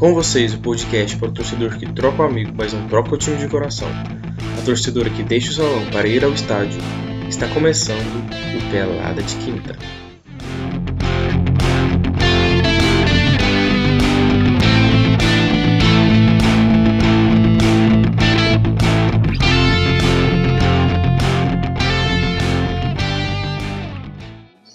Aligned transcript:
Com 0.00 0.14
vocês, 0.14 0.54
o 0.54 0.60
podcast 0.60 1.14
para 1.18 1.28
o 1.28 1.30
torcedor 1.30 1.76
que 1.76 1.84
troca 1.92 2.22
o 2.22 2.24
amigo, 2.24 2.54
mas 2.56 2.72
não 2.72 2.88
troca 2.88 3.14
o 3.14 3.18
time 3.18 3.36
de 3.36 3.46
coração. 3.46 3.86
A 4.58 4.64
torcedora 4.64 5.10
que 5.10 5.22
deixa 5.22 5.50
o 5.50 5.52
salão 5.52 5.90
para 5.92 6.08
ir 6.08 6.24
ao 6.24 6.32
estádio. 6.32 6.80
Está 7.28 7.46
começando 7.48 7.98
o 7.98 8.70
Pelada 8.70 9.22
de 9.22 9.36
Quinta. 9.36 9.76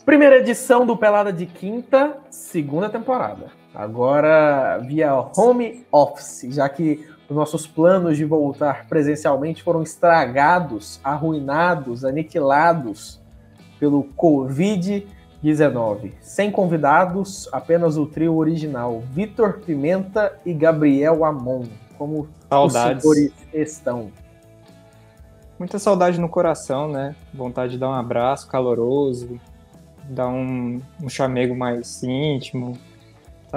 Primeira 0.06 0.38
edição 0.38 0.86
do 0.86 0.96
Pelada 0.96 1.34
de 1.34 1.48
Quinta, 1.48 2.16
segunda 2.30 2.88
temporada. 2.90 3.65
Agora 3.76 4.78
via 4.78 5.14
home 5.14 5.86
office, 5.92 6.48
já 6.54 6.70
que 6.70 7.06
os 7.30 7.36
nossos 7.36 7.68
planos 7.68 8.16
de 8.18 8.24
voltar 8.24 8.88
presencialmente 8.88 9.62
foram 9.62 9.84
estragados, 9.84 11.00
arruinados, 11.04 12.06
aniquilados 12.06 13.20
pelo 13.80 14.06
Covid-19. 14.16 16.14
Sem 16.22 16.50
convidados, 16.52 17.50
apenas 17.52 17.98
o 17.98 18.06
trio 18.06 18.36
original, 18.36 19.04
Vitor 19.12 19.60
Pimenta 19.60 20.40
e 20.46 20.54
Gabriel 20.54 21.26
Amon. 21.26 21.64
Como 21.98 22.30
Saudades. 22.50 23.04
os 23.04 23.14
senhores 23.16 23.34
estão? 23.54 24.12
Muita 25.58 25.80
saudade 25.80 26.20
no 26.20 26.28
coração, 26.28 26.90
né? 26.90 27.16
Vontade 27.34 27.74
de 27.74 27.78
dar 27.78 27.90
um 27.90 27.94
abraço 27.94 28.48
caloroso, 28.48 29.40
dar 30.10 30.28
um, 30.28 30.82
um 31.02 31.10
chamego 31.10 31.56
mais 31.56 32.04
íntimo. 32.04 32.78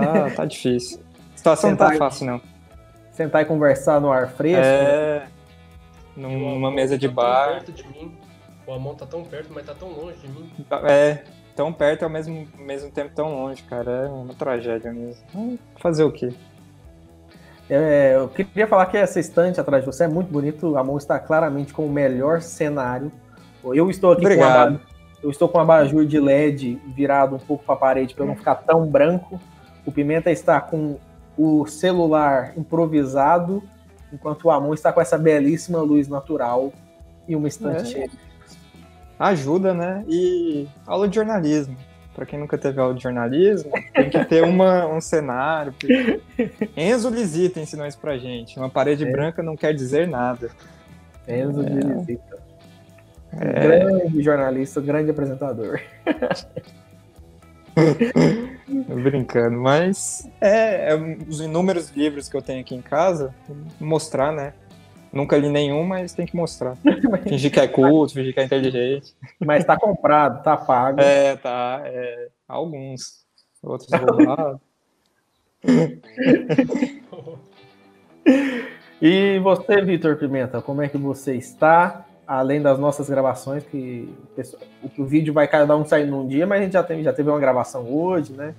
Tá, 0.05 0.31
tá 0.31 0.45
difícil. 0.45 1.01
A 1.35 1.37
situação 1.37 1.71
não 1.71 1.77
tá 1.77 1.93
fácil, 1.95 2.27
não. 2.27 2.41
Sentar 3.13 3.43
e 3.43 3.45
conversar 3.45 4.01
no 4.01 4.13
ar 4.13 4.29
fresco? 4.29 4.65
É. 4.65 5.27
O 6.17 6.21
Numa 6.21 6.71
mesa 6.71 6.97
de 6.99 7.09
tá 7.09 7.15
bar. 7.15 7.45
Tão 7.45 7.55
perto 7.55 7.73
de 7.73 7.89
mim. 7.89 8.17
O 8.67 8.73
Amon 8.73 8.95
tá 8.95 9.07
tão 9.07 9.25
perto, 9.25 9.51
mas 9.53 9.65
tá 9.65 9.75
tão 9.75 9.89
longe 9.89 10.19
de 10.19 10.29
mim. 10.29 10.51
É, 10.87 11.23
tão 11.57 11.73
perto 11.73 12.03
e 12.03 12.05
ao 12.05 12.11
mesmo, 12.11 12.47
mesmo 12.59 12.91
tempo 12.91 13.13
tão 13.15 13.35
longe, 13.35 13.63
cara. 13.63 13.91
É 13.91 14.09
uma 14.09 14.35
tragédia 14.35 14.93
mesmo. 14.93 15.59
Fazer 15.77 16.05
o 16.05 16.13
quê? 16.13 16.33
É, 17.71 18.15
eu 18.17 18.29
queria 18.29 18.67
falar 18.67 18.87
que 18.87 18.97
essa 18.97 19.21
estante 19.21 19.61
atrás 19.61 19.85
de 19.85 19.91
você 19.91 20.05
é 20.05 20.09
muito 20.09 20.31
bonito. 20.31 20.77
A 20.77 20.85
mão 20.85 20.97
está 20.97 21.19
claramente 21.19 21.73
com 21.73 21.87
o 21.87 21.91
melhor 21.91 22.41
cenário. 22.41 23.13
Eu 23.65 23.91
estou 23.91 24.13
aqui 24.13 24.23
com 24.23 24.27
Obrigado. 24.27 24.71
uma, 24.71 24.81
eu 25.23 25.31
estou 25.31 25.49
com 25.49 25.59
um 25.59 25.61
abajur 25.61 26.07
de 26.07 26.19
LED 26.19 26.81
virado 26.95 27.37
um 27.37 27.39
pouco 27.39 27.65
para 27.65 27.75
a 27.75 27.79
parede 27.79 28.15
para 28.15 28.25
não 28.25 28.37
ficar 28.37 28.55
tão 28.57 28.87
branco. 28.87 29.41
O 29.89 29.93
Pimenta 29.93 30.31
está 30.31 30.61
com 30.61 30.99
o 31.37 31.67
celular 31.67 32.53
improvisado, 32.59 33.63
enquanto 34.13 34.45
o 34.45 34.51
Amon 34.51 34.75
está 34.75 34.93
com 34.93 35.01
essa 35.01 35.17
belíssima 35.17 35.81
luz 35.81 36.09
natural 36.09 36.73
e 37.27 37.35
uma 37.35 37.49
estante 37.49 37.81
É. 37.83 37.85
cheia. 37.87 38.11
Ajuda, 39.19 39.73
né? 39.73 40.05
E 40.07 40.69
aula 40.87 41.09
de 41.09 41.15
jornalismo. 41.17 41.75
Pra 42.15 42.27
quem 42.27 42.39
nunca 42.39 42.59
teve 42.59 42.79
aula 42.81 42.93
de 42.95 43.03
jornalismo, 43.03 43.71
tem 43.95 44.11
que 44.11 44.23
ter 44.27 44.45
uma, 44.45 44.87
um 44.93 45.01
cenário. 45.01 45.73
Enzo 46.77 47.09
Lisita 47.09 47.61
ensinou 47.61 47.87
isso 47.87 47.99
pra 47.99 48.19
gente. 48.19 48.59
Uma 48.59 48.69
parede 48.69 49.07
É. 49.07 49.11
branca 49.11 49.43
não 49.43 49.57
quer 49.57 49.73
dizer 49.73 50.07
nada. 50.07 50.51
Enzo 51.27 51.65
de 51.65 51.81
visita. 51.81 52.39
É. 53.33 53.61
Grande 53.63 54.23
jornalista, 54.23 54.81
grande 54.83 55.11
apresentador. 55.13 55.81
Brincando, 58.69 59.59
mas 59.59 60.29
é, 60.41 60.93
é 60.93 60.97
os 61.29 61.41
inúmeros 61.41 61.91
livros 61.91 62.29
que 62.29 62.37
eu 62.37 62.43
tenho 62.43 62.61
aqui 62.61 62.75
em 62.75 62.83
casa, 62.83 63.35
mostrar, 63.81 64.33
né? 64.33 64.53
Nunca 65.13 65.39
li 65.39 65.49
nenhum, 65.49 65.85
mas 65.85 66.13
tem 66.13 66.27
que 66.27 66.37
mostrar. 66.37 66.77
Fingir 67.27 67.51
que 67.51 67.61
é 67.61 67.67
culto, 67.67 68.13
fingir 68.13 68.35
que 68.35 68.41
é 68.41 68.45
inteligente. 68.45 69.15
Mas 69.41 69.61
está 69.61 69.79
comprado, 69.79 70.39
está 70.39 70.57
pago. 70.57 71.01
É, 71.01 71.37
tá. 71.37 71.81
é, 71.85 72.29
alguns. 72.47 73.27
Outros 73.63 73.89
roubados. 73.91 74.61
E 79.01 79.39
você, 79.39 79.81
Vitor 79.81 80.17
Pimenta, 80.17 80.61
como 80.61 80.83
é 80.83 80.89
que 80.89 80.99
você 80.99 81.37
está? 81.37 82.05
Além 82.29 82.61
das 82.61 82.79
nossas 82.79 83.09
gravações, 83.09 83.65
que 83.65 84.15
o 84.37 84.99
o, 85.01 85.03
o 85.03 85.07
vídeo 85.07 85.33
vai 85.33 85.49
cada 85.49 85.75
um 85.75 85.83
sair 85.83 86.07
num 86.07 86.29
dia, 86.29 86.47
mas 86.47 86.61
a 86.61 86.65
gente 86.65 86.75
já 86.75 86.83
teve, 86.83 87.03
já 87.03 87.13
teve 87.13 87.31
uma 87.31 87.41
gravação 87.41 87.91
hoje, 87.91 88.35
né? 88.35 88.55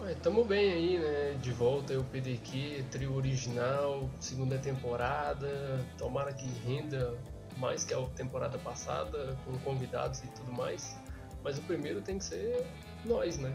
Ué, 0.00 0.14
tamo 0.22 0.42
bem 0.42 0.72
aí, 0.72 0.98
né? 0.98 1.36
De 1.42 1.52
volta 1.52 1.92
aí 1.92 1.98
o 1.98 2.04
PDQ, 2.04 2.84
trio 2.90 3.14
original, 3.14 4.08
segunda 4.18 4.56
temporada. 4.56 5.84
Tomara 5.98 6.32
que 6.32 6.46
renda 6.66 7.14
mais 7.58 7.84
que 7.84 7.92
a 7.92 8.00
temporada 8.16 8.56
passada, 8.56 9.36
com 9.44 9.58
convidados 9.58 10.20
e 10.20 10.28
tudo 10.28 10.50
mais. 10.50 10.96
Mas 11.44 11.58
o 11.58 11.62
primeiro 11.62 12.00
tem 12.00 12.16
que 12.16 12.24
ser 12.24 12.64
nós, 13.04 13.36
né? 13.36 13.52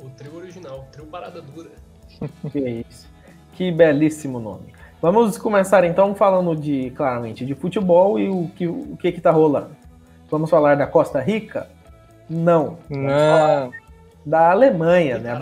O 0.00 0.10
trio 0.10 0.36
original, 0.36 0.86
trio 0.92 1.06
Parada 1.06 1.42
Dura. 1.42 1.70
Que 2.52 2.58
é 2.58 2.70
isso. 2.88 3.08
Que 3.54 3.72
belíssimo 3.72 4.38
nome. 4.38 4.72
Vamos 5.04 5.36
começar 5.36 5.84
então 5.84 6.14
falando 6.14 6.56
de, 6.56 6.88
claramente, 6.92 7.44
de 7.44 7.54
futebol 7.54 8.18
e 8.18 8.30
o 8.30 8.48
que 8.56 8.66
o 8.66 8.96
que, 8.96 9.12
que 9.12 9.20
tá 9.20 9.30
rolando. 9.30 9.76
Vamos 10.30 10.48
falar 10.48 10.76
da 10.76 10.86
Costa 10.86 11.20
Rica? 11.20 11.68
Não. 12.26 12.78
Não. 12.88 13.70
Da 14.24 14.50
Alemanha, 14.50 15.18
né? 15.18 15.38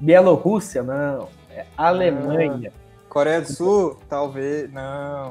Bielorrússia, 0.00 0.82
não. 0.82 1.28
É 1.48 1.64
Alemanha. 1.76 2.72
Coreia 3.08 3.40
do 3.40 3.52
Sul? 3.52 3.96
Talvez. 4.08 4.68
Não. 4.72 5.30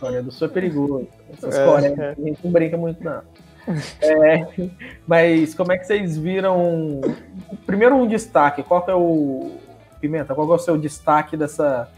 Coreia 0.00 0.20
do 0.20 0.32
Sul 0.32 0.48
é 0.48 0.50
perigoso. 0.50 1.06
Essas 1.32 1.54
É, 1.54 1.64
Coreias, 1.64 1.98
a 2.00 2.14
gente 2.14 2.40
não 2.42 2.50
brinca 2.50 2.76
muito, 2.76 3.04
não. 3.04 3.22
É, 4.02 4.68
mas 5.06 5.54
como 5.54 5.70
é 5.70 5.78
que 5.78 5.86
vocês 5.86 6.18
viram? 6.18 7.00
Primeiro 7.64 7.94
um 7.94 8.08
destaque, 8.08 8.64
qual 8.64 8.82
que 8.82 8.90
é 8.90 8.94
o. 8.96 9.62
Pimenta, 10.04 10.34
qual 10.34 10.52
é 10.52 10.54
o 10.54 10.58
seu 10.58 10.76
destaque 10.76 11.34
dessa 11.34 11.90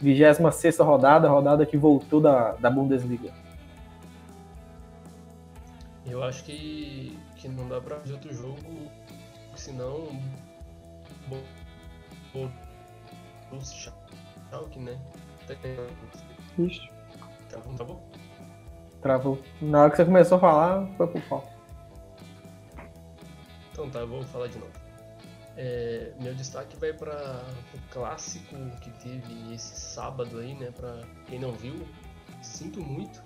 26 0.00 0.78
rodada, 0.78 1.28
rodada 1.28 1.66
que 1.66 1.76
voltou 1.76 2.18
da, 2.18 2.52
da 2.52 2.70
Bundesliga? 2.70 3.34
Eu 6.06 6.22
acho 6.22 6.42
que, 6.42 7.18
que 7.36 7.50
não 7.50 7.68
dá 7.68 7.78
pra 7.78 7.96
fazer 7.96 8.14
outro 8.14 8.32
jogo, 8.32 8.56
senão. 9.54 10.08
Schalke, 13.60 14.78
né? 14.78 14.98
Ixi. 16.58 16.90
Tá 17.50 17.84
bom? 17.84 18.02
Travou. 19.02 19.38
Na 19.60 19.82
hora 19.82 19.90
que 19.90 19.98
você 19.98 20.06
começou 20.06 20.38
a 20.38 20.40
falar, 20.40 20.86
foi 20.96 21.06
pro 21.08 21.20
pau. 21.28 21.52
Então 23.70 23.90
tá, 23.90 24.02
vou 24.06 24.22
falar 24.22 24.46
de 24.46 24.58
novo. 24.58 24.89
É, 25.56 26.12
meu 26.20 26.34
destaque 26.34 26.76
vai 26.76 26.92
para 26.92 27.44
o 27.74 27.92
clássico 27.92 28.54
que 28.80 28.90
teve 29.02 29.54
esse 29.54 29.78
sábado 29.80 30.38
aí, 30.38 30.54
né? 30.54 30.70
Pra 30.70 31.02
quem 31.26 31.38
não 31.38 31.52
viu, 31.52 31.74
sinto 32.42 32.80
muito. 32.80 33.22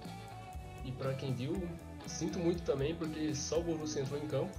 E 0.84 0.92
pra 0.92 1.14
quem 1.14 1.32
viu, 1.32 1.54
sinto 2.06 2.38
muito 2.38 2.62
também, 2.62 2.94
porque 2.94 3.34
só 3.34 3.60
o 3.60 3.64
Borussia 3.64 4.02
entrou 4.02 4.20
em 4.20 4.26
campo. 4.26 4.56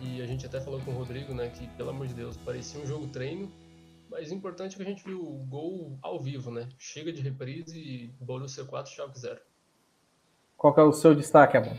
E 0.00 0.22
a 0.22 0.26
gente 0.26 0.46
até 0.46 0.60
falou 0.60 0.80
com 0.80 0.92
o 0.92 0.94
Rodrigo, 0.94 1.34
né? 1.34 1.48
Que 1.48 1.66
pelo 1.68 1.90
amor 1.90 2.06
de 2.06 2.14
Deus, 2.14 2.36
parecia 2.36 2.80
um 2.80 2.86
jogo 2.86 3.08
treino. 3.08 3.50
Mas 4.10 4.30
o 4.30 4.34
importante 4.34 4.74
é 4.74 4.76
que 4.76 4.82
a 4.82 4.86
gente 4.86 5.04
viu 5.04 5.20
o 5.20 5.44
gol 5.46 5.98
ao 6.00 6.20
vivo, 6.20 6.50
né? 6.50 6.68
Chega 6.78 7.12
de 7.12 7.20
reprise 7.20 7.78
e 7.78 8.06
Borussia 8.20 8.64
4, 8.64 8.92
Schalke 8.92 9.18
0. 9.18 9.40
Qual 10.56 10.74
que 10.74 10.80
é 10.80 10.82
o 10.82 10.92
seu 10.92 11.14
destaque, 11.14 11.56
amor? 11.56 11.76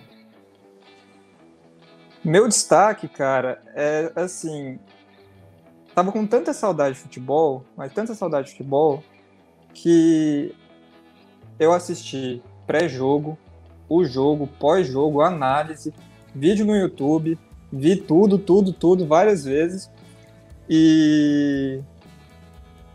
Meu 2.24 2.48
destaque, 2.48 3.08
cara, 3.08 3.62
é 3.74 4.12
assim. 4.16 4.80
Tava 6.00 6.14
com 6.14 6.26
tanta 6.26 6.54
saudade 6.54 6.96
de 6.96 7.02
futebol, 7.02 7.66
mas 7.76 7.92
tanta 7.92 8.16
saudade 8.16 8.46
de 8.46 8.52
futebol, 8.54 9.04
que 9.74 10.56
eu 11.60 11.74
assisti 11.74 12.42
pré-jogo, 12.66 13.38
o 13.90 14.06
jogo, 14.06 14.48
pós-jogo, 14.48 15.22
análise, 15.22 15.94
vídeo 16.34 16.66
no 16.66 16.74
YouTube, 16.74 17.38
vi 17.70 17.98
tudo, 17.98 18.38
tudo, 18.38 18.72
tudo, 18.72 19.06
várias 19.06 19.44
vezes. 19.44 19.92
E. 20.70 21.82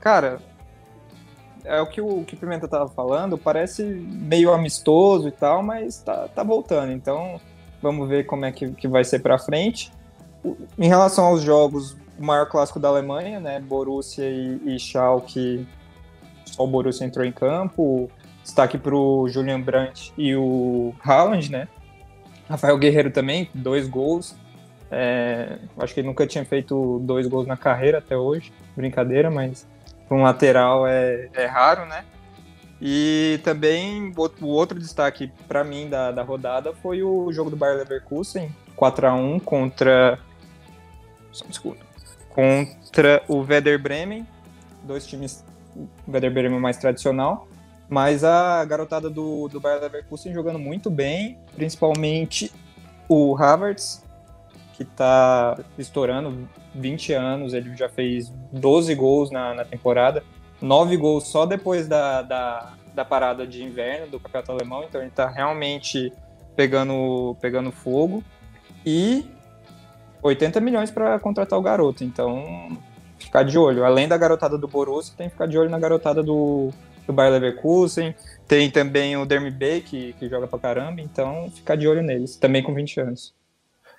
Cara, 0.00 0.38
é 1.62 1.82
o 1.82 1.86
que 1.86 2.00
o, 2.00 2.20
o 2.20 2.24
que 2.24 2.36
o 2.36 2.38
Pimenta 2.38 2.66
tava 2.66 2.88
falando, 2.88 3.36
parece 3.36 3.84
meio 3.84 4.50
amistoso 4.50 5.28
e 5.28 5.30
tal, 5.30 5.62
mas 5.62 5.98
tá, 5.98 6.26
tá 6.28 6.42
voltando. 6.42 6.90
Então, 6.90 7.38
vamos 7.82 8.08
ver 8.08 8.24
como 8.24 8.46
é 8.46 8.50
que, 8.50 8.70
que 8.70 8.88
vai 8.88 9.04
ser 9.04 9.18
pra 9.18 9.38
frente. 9.38 9.92
Em 10.78 10.88
relação 10.88 11.26
aos 11.26 11.42
jogos, 11.42 11.94
o 12.18 12.24
maior 12.24 12.46
clássico 12.46 12.78
da 12.78 12.88
Alemanha, 12.88 13.40
né? 13.40 13.60
Borussia 13.60 14.24
e, 14.24 14.60
e 14.74 14.78
Schalke, 14.78 15.66
só 16.44 16.64
o 16.64 16.66
Borussia 16.66 17.06
entrou 17.06 17.24
em 17.24 17.32
campo. 17.32 18.10
Destaque 18.42 18.76
pro 18.76 19.26
Julian 19.28 19.60
Brandt 19.60 20.12
e 20.18 20.36
o 20.36 20.94
Haaland, 21.02 21.50
né? 21.50 21.68
Rafael 22.48 22.76
Guerreiro 22.76 23.10
também, 23.10 23.48
dois 23.54 23.88
gols. 23.88 24.36
É, 24.90 25.58
acho 25.78 25.94
que 25.94 26.00
ele 26.00 26.08
nunca 26.08 26.26
tinha 26.26 26.44
feito 26.44 27.00
dois 27.00 27.26
gols 27.26 27.46
na 27.46 27.56
carreira 27.56 27.98
até 27.98 28.16
hoje. 28.16 28.52
Brincadeira, 28.76 29.30
mas 29.30 29.66
para 30.06 30.16
um 30.16 30.22
lateral 30.22 30.86
é, 30.86 31.30
é 31.32 31.46
raro, 31.46 31.86
né? 31.86 32.04
E 32.80 33.40
também 33.42 34.12
o 34.40 34.46
outro 34.46 34.78
destaque 34.78 35.32
para 35.48 35.64
mim 35.64 35.88
da, 35.88 36.10
da 36.10 36.22
rodada 36.22 36.74
foi 36.74 37.02
o 37.02 37.32
jogo 37.32 37.48
do 37.48 37.56
Bayer 37.56 37.78
Leverkusen, 37.78 38.54
4 38.76 39.06
a 39.06 39.14
1 39.14 39.40
contra 39.40 40.18
contra 42.34 43.22
o 43.28 43.38
Werder 43.38 43.80
Bremen, 43.80 44.26
dois 44.82 45.06
times 45.06 45.44
o 45.74 45.88
Werder 46.10 46.32
Bremen 46.32 46.60
mais 46.60 46.76
tradicional, 46.76 47.48
mas 47.88 48.24
a 48.24 48.64
garotada 48.64 49.08
do, 49.08 49.48
do 49.48 49.60
Bayer 49.60 49.80
Leverkusen 49.80 50.32
jogando 50.32 50.58
muito 50.58 50.90
bem, 50.90 51.38
principalmente 51.54 52.52
o 53.08 53.36
Havertz, 53.36 54.04
que 54.74 54.82
está 54.82 55.56
estourando 55.78 56.48
20 56.74 57.12
anos, 57.12 57.54
ele 57.54 57.76
já 57.76 57.88
fez 57.88 58.32
12 58.52 58.94
gols 58.94 59.30
na, 59.30 59.54
na 59.54 59.64
temporada, 59.64 60.24
9 60.60 60.96
gols 60.96 61.28
só 61.28 61.46
depois 61.46 61.86
da, 61.86 62.22
da, 62.22 62.72
da, 62.94 63.04
parada 63.04 63.46
de 63.46 63.62
inverno 63.62 64.08
do 64.08 64.18
campeonato 64.18 64.50
alemão, 64.50 64.82
então 64.82 65.00
ele 65.00 65.10
está 65.10 65.28
realmente 65.28 66.12
pegando, 66.56 67.36
pegando 67.40 67.70
fogo. 67.70 68.24
E 68.84 69.30
80 70.24 70.58
milhões 70.60 70.90
para 70.90 71.18
contratar 71.20 71.58
o 71.58 71.62
garoto, 71.62 72.02
então 72.02 72.76
ficar 73.18 73.42
de 73.42 73.58
olho. 73.58 73.84
Além 73.84 74.08
da 74.08 74.16
garotada 74.16 74.56
do 74.56 74.66
Borussia, 74.66 75.14
tem 75.16 75.26
que 75.28 75.34
ficar 75.34 75.46
de 75.46 75.58
olho 75.58 75.68
na 75.68 75.78
garotada 75.78 76.22
do, 76.22 76.70
do 77.06 77.12
Bayer 77.12 77.32
Leverkusen. 77.32 78.14
Tem 78.48 78.70
também 78.70 79.16
o 79.16 79.26
Dermy 79.26 79.50
Bay, 79.50 79.82
que, 79.82 80.14
que 80.14 80.28
joga 80.28 80.46
pra 80.46 80.58
caramba, 80.58 81.00
então 81.00 81.50
ficar 81.50 81.76
de 81.76 81.86
olho 81.86 82.02
neles, 82.02 82.36
também 82.36 82.62
com 82.62 82.74
20 82.74 83.00
anos. 83.00 83.34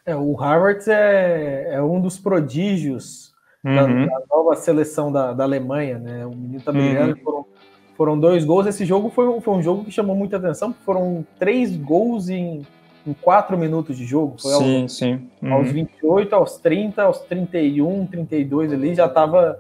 É, 0.04 0.16
o 0.16 0.34
Harvard 0.34 0.84
é, 0.90 1.74
é 1.74 1.82
um 1.82 2.02
dos 2.02 2.18
prodígios 2.18 3.34
uhum. 3.64 3.76
da, 3.76 3.86
da, 3.86 4.26
nova 4.30 4.56
seleção 4.56 5.12
da, 5.12 5.32
da 5.32 5.44
Alemanha, 5.44 6.00
né? 6.00 6.26
O 6.26 6.32
menino 6.32 6.62
tá 6.62 6.72
brilhando, 6.72 7.16
uhum. 7.16 7.24
foram, 7.24 7.46
foram 7.96 8.20
dois 8.20 8.44
gols. 8.44 8.66
Esse 8.66 8.86
jogo 8.86 9.10
foi, 9.10 9.40
foi 9.42 9.54
um 9.54 9.62
jogo 9.62 9.84
que 9.84 9.92
chamou 9.92 10.16
muita 10.16 10.38
atenção, 10.38 10.74
foram 10.86 11.26
três 11.40 11.76
gols 11.76 12.30
em, 12.30 12.66
em 13.06 13.14
quatro 13.14 13.58
minutos 13.58 13.98
de 13.98 14.06
jogo. 14.06 14.36
Foi 14.42 14.52
sim, 14.54 14.82
aos, 14.84 14.98
sim. 14.98 15.30
Uhum. 15.42 15.54
Aos 15.54 15.72
28, 15.72 16.36
aos 16.36 16.58
30, 16.58 17.04
aos 17.04 17.20
31, 17.20 18.06
32 18.08 18.74
ali, 18.74 18.96
já 18.96 19.08
tava 19.08 19.60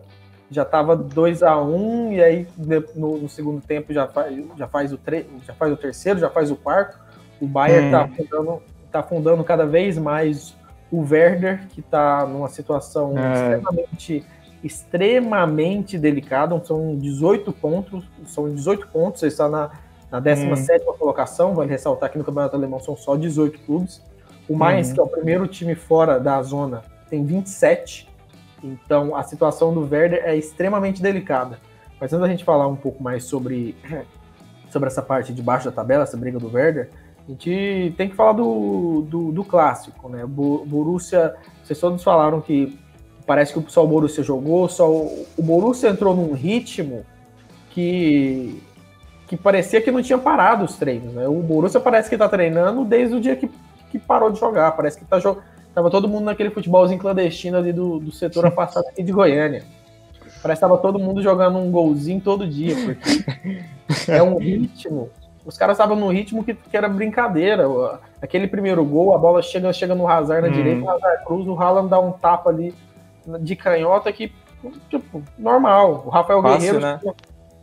já 0.50 0.64
tava 0.64 0.96
2 0.96 1.42
a 1.42 1.60
1 1.60 1.76
um, 1.76 2.14
e 2.14 2.22
aí 2.22 2.48
no, 2.96 3.18
no, 3.18 3.28
segundo 3.28 3.60
tempo 3.62 3.92
já 3.92 4.08
faz, 4.08 4.38
já 4.56 4.68
faz 4.68 4.94
o 4.94 4.98
tre 4.98 5.26
já 5.46 5.54
faz 5.56 5.74
o 5.74 5.78
terceiro, 5.78 6.20
já 6.20 6.30
faz 6.30 6.52
o 6.52 6.56
quarto. 6.56 7.00
O 7.42 7.48
Bayern 7.48 7.92
tá 7.92 8.04
afundando, 8.04 8.62
tá 8.92 9.00
afundando 9.00 9.44
cada 9.44 9.66
vez 9.66 9.98
mais 9.98 10.56
o 10.92 11.02
Werder, 11.02 11.68
que 11.70 11.80
está 11.80 12.26
numa 12.26 12.48
situação 12.48 13.18
é. 13.18 13.34
extremamente 13.34 14.24
extremamente 14.64 15.96
delicada, 15.96 16.60
são 16.64 16.96
18 16.96 17.52
pontos, 17.54 18.04
são 18.26 18.50
18 18.50 18.88
pontos, 18.88 19.22
ele 19.22 19.32
está 19.32 19.48
na, 19.48 19.70
na 20.16 20.20
17 20.20 20.86
hum. 20.88 20.94
colocação, 20.98 21.54
vale 21.54 21.70
ressaltar 21.70 22.10
que 22.10 22.18
no 22.18 22.24
Campeonato 22.24 22.56
Alemão 22.56 22.80
são 22.80 22.96
só 22.96 23.16
18 23.16 23.60
clubes. 23.60 24.02
O 24.48 24.56
mais, 24.56 24.90
hum. 24.90 24.94
que 24.94 25.00
é 25.00 25.04
o 25.04 25.08
primeiro 25.08 25.48
time 25.48 25.76
fora 25.76 26.20
da 26.20 26.42
zona, 26.42 26.84
tem 27.10 27.26
27. 27.26 28.08
Então 28.64 29.16
a 29.16 29.24
situação 29.24 29.74
do 29.74 29.82
Werder 29.82 30.24
é 30.24 30.36
extremamente 30.36 31.02
delicada. 31.02 31.60
Mas 32.00 32.14
antes 32.14 32.22
da 32.22 32.30
gente 32.30 32.44
falar 32.44 32.68
um 32.68 32.76
pouco 32.76 33.04
mais 33.04 33.26
sobre, 33.26 33.76
sobre 34.70 34.88
essa 34.88 35.02
parte 35.02 35.34
de 35.34 35.42
baixo 35.42 35.66
da 35.66 35.72
tabela, 35.72 36.04
essa 36.04 36.18
briga 36.18 36.40
do 36.40 36.52
Werder, 36.52 36.90
a 37.28 37.32
gente 37.32 37.94
tem 37.98 38.08
que 38.08 38.16
falar 38.16 38.34
do, 38.34 39.02
do, 39.02 39.32
do 39.32 39.44
clássico, 39.44 40.08
né? 40.08 40.24
O 40.24 40.28
Borussia, 40.28 41.36
vocês 41.64 41.80
todos 41.80 42.04
falaram 42.04 42.40
que 42.40 42.80
parece 43.26 43.54
que 43.54 43.72
só 43.72 43.84
o 43.84 43.88
Borussia 43.88 44.24
jogou, 44.24 44.70
só 44.70 44.90
o, 44.90 45.26
o 45.36 45.42
Borussia 45.42 45.90
entrou 45.90 46.16
num 46.16 46.34
ritmo 46.34 47.04
que 47.72 48.62
que 49.27 49.36
parecia 49.36 49.81
que 49.81 49.92
não 49.92 50.01
tinha 50.01 50.18
parado 50.18 50.66
os 50.66 50.75
treinos, 50.75 51.13
né? 51.13 51.27
O 51.27 51.42
Borussia 51.42 51.80
parece 51.80 52.10
que 52.10 52.18
tá 52.18 52.30
treinando 52.30 52.86
desde 52.86 53.16
o 53.16 53.22
dia 53.22 53.36
que, 53.36 53.50
que 53.92 53.98
parou 53.98 54.31
de 54.31 54.39
jogar, 54.39 54.72
parece 54.74 54.98
que 55.00 55.06
tá 55.06 55.19
jogando 55.19 55.44
Tava 55.75 55.92
todo 55.92 56.07
mundo 56.07 56.24
naquele 56.24 56.50
futebolzinho 56.51 56.98
clandestino 56.98 57.57
ali 57.57 57.74
do, 57.74 58.00
do 58.00 58.10
setor 58.10 58.45
afastado 58.45 58.88
aqui 58.88 59.04
de 59.04 59.12
Goiânia. 59.12 59.62
Parece 60.42 60.60
que 60.60 60.68
tava 60.68 60.77
todo 60.77 60.98
mundo 60.98 61.22
jogando 61.22 61.57
um 61.57 61.69
golzinho 61.69 62.22
todo 62.22 62.48
dia, 62.48 62.74
porque 62.86 64.10
é 64.10 64.24
um 64.24 64.38
ritmo. 64.38 65.10
Os 65.45 65.57
caras 65.57 65.75
estavam 65.75 65.98
no 65.98 66.07
ritmo 66.07 66.45
que, 66.45 66.54
que, 66.54 66.77
era 66.77 66.88
brincadeira. 66.88 67.68
Aquele 68.22 68.48
primeiro 68.48 68.86
gol, 68.86 69.13
a 69.13 69.18
bola 69.18 69.42
chega, 69.42 69.74
chega 69.74 69.94
no 69.94 70.07
Hazard 70.07 70.44
na 70.44 70.48
hum. 70.48 70.51
direita, 70.57 70.86
o 70.86 70.89
Hazard 70.89 71.25
cruz, 71.25 71.45
o 71.45 71.62
Haaland 71.62 71.89
dá 71.89 72.00
um 72.00 72.13
tapa 72.13 72.50
ali 72.50 72.74
de 73.42 73.56
canhota 73.57 74.13
que, 74.13 74.31
tipo, 74.89 75.22
normal. 75.38 76.04
O 76.06 76.10
Rafael 76.10 76.42
Guerreiro. 76.42 76.80
Né? 76.80 77.01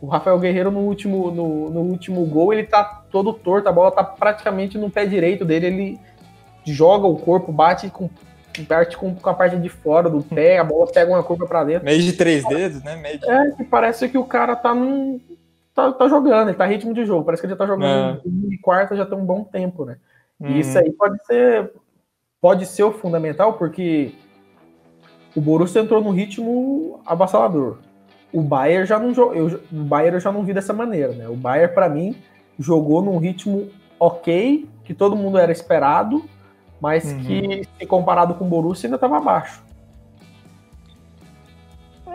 O 0.03 0.07
Rafael 0.07 0.37
Guerreiro 0.37 0.69
no 0.69 0.81
último, 0.81 1.31
no, 1.31 1.69
no 1.69 1.79
último 1.79 2.25
gol, 2.25 2.51
ele 2.51 2.65
tá 2.65 2.83
todo 3.09 3.31
torto, 3.31 3.69
a 3.69 3.71
bola 3.71 3.89
tá 3.89 4.03
praticamente 4.03 4.77
no 4.77 4.89
pé 4.89 5.05
direito 5.05 5.45
dele, 5.45 5.67
ele 5.67 5.99
joga 6.65 7.07
o 7.07 7.15
corpo, 7.15 7.53
bate 7.53 7.89
com 7.89 8.09
parte 8.67 8.97
com, 8.97 9.15
com, 9.15 9.29
a 9.29 9.33
parte 9.33 9.55
de 9.55 9.69
fora 9.69 10.09
do 10.09 10.21
pé, 10.21 10.57
a 10.57 10.63
bola 10.65 10.91
pega 10.91 11.09
uma 11.09 11.23
curva 11.23 11.47
para 11.47 11.63
dentro. 11.63 11.85
Meio 11.85 12.01
de 12.01 12.11
três 12.11 12.45
dedos, 12.45 12.83
né? 12.83 12.97
Meio 12.97 13.17
de... 13.17 13.29
É, 13.29 13.51
que 13.51 13.63
parece 13.63 14.09
que 14.09 14.17
o 14.17 14.25
cara 14.25 14.57
tá 14.57 14.75
num. 14.75 15.21
Tá, 15.73 15.89
tá 15.93 16.09
jogando, 16.09 16.49
ele 16.49 16.57
tá 16.57 16.65
ritmo 16.65 16.93
de 16.93 17.05
jogo. 17.05 17.23
Parece 17.23 17.41
que 17.41 17.45
ele 17.45 17.53
já 17.53 17.57
tá 17.57 17.65
jogando 17.65 18.19
é. 18.19 18.57
quarta 18.61 18.97
já 18.97 19.05
tem 19.05 19.17
um 19.17 19.25
bom 19.25 19.45
tempo, 19.45 19.85
né? 19.85 19.95
Uhum. 20.37 20.49
E 20.49 20.59
isso 20.59 20.77
aí 20.77 20.91
pode 20.91 21.25
ser. 21.25 21.71
Pode 22.41 22.65
ser 22.65 22.83
o 22.83 22.91
fundamental, 22.91 23.53
porque 23.53 24.11
o 25.33 25.39
Borussia 25.39 25.81
entrou 25.81 26.03
num 26.03 26.11
ritmo 26.11 26.99
avassalador. 27.05 27.77
O 28.33 28.41
Bayern 28.41 28.85
já 28.85 28.97
não 28.97 29.13
eu, 29.33 29.61
o 29.71 29.83
Bayern 29.83 30.15
eu 30.15 30.19
já 30.19 30.31
não 30.31 30.43
vi 30.43 30.53
dessa 30.53 30.73
maneira, 30.73 31.13
né? 31.13 31.29
O 31.29 31.35
Bayern 31.35 31.73
para 31.73 31.87
mim 31.87 32.15
jogou 32.57 33.01
num 33.01 33.17
ritmo 33.17 33.69
ok, 33.99 34.67
que 34.83 34.93
todo 34.93 35.15
mundo 35.15 35.37
era 35.37 35.51
esperado, 35.51 36.25
mas 36.81 37.05
uhum. 37.05 37.19
que, 37.19 37.67
se 37.79 37.85
comparado 37.85 38.33
com 38.33 38.45
o 38.45 38.47
Borussia, 38.47 38.87
ainda 38.87 38.95
estava 38.95 39.17
abaixo. 39.17 39.63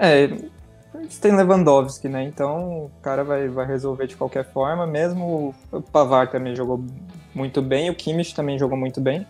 É, 0.01 0.29
gente 1.09 1.21
tem 1.21 1.35
Lewandowski, 1.35 2.09
né? 2.09 2.23
Então 2.23 2.85
o 2.85 2.91
cara 3.03 3.25
vai, 3.25 3.49
vai 3.49 3.67
resolver 3.67 4.07
de 4.07 4.17
qualquer 4.17 4.45
forma. 4.45 4.87
Mesmo 4.87 5.55
o 5.73 5.81
Pavar 5.81 6.31
também 6.31 6.55
jogou 6.55 6.85
muito 7.35 7.63
bem, 7.63 7.89
o 7.89 7.95
Kimmich 7.95 8.35
também 8.35 8.59
jogou 8.59 8.77
muito 8.77 9.01
bem. 9.01 9.27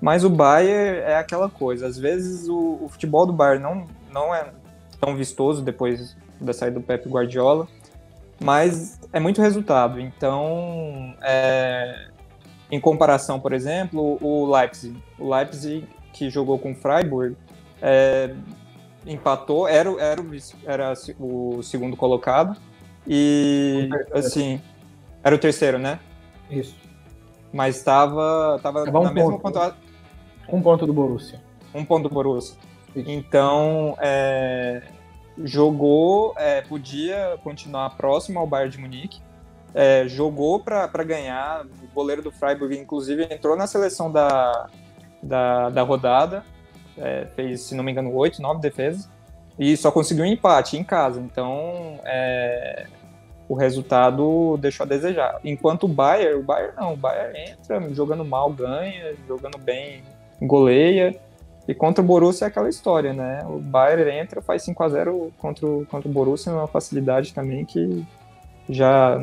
Mas 0.00 0.24
o 0.24 0.30
Bayern 0.30 1.00
é 1.00 1.16
aquela 1.16 1.50
coisa. 1.50 1.86
Às 1.86 1.98
vezes 1.98 2.48
o, 2.48 2.78
o 2.82 2.88
futebol 2.88 3.26
do 3.26 3.32
Bayern 3.32 3.62
não, 3.62 3.84
não 4.10 4.34
é 4.34 4.50
tão 5.00 5.14
vistoso 5.14 5.62
depois 5.62 6.16
da 6.40 6.52
saída 6.52 6.78
do 6.78 6.84
Pep 6.84 7.08
Guardiola, 7.08 7.66
mas 8.40 8.98
é 9.12 9.20
muito 9.20 9.40
resultado. 9.40 10.00
Então, 10.00 11.14
é, 11.22 12.08
em 12.70 12.80
comparação, 12.80 13.40
por 13.40 13.52
exemplo, 13.52 14.18
o 14.20 14.50
Leipzig. 14.54 15.02
O 15.18 15.34
Leipzig, 15.34 15.88
que 16.12 16.30
jogou 16.30 16.58
com 16.58 16.72
o 16.72 16.74
Freiburg, 16.74 17.36
é, 17.80 18.34
empatou, 19.06 19.66
era, 19.66 19.90
era, 20.00 20.20
o, 20.20 20.30
era 20.64 20.92
o 21.18 21.62
segundo 21.62 21.96
colocado. 21.96 22.56
E, 23.06 23.88
assim, 24.12 24.60
era 25.22 25.34
o 25.34 25.38
terceiro, 25.38 25.78
né? 25.78 25.98
Isso. 26.50 26.76
Mas 27.52 27.76
estava 27.76 28.58
tava, 28.62 28.84
tava 28.84 29.02
na 29.02 29.10
um 29.10 29.14
mesma 29.14 29.38
pontuação. 29.38 29.76
Um 30.50 30.62
ponto 30.62 30.86
do 30.86 30.92
Borussia. 30.92 31.40
Um 31.74 31.84
ponto 31.84 32.08
do 32.08 32.14
Borussia. 32.14 32.56
Isso. 32.94 33.10
Então, 33.10 33.96
é, 33.98 34.82
jogou, 35.44 36.34
é, 36.36 36.60
podia 36.62 37.38
continuar 37.42 37.90
próximo 37.96 38.38
ao 38.38 38.46
Bayern 38.46 38.72
de 38.72 38.78
Munique, 38.78 39.20
é, 39.74 40.08
jogou 40.08 40.60
para 40.60 41.04
ganhar. 41.04 41.64
O 41.64 41.94
goleiro 41.94 42.22
do 42.22 42.30
Freiburg, 42.30 42.76
inclusive, 42.76 43.24
entrou 43.30 43.56
na 43.56 43.66
seleção 43.66 44.10
da, 44.10 44.68
da, 45.22 45.70
da 45.70 45.82
rodada, 45.82 46.44
é, 46.96 47.26
fez, 47.36 47.62
se 47.62 47.74
não 47.74 47.84
me 47.84 47.92
engano, 47.92 48.14
oito, 48.14 48.42
nove 48.42 48.60
defesas, 48.60 49.08
e 49.58 49.76
só 49.76 49.90
conseguiu 49.90 50.24
um 50.24 50.28
empate 50.28 50.76
em 50.76 50.84
casa. 50.84 51.20
Então, 51.20 52.00
é, 52.04 52.86
o 53.48 53.54
resultado 53.54 54.56
deixou 54.58 54.84
a 54.84 54.88
desejar. 54.88 55.40
Enquanto 55.44 55.84
o 55.84 55.88
Bayern, 55.88 56.40
o 56.40 56.42
Bayern 56.42 56.76
não, 56.76 56.92
o 56.92 56.96
Bayern 56.96 57.38
entra 57.38 57.94
jogando 57.94 58.24
mal, 58.24 58.50
ganha, 58.50 59.14
jogando 59.26 59.58
bem, 59.58 60.02
goleia. 60.40 61.18
E 61.68 61.74
contra 61.74 62.02
o 62.02 62.06
Borussia 62.06 62.46
é 62.46 62.48
aquela 62.48 62.70
história, 62.70 63.12
né? 63.12 63.44
O 63.46 63.58
Bayern 63.58 64.10
entra, 64.10 64.40
faz 64.40 64.62
5 64.62 64.82
a 64.82 64.88
0 64.88 65.32
contra, 65.36 65.66
o, 65.66 65.84
contra 65.84 66.08
o 66.08 66.12
Borussia, 66.12 66.50
uma 66.50 66.66
facilidade 66.66 67.34
também 67.34 67.66
que 67.66 68.06
já 68.70 69.20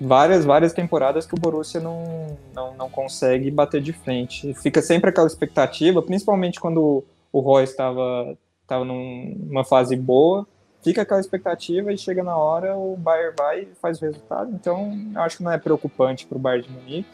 várias, 0.00 0.44
várias 0.44 0.72
temporadas 0.72 1.24
que 1.26 1.34
o 1.34 1.38
Borussia 1.38 1.80
não, 1.80 2.36
não, 2.52 2.74
não 2.74 2.90
consegue 2.90 3.52
bater 3.52 3.80
de 3.80 3.92
frente. 3.92 4.52
Fica 4.54 4.82
sempre 4.82 5.10
aquela 5.10 5.28
expectativa, 5.28 6.02
principalmente 6.02 6.58
quando 6.58 7.04
o 7.32 7.38
Roy 7.38 7.62
estava 7.62 8.36
estava 8.62 8.84
numa 8.84 9.62
fase 9.62 9.94
boa, 9.94 10.46
fica 10.82 11.02
aquela 11.02 11.20
expectativa 11.20 11.92
e 11.92 11.98
chega 11.98 12.24
na 12.24 12.36
hora, 12.36 12.74
o 12.76 12.96
Bayern 12.96 13.34
vai 13.38 13.60
e 13.60 13.74
faz 13.80 14.00
o 14.00 14.06
resultado. 14.06 14.50
Então, 14.52 14.90
eu 15.14 15.20
acho 15.20 15.36
que 15.36 15.42
não 15.44 15.52
é 15.52 15.58
preocupante 15.58 16.26
para 16.26 16.36
o 16.36 16.40
Bayern 16.40 16.66
de 16.66 16.72
Munique 16.72 17.08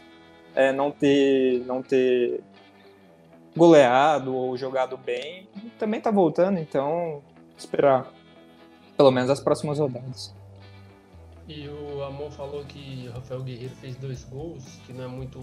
é, 0.55 0.73
não 0.73 0.91
ter 0.91 1.65
não 1.67 1.83
ter 1.83 2.41
goleado 3.57 4.35
ou 4.35 4.57
jogado 4.57 4.97
bem, 4.97 5.49
também 5.79 6.01
tá 6.01 6.11
voltando, 6.11 6.59
então 6.59 7.23
esperar 7.57 8.07
pelo 8.97 9.11
menos 9.11 9.31
as 9.31 9.41
próximas 9.41 9.79
rodadas. 9.79 10.35
E 11.49 11.67
o 11.69 12.05
Amon 12.05 12.31
falou 12.31 12.63
que 12.65 13.09
o 13.09 13.13
Rafael 13.13 13.43
Guerreiro 13.43 13.75
fez 13.77 13.97
dois 13.97 14.23
gols, 14.25 14.65
que 14.87 14.93
não 14.93 15.05
é 15.05 15.09
muito 15.09 15.41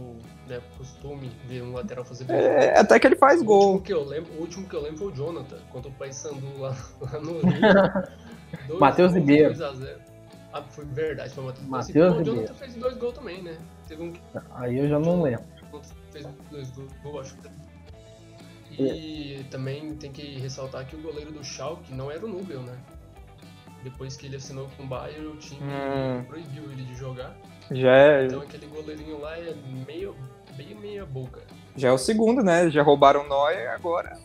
né, 0.47 0.61
costume 0.77 1.29
ver 1.47 1.61
um 1.63 1.73
lateral 1.73 2.05
fazer 2.05 2.23
dois 2.23 2.39
gols. 2.39 2.53
É, 2.55 2.79
até 2.79 2.97
que 2.97 3.07
ele 3.07 3.17
faz 3.17 3.41
O 3.41 3.43
gol. 3.43 3.81
que 3.81 3.93
eu 3.93 4.05
lembro, 4.05 4.31
o 4.35 4.39
último 4.39 4.69
que 4.69 4.73
eu 4.73 4.81
lembro 4.81 4.97
foi 4.99 5.07
o 5.07 5.11
Jonathan, 5.11 5.57
contra 5.69 5.89
o 5.91 5.93
Paysandu 5.95 6.47
lá, 6.59 6.73
lá 7.01 7.19
no 7.19 7.39
Rio. 7.39 8.79
Matheus 8.79 9.13
Ribeiro. 9.13 9.49
2 9.53 9.61
a 9.61 9.73
0. 9.73 9.99
Ah, 10.53 10.63
foi 10.69 10.85
verdade, 10.85 11.29
foi 11.31 11.43
o 11.43 11.47
Matheus 11.67 11.87
Ribeiro. 11.87 12.07
O 12.07 12.17
Ribeiro. 12.19 12.35
Jonathan 12.37 12.53
fez 12.53 12.75
dois 12.75 12.97
gols 12.97 13.13
também, 13.13 13.41
né? 13.41 13.57
Teve 13.89 14.03
um 14.03 14.11
que 14.13 14.21
Aí 14.51 14.77
eu 14.77 14.87
já 14.87 14.99
não 14.99 15.21
lembro. 15.21 15.43
fez 16.13 16.25
dois 16.49 16.71
gols, 17.03 17.27
acho. 17.27 17.35
E 18.79 19.43
também 19.49 19.95
tem 19.95 20.11
que 20.11 20.39
ressaltar 20.39 20.85
que 20.85 20.95
o 20.95 20.99
goleiro 21.01 21.31
do 21.31 21.43
Schalke 21.43 21.93
não 21.93 22.11
era 22.11 22.23
o 22.25 22.27
Nubel, 22.29 22.61
né? 22.61 22.77
Depois 23.83 24.15
que 24.17 24.25
ele 24.25 24.35
assinou 24.35 24.67
com 24.77 24.83
o 24.83 24.87
Bayern, 24.87 25.27
o 25.27 25.35
time 25.37 25.61
Hum. 25.63 26.23
proibiu 26.27 26.63
ele 26.71 26.83
de 26.83 26.95
jogar. 26.95 27.35
Já 27.71 27.95
é, 27.95 28.25
Então 28.25 28.41
aquele 28.41 28.65
goleirinho 28.67 29.19
lá 29.19 29.37
é 29.37 29.53
meio, 29.87 30.15
bem 30.55 30.75
meia 30.75 31.05
boca. 31.05 31.41
já 31.75 31.89
é 31.89 31.91
o 31.91 31.97
segundo, 31.97 32.43
né? 32.43 32.69
Já 32.69 32.81
roubaram 32.83 33.25
o 33.25 33.29
Neuer, 33.29 33.71
agora. 33.71 34.17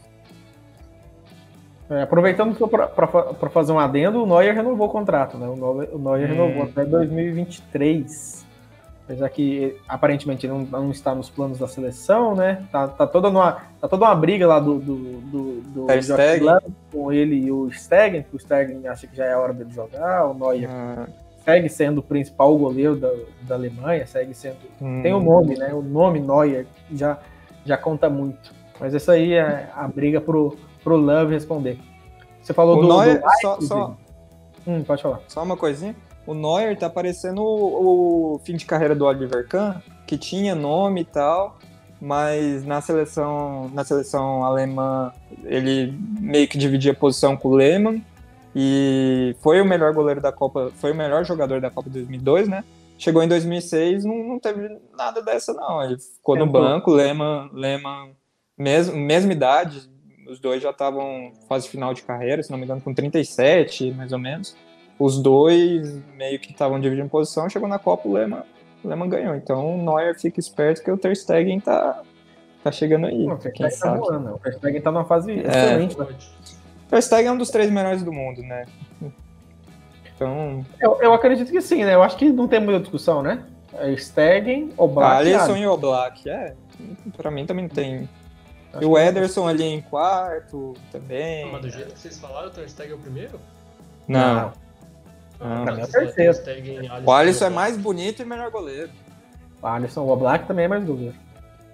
É, 1.90 2.02
aproveitando 2.02 2.56
para 2.68 3.50
fazer 3.50 3.72
um 3.72 3.78
adendo, 3.78 4.22
o 4.22 4.26
Neuer 4.26 4.54
renovou 4.54 4.86
o 4.88 4.90
contrato, 4.90 5.36
né? 5.36 5.46
O 5.46 5.56
Neuer, 5.56 5.88
o 5.94 5.98
Neuer 5.98 6.24
Hum. 6.24 6.32
renovou 6.32 6.62
até 6.64 6.84
2023. 6.84 8.46
Apesar 9.04 9.28
que 9.30 9.76
aparentemente 9.88 10.46
ele 10.46 10.52
não, 10.54 10.60
não 10.60 10.90
está 10.90 11.14
nos 11.14 11.28
planos 11.28 11.58
da 11.58 11.66
seleção, 11.66 12.36
né? 12.36 12.64
Tá, 12.70 12.86
tá, 12.86 13.06
toda, 13.06 13.28
uma, 13.28 13.62
tá 13.80 13.88
toda 13.88 14.04
uma 14.04 14.14
briga 14.14 14.46
lá 14.46 14.60
do, 14.60 14.78
do, 14.78 14.96
do, 15.20 15.60
do 15.60 15.86
com 16.90 17.12
ele 17.12 17.34
e 17.34 17.50
o 17.50 17.70
Stegen, 17.72 18.22
que 18.22 18.36
o 18.36 18.38
Stegen 18.38 18.86
acha 18.86 19.06
que 19.06 19.16
já 19.16 19.24
é 19.26 19.32
a 19.32 19.38
hora 19.40 19.52
dele 19.52 19.70
jogar, 19.72 20.26
o 20.28 20.34
Neuer 20.34 20.68
Ah, 20.70 21.06
segue 21.44 21.68
sendo 21.68 21.98
o 21.98 22.02
principal 22.02 22.56
goleiro 22.56 22.94
da, 22.94 23.10
da 23.42 23.54
Alemanha, 23.56 24.06
segue 24.06 24.32
sendo 24.34 24.56
hum. 24.80 25.02
tem 25.02 25.12
o 25.12 25.20
nome, 25.20 25.56
né? 25.58 25.74
O 25.74 25.82
nome 25.82 26.20
Neuer 26.20 26.66
já, 26.92 27.18
já 27.64 27.76
conta 27.76 28.08
muito. 28.08 28.54
Mas 28.78 28.94
isso 28.94 29.10
aí 29.10 29.32
é 29.32 29.68
a 29.74 29.86
briga 29.88 30.20
pro, 30.20 30.56
pro 30.82 30.96
Love 30.96 31.34
responder. 31.34 31.78
Você 32.40 32.54
falou 32.54 32.78
O 32.78 32.82
do, 32.82 32.88
Neuer, 32.88 33.20
do 33.20 33.28
só, 33.40 33.48
Leipzig? 33.50 33.68
só, 33.68 33.96
Hum, 34.64 34.84
pode 34.84 35.02
falar. 35.02 35.20
só 35.26 35.42
uma 35.42 35.56
coisinha. 35.56 35.94
O 36.26 36.34
Neuer 36.34 36.78
tá 36.78 36.88
parecendo 36.88 37.42
o, 37.42 38.34
o 38.34 38.38
fim 38.40 38.56
de 38.56 38.64
carreira 38.64 38.94
do 38.94 39.04
Oliver 39.04 39.46
Kahn, 39.48 39.74
que 40.06 40.16
tinha 40.16 40.54
nome 40.54 41.02
e 41.02 41.04
tal, 41.04 41.58
mas 42.00 42.64
na 42.64 42.80
seleção, 42.80 43.70
na 43.72 43.84
seleção 43.84 44.44
alemã 44.44 45.12
ele 45.44 45.96
meio 46.20 46.48
que 46.48 46.58
dividia 46.58 46.94
posição 46.94 47.36
com 47.36 47.48
o 47.48 47.54
Lehmann 47.54 48.04
e 48.54 49.34
foi 49.40 49.60
o 49.60 49.64
melhor 49.64 49.92
goleiro 49.92 50.20
da 50.20 50.30
Copa, 50.30 50.70
foi 50.76 50.92
o 50.92 50.94
melhor 50.94 51.24
jogador 51.24 51.60
da 51.60 51.70
Copa 51.70 51.88
2002, 51.88 52.48
né? 52.48 52.64
Chegou 52.98 53.22
em 53.22 53.28
2006, 53.28 54.04
não, 54.04 54.22
não 54.22 54.38
teve 54.38 54.78
nada 54.96 55.22
dessa 55.22 55.52
não. 55.52 55.82
Ele 55.82 55.98
ficou 55.98 56.36
no 56.36 56.46
banco, 56.46 56.90
Lehmann, 56.90 57.50
Lehmann 57.52 58.14
mesmo, 58.56 58.96
mesma 58.96 59.32
idade, 59.32 59.90
os 60.28 60.38
dois 60.38 60.62
já 60.62 60.70
estavam 60.70 61.32
fase 61.48 61.68
final 61.68 61.92
de 61.92 62.02
carreira, 62.02 62.42
se 62.42 62.50
não 62.50 62.58
me 62.58 62.64
engano, 62.64 62.80
com 62.80 62.94
37, 62.94 63.90
mais 63.92 64.12
ou 64.12 64.18
menos. 64.18 64.56
Os 64.98 65.18
dois 65.20 65.94
meio 66.16 66.38
que 66.38 66.52
estavam 66.52 66.78
dividindo 66.80 67.08
posição, 67.08 67.48
chegou 67.48 67.68
na 67.68 67.78
Copa, 67.78 68.08
o 68.08 68.12
Lehmann, 68.12 68.42
o 68.84 68.88
Lehmann 68.88 69.08
ganhou. 69.08 69.34
Então 69.34 69.74
o 69.74 69.82
Neuer 69.82 70.18
fica 70.18 70.38
esperto 70.38 70.82
que 70.82 70.90
o 70.90 70.96
Ter 70.96 71.16
Stegen 71.16 71.58
tá, 71.60 72.02
tá 72.62 72.70
chegando 72.70 73.06
aí, 73.06 73.26
Não, 73.26 73.34
o 73.34 73.38
Ter 73.38 73.50
quem 73.52 73.68
Stegen 73.68 73.80
tá 73.80 73.96
sabe. 73.96 73.98
voando, 74.06 74.24
né? 74.28 74.32
O 74.32 74.38
Ter 74.38 74.52
Stegen 74.54 74.80
tá 74.80 74.92
numa 74.92 75.04
fase 75.04 75.32
É. 75.32 75.46
excelente. 75.46 75.98
né? 75.98 76.04
Pode. 76.04 76.30
Ter 76.88 77.02
Stegen 77.02 77.26
é 77.26 77.32
um 77.32 77.38
dos 77.38 77.50
três 77.50 77.70
melhores 77.70 78.02
do 78.02 78.12
mundo, 78.12 78.42
né? 78.42 78.64
Então, 80.14 80.64
Eu, 80.80 80.98
eu 81.02 81.12
acredito 81.12 81.50
que 81.50 81.60
sim, 81.60 81.84
né? 81.84 81.94
Eu 81.94 82.02
acho 82.02 82.16
que 82.16 82.28
não 82.30 82.46
tem 82.46 82.60
muita 82.60 82.80
discussão, 82.80 83.22
né? 83.22 83.44
É 83.74 83.96
Stegen, 83.96 84.70
Oblak, 84.76 85.16
Alisson 85.20 85.38
Alisson. 85.38 85.56
e 85.56 85.66
o 85.66 85.76
Black, 85.76 86.28
é, 86.28 86.54
pra 87.16 87.30
mim 87.30 87.46
também 87.46 87.64
não 87.64 87.70
tem. 87.74 88.08
Acho 88.72 88.82
E 88.82 88.86
o 88.86 88.98
Ederson 88.98 89.48
ali 89.48 89.64
em 89.64 89.80
quarto 89.80 90.74
também. 90.92 91.44
Ah, 91.44 91.48
mas 91.52 91.62
do 91.62 91.70
jeito 91.70 91.92
que 91.94 91.98
vocês 91.98 92.18
falaram, 92.18 92.48
o 92.48 92.50
Ter 92.50 92.68
Stegen 92.68 92.92
é 92.92 92.94
o 92.94 92.98
primeiro? 92.98 93.40
Não, 94.06 94.52
Ah, 95.42 95.62
Pra 95.64 95.74
mim 95.74 95.80
é 95.80 95.84
o 95.84 95.88
terceiro. 95.88 96.30
Alisson, 96.92 97.02
o 97.04 97.12
Alisson 97.12 97.44
é 97.46 97.50
mais 97.50 97.76
bonito 97.76 98.22
e 98.22 98.24
melhor 98.24 98.50
goleiro. 98.50 98.90
O 99.60 99.66
Alisson, 99.66 100.02
o 100.02 100.08
Oblak 100.10 100.46
também 100.46 100.64
é 100.66 100.68
mais 100.68 100.84
goleiro. 100.84 101.14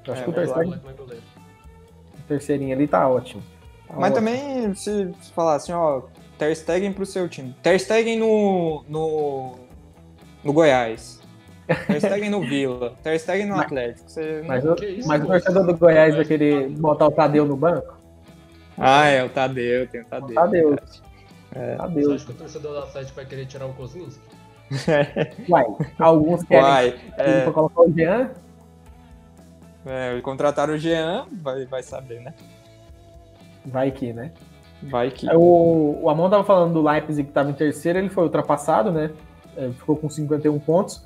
Eu 0.07 0.13
acho 0.15 0.23
É, 0.23 0.25
que 0.25 0.31
o 0.31 0.33
o 0.33 0.35
Ter 0.35 0.41
Oblak- 0.43 0.53
Stegen, 0.55 0.69
Oblak 0.69 0.85
mais 0.85 0.97
goleiro. 0.97 1.23
o 2.19 2.23
terceirinho 2.29 2.75
ali 2.77 2.87
tá 2.89 3.07
ótimo. 3.09 3.43
Tá 3.87 3.95
Mas 3.97 4.13
ótimo. 4.13 4.15
também, 4.15 4.75
se 4.75 5.13
falar 5.35 5.55
assim, 5.57 5.73
ó, 5.73 6.03
Ter 6.39 6.55
Stegen 6.55 6.93
pro 6.93 7.05
seu 7.05 7.29
time. 7.29 7.55
Ter 7.63 7.79
Stegen 7.79 8.19
no, 8.19 8.85
no, 8.89 9.55
no 10.45 10.53
Goiás. 10.53 11.21
Ter 11.87 12.01
Stegen 12.01 12.31
no 12.31 12.41
Vila. 12.41 12.95
Ter 13.03 13.19
Stegen 13.19 13.47
no 13.47 13.57
Mas- 13.57 13.67
Atlético. 13.67 14.09
Você... 14.11 14.43
Mas, 14.47 14.65
o- 14.65 14.75
isso, 14.85 15.09
mas 15.09 15.23
o 15.23 15.27
torcedor 15.27 15.67
do 15.67 15.77
Goiás 15.77 16.15
vai 16.15 16.25
querer 16.25 16.69
botar 16.71 17.07
o 17.07 17.11
Tadeu 17.11 17.45
no 17.45 17.57
banco? 17.57 17.99
Ah, 18.79 19.07
é, 19.07 19.25
o 19.25 19.29
Tadeu, 19.29 19.87
tem 19.89 20.01
o 20.03 20.05
Tadeu. 20.07 20.35
Tadeu. 20.35 20.77
É. 21.59 21.73
Você 21.73 21.77
Tadeu. 21.77 22.15
acha 22.15 22.25
que 22.25 22.31
o 22.31 22.35
torcedor 22.35 22.73
do 22.73 22.79
Atlético 22.79 23.17
vai 23.17 23.27
querer 23.27 23.47
tirar 23.47 23.67
o 23.67 23.75
Kozlinski? 23.75 24.23
Uai, 25.49 25.65
alguns 25.99 26.43
querem 26.45 26.63
Uai, 26.63 27.01
é. 27.17 27.39
é, 27.41 27.51
colocar 27.51 27.81
o 27.81 27.93
Jean, 27.93 28.31
é, 29.87 30.21
contrataram 30.21 30.75
o 30.75 30.79
Jean, 30.79 31.27
vai, 31.43 31.65
vai 31.65 31.83
saber, 31.83 32.21
né? 32.21 32.35
vai 33.65 33.91
que, 33.91 34.13
né? 34.13 34.33
Vai 34.83 35.11
que. 35.11 35.29
O, 35.35 35.99
o 36.03 36.11
Amon 36.11 36.31
tava 36.31 36.45
falando 36.45 36.75
do 36.75 36.83
Leipzig 36.83 37.25
que 37.25 37.31
estava 37.31 37.51
em 37.51 37.55
terceiro, 37.55 37.99
ele 37.99 38.09
foi 38.09 38.25
ultrapassado, 38.25 38.91
né? 38.91 39.11
É, 39.57 39.71
ficou 39.71 39.97
com 39.97 40.09
51 40.09 40.59
pontos. 40.61 41.05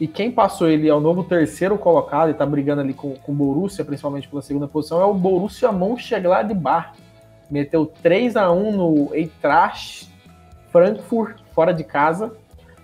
E 0.00 0.08
quem 0.08 0.32
passou 0.32 0.68
ele 0.68 0.90
ao 0.90 1.00
novo 1.00 1.22
terceiro 1.22 1.78
colocado 1.78 2.30
e 2.30 2.34
tá 2.34 2.44
brigando 2.44 2.80
ali 2.80 2.92
com, 2.92 3.14
com 3.14 3.32
o 3.32 3.34
Borussia, 3.34 3.84
principalmente 3.84 4.28
pela 4.28 4.42
segunda 4.42 4.66
posição, 4.66 5.00
é 5.00 5.04
o 5.04 5.14
Borussia 5.14 5.70
Mönchengladbach. 5.70 6.92
Meteu 7.52 7.84
3 8.02 8.34
a 8.36 8.50
1 8.50 8.72
no 8.76 9.14
Eintracht 9.14 10.10
Frankfurt, 10.70 11.38
fora 11.54 11.72
de 11.74 11.84
casa. 11.84 12.34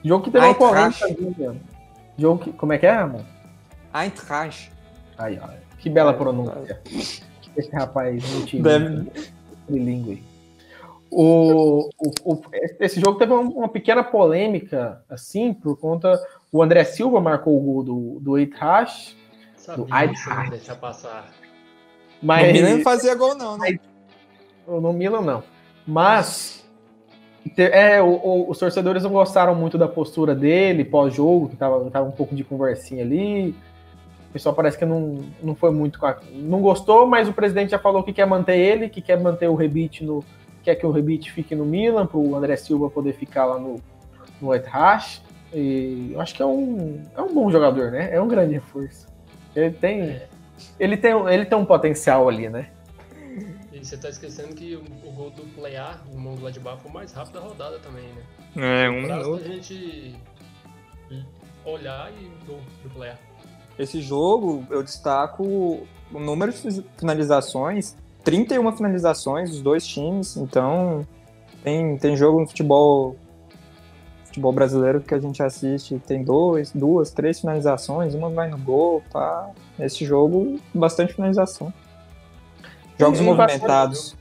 Jogo 0.05 0.25
que 0.25 0.31
teve 0.31 0.45
uma 0.45 0.55
polêmica. 0.55 1.07
né? 1.09 1.57
Jogo 2.19 2.45
que, 2.45 2.53
como 2.53 2.73
é 2.75 2.79
que 2.79 2.87
é, 2.87 2.91
Amon? 2.95 3.23
Eintracht. 3.95 4.71
Aí, 5.17 5.39
ó. 5.43 5.49
Que 5.79 5.89
bela 5.89 6.11
É, 6.13 6.15
pronúncia. 6.15 6.81
Esse 7.57 7.71
rapaz 7.73 8.23
Deve- 8.53 9.11
trilingue. 9.67 10.23
O, 11.11 11.89
o, 11.99 12.13
o- 12.35 12.43
esse 12.79 13.01
jogo 13.01 13.19
teve 13.19 13.33
uma, 13.33 13.41
uma 13.41 13.69
pequena 13.69 14.05
polêmica, 14.05 15.03
assim, 15.09 15.55
por 15.55 15.79
conta. 15.79 16.21
O 16.53 16.63
André 16.63 16.85
Silva 16.85 17.21
marcou 17.21 17.57
o 17.57 17.61
gol 17.61 17.83
do, 17.83 18.21
do 18.21 18.37
Eintracht, 18.39 19.17
Sabia 19.57 19.85
Do 19.85 19.87
que 19.87 19.91
você 19.91 19.95
não 19.95 20.03
Eintracht. 20.13 20.45
ia 20.45 20.51
deixar 20.51 20.75
passar. 20.77 21.31
mas 22.23 22.49
O 22.49 22.53
Milan 22.53 22.77
não 22.77 22.83
fazia 22.83 23.15
gol, 23.15 23.35
não, 23.35 23.57
né? 23.57 23.79
No 24.69 24.93
Milan 24.93 25.21
não. 25.23 25.43
Mas 25.87 26.69
é, 27.57 28.01
o- 28.03 28.07
o- 28.09 28.51
os 28.51 28.59
torcedores 28.59 29.03
não 29.03 29.11
gostaram 29.11 29.55
muito 29.55 29.79
da 29.79 29.89
postura 29.89 30.35
dele 30.35 30.85
pós-jogo, 30.85 31.49
que 31.49 31.57
tava, 31.57 31.89
tava 31.91 32.07
um 32.07 32.13
pouco 32.13 32.35
de 32.35 32.45
conversinha 32.45 33.03
ali. 33.03 33.55
O 34.29 34.33
pessoal 34.33 34.55
parece 34.55 34.77
que 34.79 34.85
não, 34.85 35.17
não 35.43 35.55
foi 35.55 35.71
muito. 35.71 36.05
a- 36.05 36.19
Não 36.35 36.61
gostou, 36.61 37.07
mas 37.07 37.29
o 37.29 37.33
presidente 37.33 37.71
já 37.71 37.79
falou 37.79 38.03
que 38.03 38.13
quer 38.13 38.27
manter 38.27 38.59
ele, 38.59 38.89
que 38.89 39.01
quer 39.01 39.19
manter 39.19 39.49
o 39.49 39.55
Rebite 39.55 40.05
no. 40.05 40.23
Quer 40.63 40.75
que 40.75 40.85
o 40.85 40.91
Rebite 40.91 41.33
fique 41.33 41.55
no 41.55 41.65
Milan, 41.65 42.07
para 42.07 42.19
o 42.19 42.35
André 42.37 42.55
Silva 42.57 42.91
poder 42.91 43.15
ficar 43.15 43.47
lá 43.47 43.59
no, 43.59 43.77
no 44.41 44.53
Eintracht. 44.55 45.23
E 45.55 46.11
eu 46.13 46.21
acho 46.21 46.35
que 46.35 46.43
é 46.43 46.47
um, 46.47 47.01
é 47.17 47.23
um 47.23 47.33
bom 47.33 47.51
jogador, 47.51 47.91
né? 47.91 48.11
É 48.13 48.21
um 48.21 48.29
grande 48.29 48.53
reforço. 48.53 49.07
Ele 49.57 49.71
tem, 49.71 50.21
ele 50.79 50.97
tem, 50.99 51.13
ele 51.33 51.47
tem 51.47 51.57
um 51.57 51.65
potencial 51.65 52.29
ali, 52.29 52.51
né? 52.51 52.67
E 53.81 53.85
você 53.85 53.97
tá 53.97 54.09
esquecendo 54.09 54.55
que 54.55 54.75
o, 54.75 54.83
o 55.09 55.13
gol 55.13 55.31
do 55.31 55.43
Playar, 55.55 56.03
do 56.05 56.19
Mönchengladbach, 56.19 56.83
foi 56.83 56.91
o 56.91 56.95
mais 56.95 57.13
rápido 57.13 57.35
da 57.35 57.41
rodada 57.41 57.79
também, 57.79 58.09
né? 58.09 58.85
É, 58.85 58.91
um 58.91 59.03
minuto. 59.03 59.35
a 59.37 59.49
gente 59.49 60.17
olhar 61.65 62.11
e 62.13 62.47
gol 62.47 62.61
do 62.83 62.91
Playar. 62.91 63.19
Esse 63.79 64.01
jogo, 64.01 64.67
eu 64.71 64.83
destaco 64.83 65.45
o 65.45 66.19
número 66.19 66.53
de 66.53 66.85
finalizações, 66.97 67.97
31 68.25 68.77
finalizações 68.77 69.51
dos 69.51 69.61
dois 69.63 69.87
times, 69.87 70.37
então 70.37 71.07
tem, 71.63 71.97
tem 71.99 72.17
jogo 72.17 72.41
no 72.41 72.49
futebol 72.49 73.17
futebol 74.25 74.53
brasileiro 74.53 75.01
que 75.01 75.15
a 75.15 75.19
gente 75.19 75.43
assiste, 75.43 75.99
tem 76.07 76.23
dois, 76.23 76.71
duas, 76.73 77.11
três 77.11 77.41
finalizações, 77.41 78.15
uma 78.15 78.29
vai 78.29 78.49
no 78.49 78.59
gol, 78.59 79.03
tá? 79.11 79.51
Esse 79.79 80.05
jogo, 80.05 80.59
bastante 80.75 81.15
finalização. 81.15 81.73
Jogos 82.99 83.19
Tem 83.19 83.27
movimentados. 83.27 84.17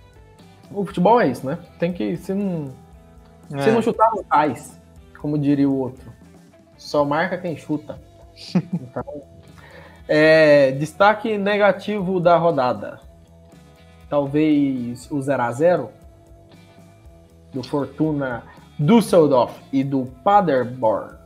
O 0.71 0.85
futebol 0.85 1.19
é 1.19 1.27
isso, 1.29 1.45
né? 1.45 1.57
Tem 1.79 1.91
que. 1.93 2.15
Se 2.17 2.33
não, 2.33 2.73
É. 3.53 3.61
se 3.61 3.71
não 3.71 3.81
chutar, 3.81 4.09
não 4.11 4.23
faz. 4.23 4.79
Como 5.19 5.37
diria 5.37 5.69
o 5.69 5.75
outro. 5.77 6.11
Só 6.77 7.03
marca 7.05 7.37
quem 7.37 7.55
chuta. 7.57 7.99
Então, 8.55 9.23
é, 10.07 10.71
destaque 10.73 11.37
negativo 11.37 12.19
da 12.19 12.37
rodada. 12.37 12.99
talvez 14.09 15.09
o 15.11 15.21
0 15.21 15.43
a 15.43 15.51
0 15.51 15.89
do 17.51 17.61
Fortuna 17.63 18.43
Düsseldorf 18.79 19.53
e 19.73 19.83
do 19.83 20.05
Paderborn. 20.23 21.17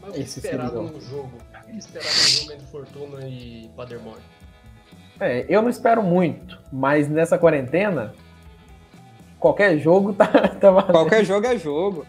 Mas 0.00 0.10
o 0.10 0.12
que 0.14 0.20
Esse 0.20 0.38
esperar 0.40 0.68
seria 0.70 0.80
o- 0.80 0.90
no 0.90 1.00
jogo? 1.00 1.30
O 1.36 1.64
que 1.70 1.76
esperar 1.78 2.04
no 2.06 2.10
jogo 2.10 2.52
entre 2.52 2.66
Fortuna 2.66 3.28
e 3.28 3.70
Paderborn? 3.76 4.20
É, 5.20 5.46
eu 5.48 5.62
não 5.62 5.68
espero 5.68 6.02
muito, 6.02 6.58
mas 6.72 7.08
nessa 7.08 7.38
quarentena, 7.38 8.14
qualquer 9.38 9.78
jogo 9.78 10.12
tá, 10.12 10.26
tá 10.60 10.70
valendo. 10.70 10.92
Qualquer 10.92 11.24
jogo 11.24 11.46
é 11.46 11.56
jogo. 11.56 12.06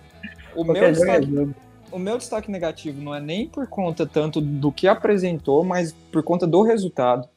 O 0.56 0.64
meu, 0.64 0.74
Qualquer 0.74 0.94
jogo 0.96 1.10
é 1.10 1.20
destaque, 1.20 1.36
jogo. 1.36 1.56
o 1.92 2.00
meu 2.00 2.18
destaque 2.18 2.52
negativo 2.52 3.02
não 3.02 3.14
é 3.14 3.20
nem 3.20 3.48
por 3.48 3.68
conta 3.68 4.06
tanto 4.06 4.42
do 4.42 4.72
que 4.72 4.88
apresentou, 4.88 5.64
mas 5.64 5.92
por 6.12 6.24
conta 6.24 6.48
do 6.48 6.62
resultado. 6.62 7.28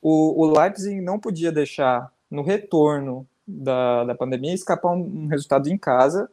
O, 0.00 0.44
o 0.44 0.58
Leipzig 0.58 1.00
não 1.00 1.18
podia 1.18 1.50
deixar, 1.50 2.12
no 2.30 2.42
retorno 2.42 3.26
da, 3.46 4.04
da 4.04 4.14
pandemia, 4.14 4.54
escapar 4.54 4.92
um, 4.92 5.24
um 5.24 5.26
resultado 5.26 5.68
em 5.68 5.78
casa. 5.78 6.28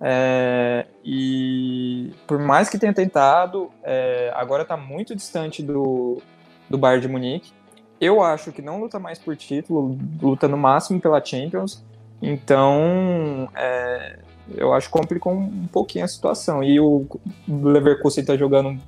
É, 0.00 0.86
e 1.04 2.12
por 2.26 2.38
mais 2.38 2.68
que 2.68 2.78
tenha 2.78 2.94
tentado, 2.94 3.70
é, 3.82 4.30
agora 4.34 4.62
está 4.62 4.76
muito 4.76 5.14
distante 5.16 5.62
do, 5.62 6.22
do 6.70 6.78
Bayern 6.78 7.02
de 7.02 7.12
Munique. 7.12 7.57
Eu 8.00 8.22
acho 8.22 8.52
que 8.52 8.62
não 8.62 8.80
luta 8.80 8.98
mais 8.98 9.18
por 9.18 9.36
título, 9.36 9.98
luta 10.22 10.46
no 10.46 10.56
máximo 10.56 11.00
pela 11.00 11.24
Champions. 11.24 11.82
Então, 12.22 13.48
é, 13.54 14.18
eu 14.54 14.72
acho 14.72 14.86
que 14.86 14.92
complicou 14.92 15.32
um, 15.32 15.66
pouquinho 15.66 16.04
a 16.04 16.08
situação. 16.08 16.62
E 16.62 16.78
o 16.80 17.06
Leverkusen 17.48 18.22
está 18.22 18.36
jogando 18.36 18.80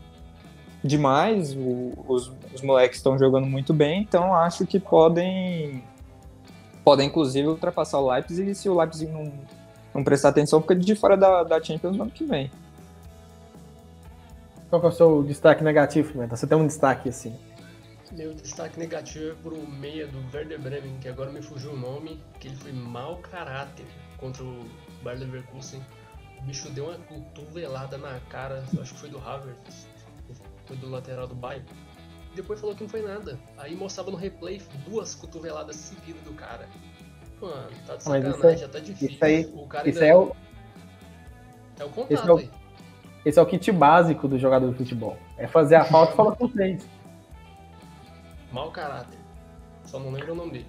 demais, 0.82 1.54
o- 1.54 1.92
os, 2.08 2.32
os 2.54 2.62
moleques 2.62 2.98
estão 2.98 3.18
jogando 3.18 3.46
muito 3.46 3.74
bem, 3.74 4.00
então 4.00 4.34
acho 4.34 4.66
que 4.66 4.80
podem, 4.80 5.84
podem 6.82 7.06
inclusive 7.08 7.46
ultrapassar 7.48 7.98
o 7.98 8.10
Leipzig 8.10 8.50
e 8.50 8.54
se 8.54 8.66
o 8.68 8.74
Leipzig 8.78 9.10
não, 9.12 9.30
não 9.94 10.02
prestar 10.02 10.30
atenção, 10.30 10.60
fica 10.62 10.74
de 10.74 10.94
fora 10.94 11.16
da, 11.18 11.42
da 11.44 11.62
Champions 11.62 11.96
no 11.96 12.04
ano 12.04 12.10
que 12.12 12.24
vem. 12.24 12.50
Qual 14.70 14.80
que 14.80 14.86
é 14.86 14.90
o 14.90 14.92
seu 14.92 15.22
destaque 15.22 15.62
negativo, 15.64 16.16
Menta? 16.18 16.36
Você 16.36 16.46
tem 16.46 16.56
um 16.56 16.66
destaque 16.66 17.08
assim. 17.08 17.34
Meu 18.20 18.34
destaque 18.34 18.78
negativo 18.78 19.30
é 19.30 19.34
pro 19.42 19.66
meia 19.66 20.06
do 20.06 20.18
Werder 20.36 20.60
Bremen, 20.60 20.98
que 21.00 21.08
agora 21.08 21.30
me 21.32 21.40
fugiu 21.40 21.72
o 21.72 21.76
nome, 21.76 22.20
que 22.38 22.48
ele 22.48 22.56
foi 22.56 22.70
mau 22.70 23.16
caráter 23.16 23.86
contra 24.18 24.44
o 24.44 24.68
Bayer 25.02 25.20
Leverkusen. 25.20 25.80
O 26.38 26.42
bicho 26.42 26.68
deu 26.68 26.88
uma 26.88 26.98
cotovelada 26.98 27.96
na 27.96 28.20
cara, 28.28 28.62
acho 28.78 28.92
que 28.92 29.00
foi 29.00 29.08
do 29.08 29.18
Havertz, 29.26 29.88
foi 30.66 30.76
do 30.76 30.90
lateral 30.90 31.26
do 31.26 31.34
Bayern. 31.34 31.64
Depois 32.34 32.60
falou 32.60 32.76
que 32.76 32.82
não 32.82 32.90
foi 32.90 33.00
nada. 33.00 33.38
Aí 33.56 33.74
mostrava 33.74 34.10
no 34.10 34.18
replay 34.18 34.60
duas 34.86 35.14
cotoveladas 35.14 35.76
seguidas 35.76 36.20
do 36.22 36.34
cara. 36.34 36.68
Mano, 37.40 37.70
tá 37.86 37.96
de 37.96 38.06
Mas 38.06 38.22
isso 38.22 38.32
sacanagem, 38.34 38.50
é- 38.50 38.56
já 38.58 38.68
tá 38.68 38.78
difícil. 38.80 39.08
isso 39.14 39.24
aí- 39.24 39.46
o 39.46 39.66
cara 39.66 39.88
Isso 39.88 39.98
ainda 39.98 40.12
é 40.12 40.14
o, 40.14 40.22
é 41.78 41.84
o 41.84 41.86
esse 41.88 41.94
contato 41.94 42.28
é 42.28 42.32
o- 42.34 42.50
esse 43.24 43.38
é 43.38 43.42
o 43.42 43.46
kit 43.46 43.72
básico 43.72 44.28
do 44.28 44.38
jogador 44.38 44.70
de 44.72 44.76
futebol. 44.76 45.16
É 45.38 45.46
fazer 45.46 45.76
a 45.76 45.86
falta 45.86 46.12
e 46.12 46.16
falar 46.16 46.36
com 46.36 46.46
três. 46.46 46.86
Mau 48.52 48.70
caráter. 48.70 49.18
Só 49.84 49.98
não 49.98 50.10
lembro 50.10 50.32
o 50.32 50.36
nome 50.36 50.52
dele. 50.52 50.66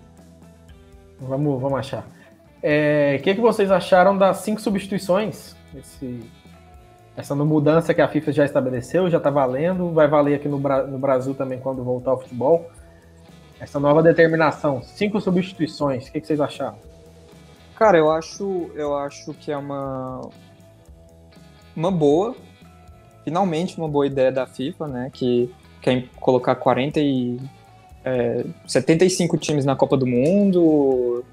Vamos, 1.19 1.61
vamos 1.61 1.79
achar. 1.79 2.05
É, 2.61 3.17
O 3.19 3.23
que, 3.23 3.35
que 3.35 3.41
vocês 3.41 3.71
acharam 3.71 4.17
das 4.17 4.37
cinco 4.37 4.61
substituições? 4.61 5.55
Esse, 5.75 6.19
essa 7.15 7.35
mudança 7.35 7.93
que 7.93 8.01
a 8.01 8.07
FIFA 8.07 8.31
já 8.31 8.45
estabeleceu, 8.45 9.09
já 9.09 9.17
está 9.17 9.29
valendo, 9.29 9.91
vai 9.91 10.07
valer 10.07 10.35
aqui 10.35 10.47
no, 10.47 10.57
no 10.59 10.97
Brasil 10.97 11.33
também 11.33 11.59
quando 11.59 11.83
voltar 11.83 12.11
ao 12.11 12.19
futebol. 12.19 12.69
Essa 13.59 13.79
nova 13.79 14.01
determinação, 14.01 14.81
cinco 14.81 15.21
substituições, 15.21 16.07
o 16.07 16.11
que, 16.11 16.19
que 16.19 16.25
vocês 16.27 16.41
acharam? 16.41 16.77
Cara, 17.75 17.97
eu 17.97 18.11
acho, 18.11 18.71
eu 18.75 18.97
acho 18.97 19.33
que 19.35 19.51
é 19.51 19.57
uma 19.57 20.21
uma 21.75 21.91
boa, 21.91 22.35
finalmente 23.23 23.77
uma 23.77 23.87
boa 23.87 24.05
ideia 24.05 24.31
da 24.31 24.45
FIFA, 24.45 24.87
né? 24.87 25.09
Que 25.13 25.53
quer 25.81 26.07
colocar 26.19 26.55
40 26.55 26.99
e 26.99 27.39
é, 28.03 28.43
75 28.67 29.37
times 29.37 29.65
na 29.65 29.75
Copa 29.75 29.95
do 29.97 30.05
Mundo, 30.07 31.23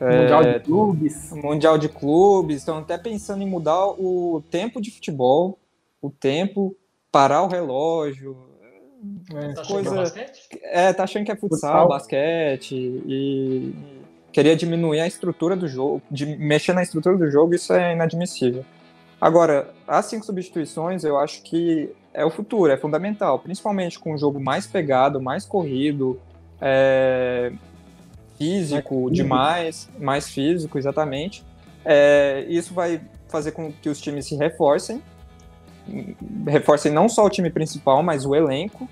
é, 0.00 0.20
Mundial 0.20 0.44
de 0.44 0.60
Clubes. 0.60 1.32
Mundial 1.32 1.78
de 1.78 1.88
Clubes, 1.88 2.56
estão 2.58 2.78
até 2.78 2.96
pensando 2.98 3.42
em 3.42 3.46
mudar 3.48 3.86
o 3.88 4.42
tempo 4.50 4.80
de 4.80 4.90
futebol, 4.90 5.58
o 6.02 6.10
tempo, 6.10 6.74
parar 7.12 7.42
o 7.42 7.48
relógio. 7.48 8.36
É, 9.34 9.52
Tá 9.52 9.64
coisa- 9.66 9.90
achando 9.90 9.96
basquete? 9.96 10.48
É, 10.62 10.92
tá 10.92 11.04
achando 11.04 11.24
que 11.26 11.32
é 11.32 11.36
futsal, 11.36 11.58
Futsal. 11.82 11.88
basquete 11.88 12.74
e 13.06 13.74
queria 14.32 14.56
diminuir 14.56 15.00
a 15.00 15.06
estrutura 15.06 15.54
do 15.54 15.68
jogo, 15.68 16.00
de 16.10 16.24
mexer 16.24 16.72
na 16.72 16.82
estrutura 16.82 17.16
do 17.16 17.30
jogo, 17.30 17.54
isso 17.54 17.72
é 17.72 17.92
inadmissível. 17.92 18.64
Agora, 19.24 19.70
as 19.88 20.04
cinco 20.04 20.26
substituições 20.26 21.02
eu 21.02 21.18
acho 21.18 21.42
que 21.42 21.90
é 22.12 22.26
o 22.26 22.30
futuro, 22.30 22.70
é 22.70 22.76
fundamental, 22.76 23.38
principalmente 23.38 23.98
com 23.98 24.12
um 24.12 24.18
jogo 24.18 24.38
mais 24.38 24.66
pegado, 24.66 25.18
mais 25.18 25.46
corrido, 25.46 26.20
é, 26.60 27.50
físico 28.36 29.10
demais, 29.10 29.88
mais 29.98 30.28
físico, 30.28 30.76
exatamente. 30.76 31.42
É, 31.86 32.44
isso 32.50 32.74
vai 32.74 33.00
fazer 33.26 33.52
com 33.52 33.72
que 33.72 33.88
os 33.88 33.98
times 33.98 34.26
se 34.26 34.36
reforcem, 34.36 35.02
reforcem 36.46 36.92
não 36.92 37.08
só 37.08 37.24
o 37.24 37.30
time 37.30 37.48
principal, 37.48 38.02
mas 38.02 38.26
o 38.26 38.34
elenco, 38.34 38.86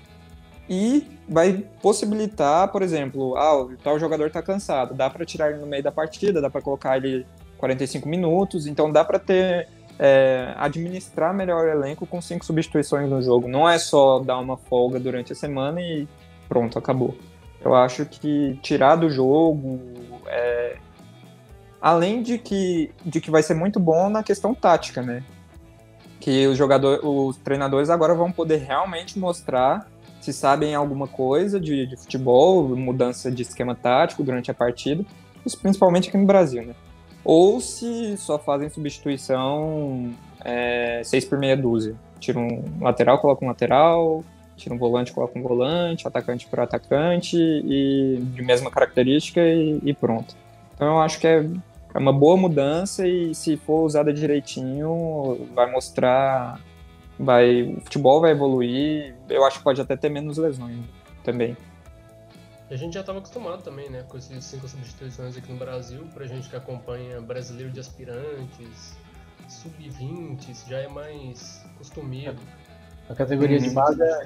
e 0.67 1.07
vai 1.29 1.63
possibilitar, 1.79 2.69
por 2.69 2.81
exemplo, 2.81 3.37
ah, 3.37 3.55
o 3.55 3.77
tal 3.77 3.99
jogador 3.99 4.25
está 4.25 4.41
cansado, 4.41 4.95
dá 4.95 5.11
para 5.11 5.27
tirar 5.27 5.51
ele 5.51 5.59
no 5.59 5.67
meio 5.67 5.83
da 5.83 5.91
partida, 5.91 6.41
dá 6.41 6.49
para 6.49 6.59
colocar 6.59 6.97
ele 6.97 7.23
45 7.59 8.09
minutos, 8.09 8.65
então 8.65 8.91
dá 8.91 9.05
para 9.05 9.19
ter 9.19 9.67
é, 9.99 10.53
administrar 10.57 11.33
melhor 11.33 11.65
o 11.65 11.69
elenco 11.69 12.05
com 12.05 12.21
cinco 12.21 12.45
substituições 12.45 13.09
no 13.09 13.21
jogo. 13.21 13.47
Não 13.47 13.67
é 13.67 13.77
só 13.77 14.19
dar 14.19 14.39
uma 14.39 14.57
folga 14.57 14.99
durante 14.99 15.33
a 15.33 15.35
semana 15.35 15.81
e 15.81 16.07
pronto, 16.47 16.77
acabou. 16.77 17.15
Eu 17.63 17.73
acho 17.73 18.05
que 18.05 18.59
tirar 18.61 18.95
do 18.95 19.09
jogo, 19.09 19.79
é, 20.27 20.77
além 21.81 22.21
de 22.21 22.37
que, 22.37 22.91
de 23.05 23.21
que 23.21 23.31
vai 23.31 23.41
ser 23.41 23.53
muito 23.53 23.79
bom 23.79 24.09
na 24.09 24.21
questão 24.21 24.53
tática, 24.53 25.01
né? 25.01 25.23
Que 26.19 26.47
os 26.47 26.57
jogadores, 26.57 27.01
os 27.03 27.37
treinadores 27.37 27.89
agora 27.89 28.13
vão 28.13 28.31
poder 28.31 28.57
realmente 28.57 29.17
mostrar 29.17 29.87
se 30.19 30.31
sabem 30.31 30.73
alguma 30.73 31.05
coisa 31.07 31.59
de, 31.59 31.85
de 31.85 31.97
futebol, 31.97 32.75
mudança 32.77 33.29
de 33.29 33.41
esquema 33.41 33.75
tático 33.75 34.23
durante 34.23 34.49
a 34.49 34.53
partida, 34.53 35.03
principalmente 35.61 36.07
aqui 36.07 36.17
no 36.17 36.25
Brasil, 36.25 36.65
né? 36.65 36.73
Ou 37.23 37.59
se 37.61 38.17
só 38.17 38.37
fazem 38.37 38.69
substituição 38.69 40.11
é, 40.43 41.01
seis 41.03 41.25
por 41.25 41.37
meia 41.37 41.55
dúzia. 41.55 41.95
Tira 42.19 42.39
um 42.39 42.63
lateral, 42.81 43.19
coloca 43.19 43.43
um 43.43 43.47
lateral, 43.47 44.23
tira 44.55 44.75
um 44.75 44.77
volante, 44.77 45.11
coloca 45.11 45.37
um 45.37 45.41
volante, 45.41 46.07
atacante 46.07 46.47
por 46.47 46.59
atacante, 46.59 47.37
e 47.37 48.19
de 48.21 48.41
mesma 48.41 48.69
característica 48.69 49.41
e, 49.41 49.79
e 49.83 49.93
pronto. 49.93 50.35
Então 50.75 50.87
eu 50.87 50.99
acho 50.99 51.19
que 51.19 51.27
é, 51.27 51.45
é 51.93 51.97
uma 51.97 52.13
boa 52.13 52.35
mudança 52.35 53.07
e 53.07 53.33
se 53.33 53.57
for 53.57 53.83
usada 53.83 54.13
direitinho, 54.13 55.47
vai 55.53 55.71
mostrar 55.71 56.59
vai, 57.19 57.63
o 57.63 57.81
futebol 57.81 58.21
vai 58.21 58.31
evoluir. 58.31 59.15
Eu 59.29 59.45
acho 59.45 59.59
que 59.59 59.63
pode 59.63 59.81
até 59.81 59.95
ter 59.95 60.09
menos 60.09 60.37
lesões 60.37 60.79
também. 61.23 61.55
A 62.73 62.75
gente 62.75 62.93
já 62.95 63.01
estava 63.01 63.19
acostumado 63.19 63.61
também, 63.61 63.87
né, 63.87 64.03
com 64.09 64.17
essas 64.17 64.43
cinco 64.45 64.67
substituições 64.67 65.37
aqui 65.37 65.51
no 65.51 65.59
Brasil, 65.59 66.07
pra 66.11 66.25
gente 66.25 66.49
que 66.49 66.55
acompanha 66.55 67.21
brasileiro 67.21 67.71
de 67.71 67.79
aspirantes, 67.79 68.97
sub-20, 69.47 70.49
isso 70.49 70.67
já 70.67 70.79
é 70.79 70.87
mais 70.87 71.63
costumeiro. 71.77 72.35
A 73.07 73.13
categoria 73.13 73.59
de 73.59 73.69
Hum. 73.69 73.73
base 73.75 74.01
é 74.01 74.21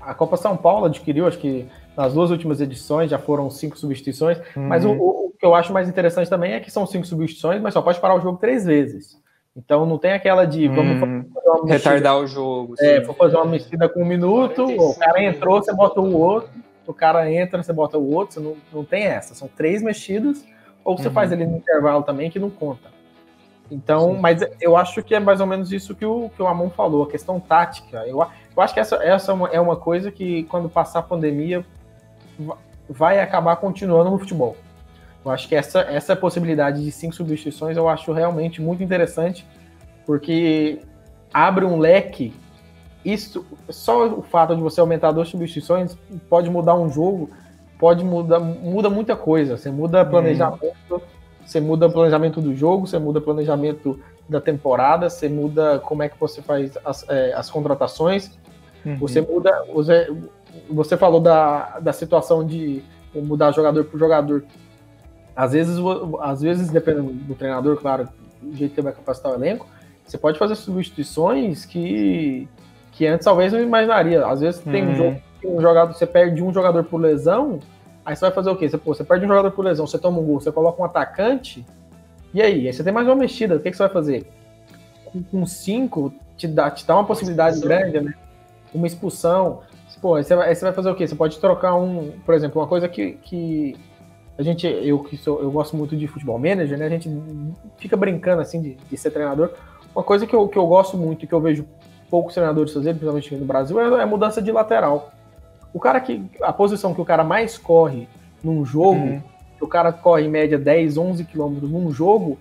a 0.00 0.12
Copa 0.14 0.36
São 0.36 0.56
Paulo 0.56 0.86
adquiriu, 0.86 1.28
acho 1.28 1.38
que 1.38 1.68
nas 1.96 2.12
duas 2.12 2.32
últimas 2.32 2.60
edições 2.60 3.08
já 3.08 3.20
foram 3.20 3.48
cinco 3.48 3.78
substituições. 3.78 4.38
Mas 4.56 4.84
o, 4.84 4.90
Uhum. 4.90 4.98
o- 5.28 5.32
que 5.38 5.46
eu 5.46 5.54
acho 5.54 5.72
mais 5.72 5.88
interessante 5.88 6.28
também 6.28 6.54
é 6.54 6.60
que 6.60 6.70
são 6.72 6.84
cinco 6.86 7.06
substituições, 7.06 7.62
mas 7.62 7.72
só 7.72 7.80
pode 7.80 8.00
parar 8.00 8.16
o 8.16 8.20
jogo 8.20 8.38
três 8.38 8.64
vezes. 8.64 9.16
Então 9.56 9.86
não 9.86 9.96
tem 9.98 10.12
aquela 10.12 10.44
de 10.44 10.66
vamos 10.68 10.96
Hum, 11.00 11.24
fazer 11.32 11.48
uma 11.48 11.66
retardar 11.72 12.18
o 12.18 12.26
jogo. 12.26 12.74
é, 12.80 13.00
vou 13.00 13.14
fazer 13.14 13.36
uma 13.36 13.46
mexida 13.46 13.88
com 13.88 14.02
um 14.02 14.06
minuto, 14.06 14.54
45 14.56 14.84
o 14.90 14.94
cara 14.96 15.22
entrou, 15.22 15.62
você 15.62 15.72
bota 15.72 16.00
o 16.00 16.12
outro, 16.12 16.50
o 16.86 16.92
cara 16.94 17.30
entra, 17.32 17.62
você 17.62 17.72
bota 17.72 17.96
o 17.98 18.12
outro, 18.12 18.34
você 18.34 18.40
não, 18.40 18.56
não 18.72 18.84
tem 18.84 19.04
essa. 19.04 19.34
São 19.34 19.48
três 19.48 19.82
mexidas, 19.82 20.44
ou 20.84 20.96
você 20.98 21.08
Uhum. 21.08 21.14
faz 21.14 21.32
ali 21.32 21.46
no 21.46 21.56
intervalo 21.56 22.02
também, 22.02 22.30
que 22.30 22.38
não 22.38 22.50
conta. 22.50 22.92
Então, 23.70 24.14
mas 24.20 24.42
eu 24.60 24.76
acho 24.76 25.02
que 25.02 25.14
é 25.14 25.20
mais 25.20 25.40
ou 25.40 25.46
menos 25.46 25.72
isso 25.72 25.94
que 25.94 26.04
o, 26.04 26.28
que 26.28 26.42
o 26.42 26.46
Amon 26.46 26.68
falou, 26.68 27.04
a 27.04 27.10
questão 27.10 27.40
tática. 27.40 28.04
Eu, 28.06 28.18
eu 28.54 28.62
acho 28.62 28.74
que 28.74 28.80
essa, 28.80 28.96
essa 29.02 29.32
é 29.32 29.34
uma- 29.34 29.48
é 29.48 29.58
uma 29.60 29.76
coisa 29.76 30.10
que, 30.10 30.44
quando 30.44 30.68
passar 30.68 30.98
a 30.98 31.02
pandemia, 31.02 31.64
va- 32.38 32.58
vai 32.88 33.18
acabar 33.20 33.56
continuando 33.56 34.10
no 34.10 34.18
futebol. 34.18 34.54
Eu 35.24 35.30
acho 35.30 35.48
que 35.48 35.54
essa, 35.56 35.80
essa 35.80 36.14
possibilidade 36.14 36.84
de 36.84 36.92
cinco 36.92 37.14
substituições 37.14 37.78
eu 37.78 37.88
acho 37.88 38.12
realmente 38.12 38.60
muito 38.60 38.82
interessante, 38.82 39.46
porque 40.04 40.80
abre 41.32 41.64
um 41.64 41.78
leque. 41.78 42.34
Isso, 43.04 43.44
só 43.68 44.06
o 44.06 44.22
fato 44.22 44.56
de 44.56 44.62
você 44.62 44.80
aumentar 44.80 45.12
duas 45.12 45.28
substituições 45.28 45.96
pode 46.28 46.48
mudar 46.48 46.74
um 46.74 46.90
jogo, 46.90 47.28
pode 47.78 48.02
mudar 48.02 48.40
muda 48.40 48.88
muita 48.88 49.14
coisa. 49.14 49.58
Você 49.58 49.70
muda 49.70 50.04
planejamento, 50.04 50.64
uhum. 50.90 51.00
você 51.44 51.60
muda 51.60 51.90
planejamento 51.90 52.40
do 52.40 52.54
jogo, 52.54 52.86
você 52.86 52.98
muda 52.98 53.20
planejamento 53.20 54.00
da 54.28 54.40
temporada, 54.40 55.10
você 55.10 55.28
muda 55.28 55.78
como 55.80 56.02
é 56.02 56.08
que 56.08 56.18
você 56.18 56.40
faz 56.40 56.78
as, 56.82 57.06
é, 57.08 57.34
as 57.34 57.50
contratações, 57.50 58.38
uhum. 58.86 58.96
você 58.96 59.20
muda. 59.20 59.50
Você, 59.74 60.10
você 60.70 60.96
falou 60.96 61.20
da, 61.20 61.78
da 61.80 61.92
situação 61.92 62.46
de 62.46 62.82
mudar 63.14 63.52
jogador 63.52 63.84
por 63.84 63.98
jogador. 63.98 64.44
Às 65.36 65.52
vezes, 65.52 65.76
às 66.20 66.40
vezes, 66.40 66.70
dependendo 66.70 67.12
do 67.12 67.34
treinador, 67.34 67.76
claro, 67.76 68.08
do 68.40 68.56
jeito 68.56 68.72
que 68.72 68.80
ele 68.80 68.84
vai 68.84 68.92
capacitar 68.94 69.32
o 69.32 69.34
elenco, 69.34 69.66
você 70.06 70.16
pode 70.16 70.38
fazer 70.38 70.54
substituições 70.54 71.64
que, 71.64 72.48
que 72.94 73.06
antes 73.06 73.24
talvez 73.24 73.52
não 73.52 73.60
imaginaria. 73.60 74.26
Às 74.26 74.40
vezes 74.40 74.60
tem 74.60 74.84
um 74.84 74.88
uhum. 74.88 74.96
jogo 74.96 75.20
um 75.46 75.60
jogador, 75.60 75.92
você 75.92 76.06
perde 76.06 76.42
um 76.42 76.52
jogador 76.52 76.84
por 76.84 76.98
lesão, 76.98 77.60
aí 78.04 78.16
você 78.16 78.22
vai 78.22 78.30
fazer 78.30 78.50
o 78.50 78.56
quê? 78.56 78.68
Você, 78.68 78.78
pô, 78.78 78.94
você 78.94 79.04
perde 79.04 79.24
um 79.24 79.28
jogador 79.28 79.50
por 79.50 79.64
lesão, 79.64 79.86
você 79.86 79.98
toma 79.98 80.18
um 80.18 80.24
gol, 80.24 80.40
você 80.40 80.50
coloca 80.50 80.80
um 80.80 80.84
atacante, 80.84 81.64
e 82.32 82.40
aí? 82.40 82.66
Aí 82.66 82.72
você 82.72 82.82
tem 82.82 82.92
mais 82.92 83.06
uma 83.06 83.14
mexida, 83.14 83.56
o 83.56 83.60
que, 83.60 83.70
que 83.70 83.76
você 83.76 83.82
vai 83.82 83.92
fazer? 83.92 84.26
Com, 85.04 85.22
com 85.22 85.46
cinco, 85.46 86.12
te 86.36 86.48
dá, 86.48 86.70
te 86.70 86.86
dá 86.86 86.94
uma 86.94 87.04
possibilidade 87.04 87.60
grande, 87.60 88.00
né? 88.00 88.14
Uma 88.72 88.86
expulsão. 88.86 89.60
Pô, 90.00 90.16
aí 90.16 90.24
você, 90.24 90.34
vai, 90.34 90.48
aí 90.48 90.54
você 90.54 90.64
vai 90.64 90.74
fazer 90.74 90.90
o 90.90 90.94
quê? 90.94 91.06
Você 91.06 91.14
pode 91.14 91.38
trocar 91.38 91.74
um, 91.76 92.12
por 92.26 92.34
exemplo, 92.34 92.60
uma 92.60 92.68
coisa 92.68 92.88
que, 92.88 93.12
que 93.22 93.76
a 94.36 94.42
gente, 94.42 94.66
eu 94.66 94.98
que 94.98 95.16
sou, 95.16 95.40
eu 95.40 95.50
gosto 95.50 95.76
muito 95.76 95.96
de 95.96 96.06
futebol 96.06 96.38
manager, 96.38 96.76
né? 96.76 96.86
A 96.86 96.90
gente 96.90 97.08
fica 97.78 97.96
brincando 97.96 98.42
assim 98.42 98.60
de, 98.60 98.74
de 98.74 98.96
ser 98.96 99.10
treinador. 99.12 99.52
Uma 99.94 100.02
coisa 100.02 100.26
que 100.26 100.34
eu, 100.34 100.48
que 100.48 100.58
eu 100.58 100.66
gosto 100.66 100.96
muito 100.96 101.24
e 101.24 101.28
que 101.28 101.32
eu 101.32 101.40
vejo 101.40 101.64
poucos 102.14 102.32
treinadores 102.32 102.72
fazerem, 102.72 102.94
principalmente 102.94 103.34
no 103.34 103.44
Brasil, 103.44 103.80
é, 103.80 104.02
é 104.02 104.06
mudança 104.06 104.40
de 104.40 104.52
lateral. 104.52 105.12
O 105.72 105.80
cara 105.80 106.00
que. 106.00 106.24
A 106.42 106.52
posição 106.52 106.94
que 106.94 107.00
o 107.00 107.04
cara 107.04 107.24
mais 107.24 107.58
corre 107.58 108.08
num 108.40 108.64
jogo, 108.64 109.00
uhum. 109.00 109.22
que 109.58 109.64
o 109.64 109.66
cara 109.66 109.92
corre 109.92 110.22
em 110.22 110.28
média 110.28 110.56
10, 110.56 110.96
11 110.96 111.24
quilômetros 111.24 111.68
num 111.68 111.90
jogo, 111.90 112.38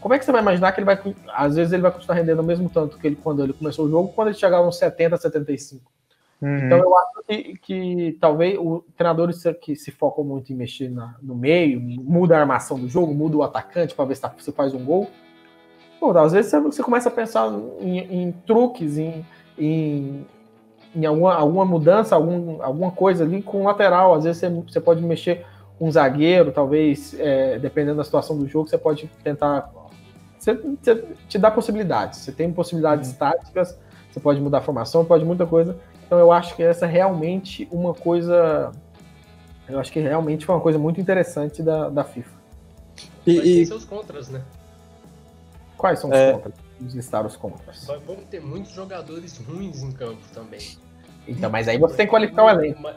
como 0.00 0.14
é 0.14 0.18
que 0.18 0.24
você 0.24 0.32
vai 0.32 0.42
imaginar 0.42 0.72
que 0.72 0.80
ele 0.80 0.84
vai. 0.84 1.00
Às 1.32 1.54
vezes 1.54 1.72
ele 1.72 1.82
vai 1.82 1.92
continuar 1.92 2.16
rendendo 2.16 2.40
o 2.40 2.44
mesmo 2.44 2.68
tanto 2.68 2.98
que 2.98 3.06
ele 3.06 3.14
quando 3.14 3.44
ele 3.44 3.52
começou 3.52 3.86
o 3.86 3.88
jogo, 3.88 4.08
quando 4.08 4.28
ele 4.28 4.36
chegar 4.36 4.60
uns 4.66 4.78
70, 4.78 5.16
75. 5.16 5.92
Uhum. 6.42 6.58
Então 6.58 6.78
eu 6.78 6.98
acho 6.98 7.22
que, 7.28 7.58
que 7.58 8.18
talvez 8.20 8.58
o 8.58 8.84
treinadores 8.96 9.44
que 9.62 9.76
se 9.76 9.92
focam 9.92 10.24
muito 10.24 10.52
em 10.52 10.56
mexer 10.56 10.90
na, 10.90 11.14
no 11.22 11.36
meio, 11.36 11.80
muda 11.80 12.36
a 12.36 12.40
armação 12.40 12.80
do 12.80 12.88
jogo, 12.88 13.14
muda 13.14 13.36
o 13.36 13.44
atacante 13.44 13.94
para 13.94 14.06
ver 14.06 14.16
se 14.16 14.22
tá, 14.22 14.34
você 14.36 14.50
faz 14.50 14.74
um 14.74 14.84
gol. 14.84 15.08
Pô, 16.04 16.18
às 16.18 16.32
vezes 16.32 16.50
você, 16.50 16.60
você 16.60 16.82
começa 16.82 17.08
a 17.08 17.12
pensar 17.12 17.50
em, 17.80 17.98
em 17.98 18.32
truques, 18.46 18.98
em, 18.98 19.24
em, 19.58 20.26
em 20.94 21.06
alguma, 21.06 21.34
alguma 21.34 21.64
mudança, 21.64 22.14
algum, 22.14 22.62
alguma 22.62 22.90
coisa 22.90 23.24
ali 23.24 23.40
com 23.40 23.62
o 23.62 23.64
lateral. 23.64 24.12
Às 24.12 24.24
vezes 24.24 24.38
você, 24.40 24.50
você 24.50 24.80
pode 24.82 25.02
mexer 25.02 25.46
um 25.80 25.90
zagueiro, 25.90 26.52
talvez, 26.52 27.18
é, 27.18 27.58
dependendo 27.58 27.96
da 27.96 28.04
situação 28.04 28.36
do 28.36 28.46
jogo, 28.46 28.68
você 28.68 28.76
pode 28.76 29.10
tentar. 29.22 29.72
Você, 30.38 30.52
você 30.52 31.04
te 31.26 31.38
dá 31.38 31.50
possibilidades. 31.50 32.18
Você 32.18 32.32
tem 32.32 32.52
possibilidades 32.52 33.12
uhum. 33.12 33.16
táticas, 33.16 33.80
você 34.12 34.20
pode 34.20 34.42
mudar 34.42 34.58
a 34.58 34.60
formação, 34.60 35.06
pode 35.06 35.24
muita 35.24 35.46
coisa. 35.46 35.74
Então 36.06 36.18
eu 36.18 36.30
acho 36.30 36.54
que 36.54 36.62
essa 36.62 36.84
é 36.84 36.88
realmente 36.88 37.66
uma 37.72 37.94
coisa. 37.94 38.72
Eu 39.66 39.80
acho 39.80 39.90
que 39.90 40.00
realmente 40.00 40.44
foi 40.44 40.54
uma 40.54 40.60
coisa 40.60 40.78
muito 40.78 41.00
interessante 41.00 41.62
da, 41.62 41.88
da 41.88 42.04
FIFA. 42.04 42.36
E, 43.26 43.36
Mas 43.36 43.42
tem 43.42 43.64
seus 43.64 43.86
contras, 43.86 44.28
né? 44.28 44.42
Quais 45.84 45.98
são 45.98 46.08
os 46.08 46.16
é... 46.16 46.32
contras? 46.32 46.54
Vamos 46.78 46.94
listar 46.94 47.26
os 47.26 47.36
contras. 47.36 47.86
Vão 48.06 48.16
ter 48.16 48.40
muitos 48.40 48.72
jogadores 48.72 49.36
ruins 49.36 49.82
em 49.82 49.92
campo 49.92 50.22
também. 50.32 50.78
Então, 51.28 51.50
mas 51.50 51.68
aí 51.68 51.76
você 51.76 51.94
tem 51.94 52.06
que 52.06 52.10
qualificar 52.10 52.44
o 52.44 52.48
elenco. 52.48 52.80
Mas, 52.80 52.96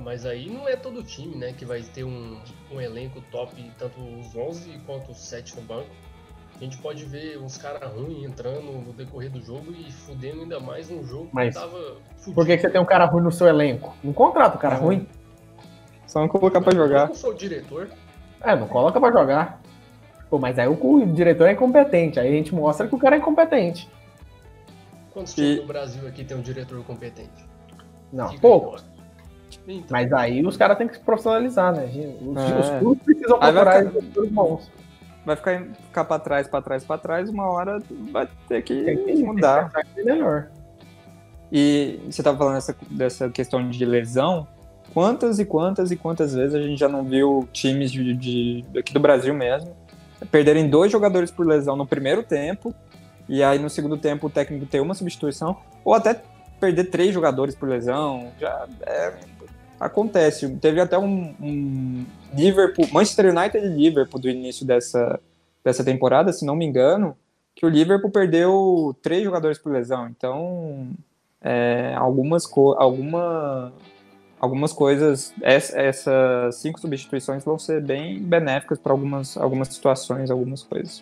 mas 0.00 0.24
aí 0.24 0.48
não 0.48 0.68
é 0.68 0.76
todo 0.76 1.02
time, 1.02 1.34
né, 1.34 1.52
que 1.52 1.64
vai 1.64 1.82
ter 1.82 2.04
um, 2.04 2.40
um 2.70 2.80
elenco 2.80 3.20
top, 3.32 3.72
tanto 3.76 4.00
os 4.00 4.36
11 4.36 4.70
quanto 4.86 5.10
os 5.10 5.18
7 5.18 5.56
no 5.56 5.62
banco. 5.62 5.88
A 6.60 6.62
gente 6.62 6.78
pode 6.78 7.04
ver 7.06 7.38
uns 7.38 7.58
caras 7.58 7.92
ruins 7.92 8.22
entrando 8.22 8.70
no 8.70 8.92
decorrer 8.92 9.28
do 9.28 9.42
jogo 9.44 9.72
e 9.72 9.90
fudendo 9.90 10.42
ainda 10.42 10.60
mais 10.60 10.92
um 10.92 11.02
jogo 11.02 11.28
mas, 11.32 11.56
que 11.56 11.60
tava 11.60 11.96
fudido. 12.18 12.34
Por 12.36 12.46
que, 12.46 12.56
você 12.56 12.70
tem 12.70 12.80
um 12.80 12.84
cara 12.84 13.04
ruim 13.04 13.24
no 13.24 13.32
seu 13.32 13.48
elenco? 13.48 13.96
Não 14.00 14.12
contrata 14.12 14.56
o 14.56 14.60
cara 14.60 14.76
não. 14.76 14.84
ruim. 14.84 15.08
Só 16.06 16.20
não 16.20 16.28
colocar 16.28 16.60
pra 16.60 16.72
jogar. 16.72 17.00
Eu 17.00 17.08
não 17.08 17.14
sou 17.16 17.32
o 17.32 17.34
diretor. 17.34 17.90
É, 18.40 18.54
não 18.54 18.68
coloca 18.68 19.00
pra 19.00 19.10
jogar. 19.10 19.61
Pô, 20.32 20.38
mas 20.38 20.58
aí 20.58 20.66
o, 20.66 20.72
o 20.72 21.06
diretor 21.12 21.46
é 21.46 21.52
incompetente. 21.52 22.18
Aí 22.18 22.26
a 22.26 22.32
gente 22.32 22.54
mostra 22.54 22.88
que 22.88 22.94
o 22.94 22.98
cara 22.98 23.16
é 23.16 23.18
incompetente. 23.18 23.86
Quantos 25.12 25.34
times 25.34 25.60
no 25.60 25.66
Brasil 25.66 26.08
aqui 26.08 26.24
tem 26.24 26.34
um 26.34 26.40
diretor 26.40 26.82
competente? 26.84 27.44
Não, 28.10 28.34
pouco. 28.38 28.78
Então. 29.68 29.84
Mas 29.90 30.10
aí 30.10 30.42
os 30.42 30.56
caras 30.56 30.78
têm 30.78 30.88
que 30.88 30.94
se 30.94 31.00
profissionalizar, 31.00 31.74
né? 31.74 31.84
Os, 31.84 32.36
é. 32.38 32.60
os 32.60 32.78
clubes 32.78 33.04
precisam 33.04 33.38
procurar 33.38 33.84
ficar... 33.90 34.26
bons. 34.30 34.70
Vai 35.26 35.36
ficar, 35.36 35.66
ficar 35.88 36.04
pra 36.06 36.18
trás, 36.18 36.48
pra 36.48 36.62
trás, 36.62 36.82
pra 36.82 36.96
trás, 36.96 37.28
uma 37.28 37.50
hora 37.50 37.78
vai 38.10 38.26
ter 38.48 38.62
que, 38.62 38.84
tem 38.84 39.04
que 39.04 39.22
mudar. 39.22 39.70
Que 39.94 40.02
melhor. 40.02 40.48
E 41.52 42.00
você 42.10 42.22
tava 42.22 42.38
falando 42.38 42.54
dessa, 42.54 42.76
dessa 42.90 43.28
questão 43.28 43.68
de 43.68 43.84
lesão. 43.84 44.48
Quantas 44.94 45.38
e 45.38 45.44
quantas 45.44 45.90
e 45.90 45.96
quantas 45.96 46.34
vezes 46.34 46.54
a 46.54 46.62
gente 46.62 46.80
já 46.80 46.88
não 46.88 47.04
viu 47.04 47.46
times 47.52 47.92
de, 47.92 48.14
de, 48.14 48.64
aqui 48.78 48.94
do 48.94 49.00
Brasil 49.00 49.34
mesmo 49.34 49.81
perderem 50.30 50.68
dois 50.68 50.90
jogadores 50.90 51.30
por 51.30 51.46
lesão 51.46 51.76
no 51.76 51.86
primeiro 51.86 52.22
tempo 52.22 52.74
e 53.28 53.42
aí 53.42 53.58
no 53.58 53.70
segundo 53.70 53.96
tempo 53.96 54.26
o 54.26 54.30
técnico 54.30 54.66
ter 54.66 54.80
uma 54.80 54.94
substituição, 54.94 55.56
ou 55.84 55.94
até 55.94 56.20
perder 56.60 56.84
três 56.84 57.14
jogadores 57.14 57.54
por 57.54 57.68
lesão, 57.68 58.30
já 58.38 58.68
é, 58.82 59.14
acontece. 59.80 60.48
Teve 60.56 60.80
até 60.80 60.98
um, 60.98 61.34
um, 61.40 62.04
Liverpool, 62.34 62.86
Manchester 62.92 63.36
United 63.36 63.66
e 63.66 63.68
Liverpool 63.68 64.20
do 64.20 64.28
início 64.28 64.66
dessa, 64.66 65.20
dessa 65.64 65.82
temporada, 65.84 66.32
se 66.32 66.44
não 66.44 66.54
me 66.54 66.64
engano, 66.64 67.16
que 67.54 67.66
o 67.66 67.68
Liverpool 67.68 68.10
perdeu 68.10 68.96
três 69.02 69.24
jogadores 69.24 69.58
por 69.58 69.72
lesão. 69.72 70.08
Então, 70.08 70.90
é, 71.40 71.94
algumas, 71.96 72.44
alguma, 72.76 73.72
algumas 74.42 74.72
coisas, 74.72 75.32
essa, 75.40 75.80
essas 75.80 76.56
cinco 76.56 76.80
substituições 76.80 77.44
vão 77.44 77.56
ser 77.56 77.80
bem 77.80 78.20
benéficas 78.20 78.76
para 78.76 78.92
algumas, 78.92 79.36
algumas 79.36 79.68
situações, 79.68 80.32
algumas 80.32 80.64
coisas. 80.64 81.00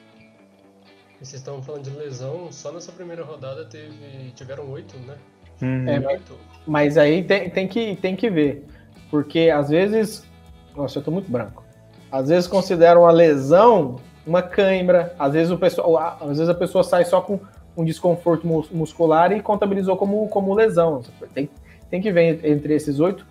vocês 1.18 1.40
estão 1.40 1.62
falando 1.62 1.84
de 1.84 1.90
lesão, 1.90 2.52
só 2.52 2.70
nessa 2.70 2.92
primeira 2.92 3.24
rodada 3.24 3.64
teve, 3.64 4.30
tiveram 4.36 4.70
oito, 4.70 4.94
né? 4.98 5.16
Uhum. 5.62 5.88
É, 5.88 6.20
mas 6.66 6.98
aí 6.98 7.24
tem, 7.24 7.48
tem, 7.48 7.66
que, 7.66 7.96
tem 7.96 8.14
que 8.14 8.28
ver. 8.28 8.66
Porque 9.10 9.50
às 9.50 9.70
vezes. 9.70 10.24
Nossa, 10.76 10.98
eu 10.98 11.02
tô 11.02 11.10
muito 11.10 11.30
branco. 11.30 11.64
Às 12.12 12.28
vezes 12.28 12.46
consideram 12.46 13.06
a 13.06 13.10
lesão 13.10 13.96
uma 14.26 14.42
cãibra. 14.42 15.14
Às 15.18 15.32
vezes, 15.32 15.50
o 15.50 15.58
pessoal, 15.58 16.18
às 16.20 16.38
vezes 16.38 16.48
a 16.48 16.54
pessoa 16.54 16.84
sai 16.84 17.04
só 17.04 17.20
com 17.20 17.40
um 17.76 17.84
desconforto 17.84 18.46
muscular 18.46 19.32
e 19.32 19.42
contabilizou 19.42 19.96
como, 19.96 20.26
como 20.28 20.54
lesão. 20.54 21.02
Tem, 21.34 21.50
tem 21.90 22.00
que 22.00 22.12
ver 22.12 22.44
entre 22.44 22.74
esses 22.74 23.00
oito 23.00 23.26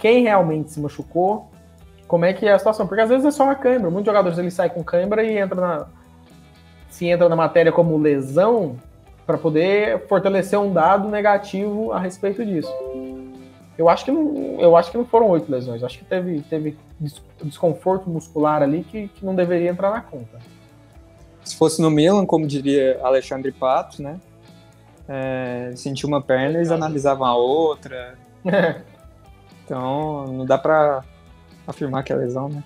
quem 0.00 0.22
realmente 0.22 0.70
se 0.70 0.80
machucou, 0.80 1.50
como 2.06 2.24
é 2.24 2.32
que 2.32 2.46
é 2.46 2.52
a 2.52 2.58
situação. 2.58 2.86
Porque 2.86 3.02
às 3.02 3.08
vezes 3.08 3.26
é 3.26 3.30
só 3.30 3.44
uma 3.44 3.54
cãibra. 3.54 3.90
Muitos 3.90 4.06
jogadores 4.06 4.38
ele 4.38 4.50
sai 4.50 4.70
com 4.70 4.82
cãibra 4.82 5.22
e 5.24 5.36
entra 5.36 5.60
na. 5.60 5.86
Se 6.88 7.06
entra 7.06 7.28
na 7.28 7.36
matéria 7.36 7.70
como 7.70 7.98
lesão, 7.98 8.76
para 9.26 9.36
poder 9.36 10.06
fortalecer 10.06 10.58
um 10.58 10.72
dado 10.72 11.08
negativo 11.08 11.92
a 11.92 12.00
respeito 12.00 12.44
disso. 12.46 12.72
Eu 13.76 13.88
acho 13.88 14.04
que 14.04 14.10
não, 14.10 14.58
eu 14.58 14.74
acho 14.74 14.90
que 14.90 14.96
não 14.96 15.04
foram 15.04 15.28
oito 15.28 15.52
lesões. 15.52 15.84
Acho 15.84 15.98
que 15.98 16.04
teve, 16.04 16.40
teve 16.40 16.76
desconforto 17.44 18.08
muscular 18.08 18.62
ali 18.62 18.82
que, 18.82 19.08
que 19.08 19.24
não 19.24 19.34
deveria 19.34 19.70
entrar 19.70 19.90
na 19.90 20.00
conta. 20.00 20.38
Se 21.44 21.56
fosse 21.56 21.80
no 21.80 21.90
Milan, 21.90 22.24
como 22.24 22.46
diria 22.46 22.98
Alexandre 23.02 23.52
Pato, 23.52 24.02
né? 24.02 24.18
É, 25.08 25.72
sentiu 25.74 26.08
uma 26.08 26.20
perna, 26.20 26.58
eles 26.58 26.70
analisavam 26.70 27.26
a 27.26 27.34
outra. 27.34 28.18
então, 29.64 30.26
não 30.26 30.44
dá 30.44 30.58
para 30.58 31.02
afirmar 31.66 32.02
que 32.02 32.12
é 32.12 32.16
lesão, 32.16 32.48
né? 32.48 32.62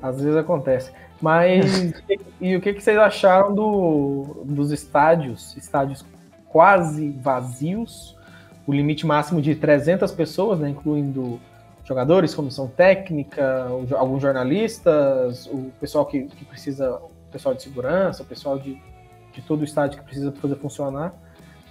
Às 0.00 0.20
vezes 0.20 0.36
acontece. 0.36 0.92
Mas 1.20 1.92
e 2.40 2.56
o 2.56 2.60
que, 2.60 2.74
que 2.74 2.82
vocês 2.82 2.98
acharam 2.98 3.54
do, 3.54 4.42
dos 4.44 4.70
estádios? 4.70 5.56
Estádios 5.56 6.04
quase 6.48 7.10
vazios, 7.10 8.16
o 8.66 8.72
limite 8.72 9.04
máximo 9.04 9.42
de 9.42 9.56
300 9.56 10.12
pessoas, 10.12 10.60
né, 10.60 10.68
incluindo 10.68 11.40
jogadores, 11.84 12.34
comissão 12.34 12.66
técnica, 12.68 13.66
alguns 13.96 14.22
jornalistas, 14.22 15.46
o 15.46 15.70
pessoal 15.80 16.06
que, 16.06 16.24
que 16.24 16.44
precisa, 16.44 16.96
o 16.96 17.32
pessoal 17.32 17.54
de 17.54 17.62
segurança, 17.62 18.22
o 18.22 18.26
pessoal 18.26 18.58
de, 18.58 18.80
de 19.32 19.42
todo 19.42 19.60
o 19.60 19.64
estádio 19.64 19.98
que 19.98 20.04
precisa 20.04 20.32
fazer 20.32 20.56
funcionar. 20.56 21.12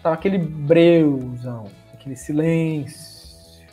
Tava 0.03 0.15
aquele 0.15 0.37
breuzão, 0.37 1.71
aquele 1.93 2.17
silêncio. 2.17 3.63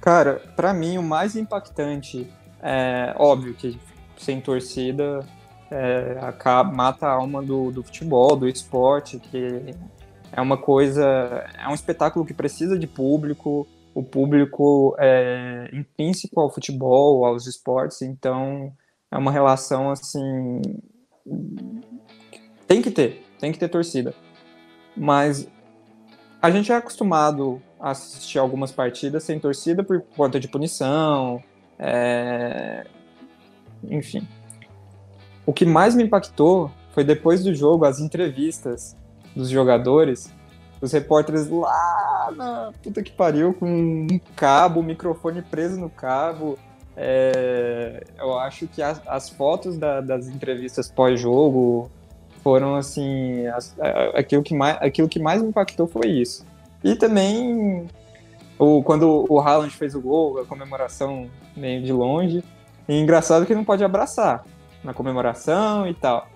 Cara, 0.00 0.40
para 0.54 0.72
mim 0.72 0.96
o 0.96 1.02
mais 1.02 1.34
impactante 1.34 2.32
é 2.62 3.12
óbvio 3.18 3.52
que 3.54 3.76
sem 4.16 4.40
torcida 4.40 5.26
é, 5.68 6.18
acaba, 6.22 6.72
mata 6.72 7.08
a 7.08 7.12
alma 7.12 7.42
do, 7.42 7.72
do 7.72 7.82
futebol, 7.82 8.36
do 8.36 8.48
esporte, 8.48 9.18
que 9.18 9.74
é 10.32 10.40
uma 10.40 10.56
coisa, 10.56 11.04
é 11.58 11.68
um 11.68 11.74
espetáculo 11.74 12.24
que 12.24 12.32
precisa 12.32 12.78
de 12.78 12.86
público, 12.86 13.66
o 13.92 14.04
público 14.04 14.94
é 15.00 15.68
intrínseco 15.72 16.40
ao 16.40 16.48
futebol, 16.48 17.24
aos 17.24 17.48
esportes, 17.48 18.02
então 18.02 18.72
é 19.10 19.18
uma 19.18 19.32
relação 19.32 19.90
assim. 19.90 20.62
Tem 22.68 22.80
que 22.80 22.92
ter, 22.92 23.26
tem 23.40 23.50
que 23.50 23.58
ter 23.58 23.68
torcida. 23.68 24.14
Mas 24.96 25.48
a 26.40 26.50
gente 26.50 26.72
é 26.72 26.76
acostumado 26.76 27.60
a 27.78 27.90
assistir 27.90 28.38
algumas 28.38 28.72
partidas 28.72 29.24
sem 29.24 29.38
torcida 29.38 29.82
por 29.82 30.02
conta 30.16 30.38
de 30.38 30.48
punição, 30.48 31.42
é... 31.78 32.86
enfim. 33.84 34.26
O 35.46 35.52
que 35.52 35.64
mais 35.64 35.94
me 35.94 36.04
impactou 36.04 36.70
foi 36.92 37.04
depois 37.04 37.42
do 37.42 37.54
jogo 37.54 37.84
as 37.84 38.00
entrevistas 38.00 38.96
dos 39.34 39.48
jogadores, 39.48 40.32
os 40.80 40.92
repórteres 40.92 41.48
lá 41.48 42.32
na 42.36 42.72
puta 42.82 43.02
que 43.02 43.12
pariu, 43.12 43.54
com 43.54 43.66
um 43.66 44.20
cabo, 44.34 44.80
um 44.80 44.82
microfone 44.82 45.42
preso 45.42 45.78
no 45.78 45.90
cabo. 45.90 46.58
É, 46.96 48.04
eu 48.18 48.38
acho 48.38 48.66
que 48.66 48.82
as, 48.82 49.00
as 49.06 49.28
fotos 49.28 49.78
da, 49.78 50.00
das 50.00 50.28
entrevistas 50.28 50.90
pós-jogo 50.90 51.90
foram 52.42 52.74
assim. 52.74 53.46
As, 53.48 53.76
aquilo, 54.14 54.42
que 54.42 54.54
mais, 54.54 54.76
aquilo 54.80 55.08
que 55.08 55.18
mais 55.18 55.42
me 55.42 55.48
impactou 55.48 55.86
foi 55.86 56.08
isso. 56.08 56.44
E 56.82 56.94
também 56.94 57.88
o, 58.58 58.82
quando 58.82 59.26
o 59.28 59.40
Haaland 59.40 59.74
fez 59.74 59.94
o 59.94 60.00
gol, 60.00 60.40
a 60.40 60.44
comemoração 60.44 61.30
meio 61.56 61.82
de 61.82 61.92
longe. 61.92 62.42
E 62.88 62.98
engraçado 62.98 63.46
que 63.46 63.54
não 63.54 63.64
pode 63.64 63.84
abraçar 63.84 64.44
na 64.82 64.92
comemoração 64.92 65.86
e 65.86 65.94
tal. 65.94 66.26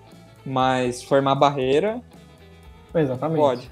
Mas 0.45 1.03
formar 1.03 1.35
barreira. 1.35 2.01
Exatamente. 2.93 3.39
Pode. 3.39 3.71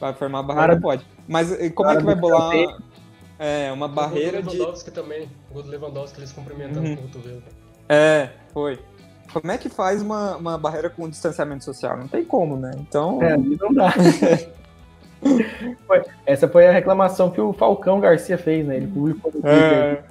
Vai 0.00 0.14
formar 0.14 0.42
barreira, 0.42 0.68
Cara, 0.68 0.80
pode. 0.80 1.06
Mas 1.28 1.48
como 1.74 1.90
é 1.90 1.96
que 1.96 2.04
vai 2.04 2.14
bolar 2.14 2.52
é, 3.38 3.72
uma 3.72 3.88
barreira 3.88 4.40
o 4.40 4.42
Lewandowski 4.50 4.90
de. 4.90 4.94
também. 4.94 5.28
O 5.50 5.54
gol 5.54 5.62
do 5.64 5.68
Lewandowski, 5.68 6.20
eles 6.20 6.32
cumprimentando 6.32 6.88
uhum. 6.88 6.96
com 6.96 7.02
o 7.02 7.08
cotovelo. 7.08 7.42
É, 7.88 8.30
foi. 8.52 8.78
Como 9.32 9.50
é 9.50 9.58
que 9.58 9.68
faz 9.68 10.02
uma, 10.02 10.36
uma 10.36 10.58
barreira 10.58 10.90
com 10.90 11.08
distanciamento 11.08 11.64
social? 11.64 11.96
Não 11.96 12.08
tem 12.08 12.24
como, 12.24 12.56
né? 12.56 12.72
Então. 12.78 13.22
É, 13.22 13.32
ali 13.32 13.56
não 13.60 13.72
dá. 13.72 13.92
essa 16.26 16.48
foi 16.48 16.66
a 16.66 16.72
reclamação 16.72 17.30
que 17.30 17.40
o 17.40 17.52
Falcão 17.52 18.00
Garcia 18.00 18.36
fez, 18.36 18.66
né? 18.66 18.76
Ele 18.76 18.88
publicou 18.88 19.32
no 19.32 19.40
Twitter. 19.40 19.48
É 19.48 20.02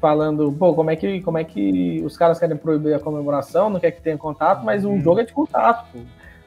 falando, 0.00 0.52
pô, 0.52 0.74
como 0.74 0.90
é 0.90 0.96
que 0.96 1.20
como 1.20 1.38
é 1.38 1.44
que 1.44 2.00
os 2.04 2.16
caras 2.16 2.38
querem 2.38 2.56
proibir 2.56 2.94
a 2.94 3.00
comemoração, 3.00 3.68
não 3.68 3.80
quer 3.80 3.90
que 3.90 4.00
tenha 4.00 4.16
contato, 4.16 4.64
mas 4.64 4.84
o 4.84 4.90
uhum. 4.90 5.00
jogo 5.00 5.20
é 5.20 5.24
de 5.24 5.32
contato, 5.32 5.86
pô. 5.92 5.98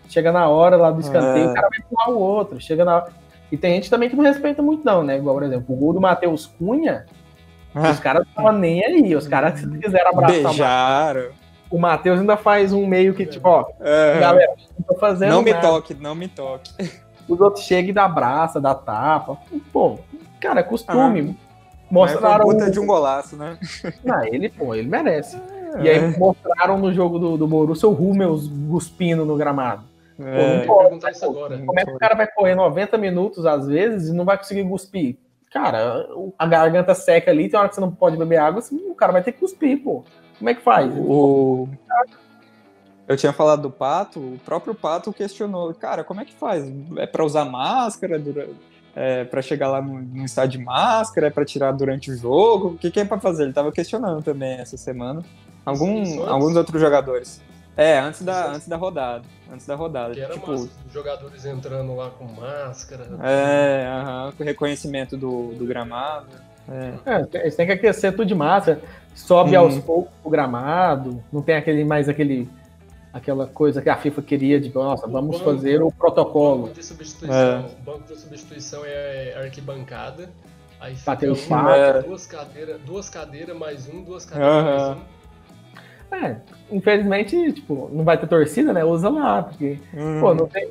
Chega 0.09 0.31
na 0.31 0.47
hora 0.49 0.75
lá 0.75 0.91
do 0.91 0.99
escanteio, 0.99 1.47
é. 1.47 1.51
o 1.51 1.53
cara 1.53 1.69
vai 1.69 1.79
empurrar 1.79 2.09
o 2.09 2.19
outro, 2.19 2.59
chega 2.59 2.83
na 2.83 3.05
E 3.49 3.55
tem 3.55 3.75
gente 3.75 3.89
também 3.89 4.09
que 4.09 4.15
não 4.15 4.23
respeita 4.23 4.61
muito 4.61 4.83
não, 4.83 5.03
né? 5.03 5.17
Igual, 5.17 5.35
por 5.35 5.43
exemplo, 5.43 5.73
o 5.73 5.77
gol 5.77 5.93
do 5.93 6.01
Matheus 6.01 6.47
Cunha, 6.47 7.05
ah. 7.73 7.91
os 7.91 7.99
caras 7.99 8.23
não 8.23 8.29
estavam 8.29 8.51
nem 8.59 8.83
aí, 8.83 9.15
os 9.15 9.27
caras 9.27 9.59
se 9.59 9.67
quiseram 9.79 10.11
abraçar 10.11 10.43
Beijaram. 10.43 11.40
O 11.71 11.77
Matheus 11.79 12.19
ainda 12.19 12.35
faz 12.35 12.73
um 12.73 12.85
meio 12.85 13.13
que, 13.13 13.25
tipo, 13.25 13.47
ó, 13.47 13.65
é. 13.79 14.19
galera, 14.19 14.53
não 14.77 14.85
tô 14.85 14.99
fazendo 14.99 15.31
Não 15.31 15.41
me 15.41 15.53
nada. 15.53 15.67
toque, 15.67 15.93
não 15.93 16.13
me 16.13 16.27
toque. 16.27 16.71
Os 17.29 17.39
outros 17.39 17.63
chegam 17.63 17.91
e 17.91 17.93
dá 17.93 18.05
abraça, 18.05 18.59
dá 18.59 18.75
tapa. 18.75 19.37
Pô, 19.71 19.97
cara, 20.39 20.59
é 20.59 20.63
costume. 20.63 21.37
Ah 21.39 21.51
mostraram. 21.91 22.47
Mas 22.47 22.55
puta 22.55 22.71
de 22.71 22.79
um 22.79 22.87
golaço, 22.87 23.35
né? 23.35 23.57
Não, 24.03 24.23
ele, 24.23 24.49
pô, 24.49 24.73
ele 24.73 24.87
merece. 24.87 25.37
É. 25.75 25.83
E 25.83 25.89
aí 25.89 26.17
mostraram 26.17 26.77
no 26.77 26.93
jogo 26.93 27.19
do, 27.19 27.37
do 27.37 27.47
Borussia 27.47 27.87
o 27.87 27.93
Hummels 27.93 28.49
cuspindo 28.69 29.25
no 29.25 29.35
gramado. 29.35 29.83
É, 30.19 30.65
pô, 30.65 30.75
pode, 30.75 31.03
né, 31.03 31.11
agora. 31.21 31.57
Como 31.57 31.79
é 31.79 31.85
que 31.85 31.91
o 31.91 31.97
cara 31.97 32.15
vai 32.15 32.27
correr 32.27 32.55
90 32.55 32.97
minutos 32.97 33.45
às 33.45 33.67
vezes 33.67 34.09
e 34.09 34.13
não 34.13 34.23
vai 34.23 34.37
conseguir 34.37 34.67
cuspir? 34.67 35.17
Cara, 35.51 36.07
a 36.39 36.47
garganta 36.47 36.95
seca 36.95 37.29
ali, 37.29 37.49
tem 37.49 37.59
hora 37.59 37.67
que 37.67 37.75
você 37.75 37.81
não 37.81 37.91
pode 37.91 38.15
beber 38.15 38.37
água, 38.37 38.59
assim, 38.59 38.77
o 38.89 38.95
cara 38.95 39.11
vai 39.11 39.21
ter 39.21 39.33
que 39.33 39.39
cuspir, 39.39 39.83
pô. 39.83 40.05
Como 40.41 40.49
é 40.49 40.55
que 40.55 40.61
faz? 40.63 40.91
O... 40.97 41.69
Eu 43.07 43.15
tinha 43.15 43.31
falado 43.31 43.61
do 43.61 43.69
Pato, 43.69 44.19
o 44.19 44.39
próprio 44.43 44.73
Pato 44.73 45.13
questionou, 45.13 45.71
cara, 45.75 46.03
como 46.03 46.19
é 46.19 46.25
que 46.25 46.33
faz? 46.33 46.65
É 46.97 47.05
para 47.05 47.23
usar 47.23 47.45
máscara 47.45 48.17
durante 48.17 48.55
é, 48.95 49.23
para 49.23 49.39
chegar 49.39 49.69
lá 49.69 49.79
no, 49.83 50.01
no 50.01 50.25
estádio 50.25 50.59
de 50.59 50.65
máscara, 50.65 51.27
é 51.27 51.29
para 51.29 51.45
tirar 51.45 51.71
durante 51.73 52.09
o 52.09 52.17
jogo? 52.17 52.69
O 52.69 52.77
que, 52.79 52.89
que 52.89 52.99
é 52.99 53.05
para 53.05 53.19
fazer? 53.19 53.43
Ele 53.43 53.51
estava 53.51 53.71
questionando 53.71 54.23
também 54.23 54.53
essa 54.53 54.77
semana. 54.77 55.23
Algum, 55.63 56.23
alguns 56.27 56.55
outros 56.55 56.81
jogadores. 56.81 57.39
É, 57.77 57.99
antes 57.99 58.23
da, 58.23 58.47
antes 58.47 58.67
da 58.67 58.77
rodada. 58.77 59.23
Antes 59.53 59.67
da 59.67 59.75
rodada. 59.75 60.15
Que 60.15 60.21
era 60.21 60.33
tipo, 60.33 60.51
massa, 60.51 60.69
jogadores 60.91 61.45
entrando 61.45 61.95
lá 61.95 62.09
com 62.09 62.25
máscara. 62.25 63.07
É, 63.21 63.85
aham, 63.87 64.33
com 64.35 64.43
reconhecimento 64.43 65.15
do, 65.15 65.53
do 65.53 65.65
gramado. 65.65 66.50
É. 66.69 66.93
É, 67.05 67.39
eles 67.41 67.55
têm 67.55 67.65
que 67.65 67.73
aquecer 67.73 68.11
tudo 68.11 68.25
de 68.25 68.35
máscara. 68.35 68.81
Sobe 69.13 69.57
hum. 69.57 69.61
aos 69.61 69.77
poucos 69.79 70.11
o 70.23 70.29
gramado. 70.29 71.23
Não 71.31 71.41
tem 71.41 71.55
aquele 71.55 71.83
mais 71.83 72.07
aquele 72.07 72.49
aquela 73.13 73.45
coisa 73.45 73.81
que 73.81 73.89
a 73.89 73.97
FIFA 73.97 74.21
queria 74.21 74.59
de, 74.59 74.73
nossa, 74.73 75.05
vamos 75.05 75.37
banco, 75.37 75.51
fazer 75.51 75.81
o 75.81 75.91
protocolo. 75.91 76.53
O 76.53 76.61
banco 76.67 76.75
de 76.75 76.85
substituição, 76.85 77.35
é. 77.35 77.83
banco 77.83 78.03
de 78.07 78.19
substituição 78.19 78.81
é 78.85 79.35
arquibancada. 79.37 80.29
Aí 80.79 80.95
fica 80.95 81.11
Bateu 81.11 81.33
um, 81.33 81.69
é. 81.69 82.01
duas 82.01 82.25
cadeiras, 82.25 82.81
duas 82.81 83.09
cadeiras 83.09 83.57
mais 83.57 83.87
um, 83.87 84.01
duas 84.01 84.25
cadeiras 84.25 84.63
uhum. 84.63 84.71
mais 84.71 84.97
um. 84.97 85.21
É, 86.13 86.35
infelizmente, 86.71 87.53
tipo, 87.53 87.89
não 87.93 88.03
vai 88.03 88.17
ter 88.17 88.27
torcida, 88.27 88.73
né? 88.73 88.83
Usa 88.83 89.09
lá, 89.09 89.43
porque, 89.43 89.77
uhum. 89.93 90.19
pô, 90.19 90.33
não 90.33 90.47
tem, 90.47 90.69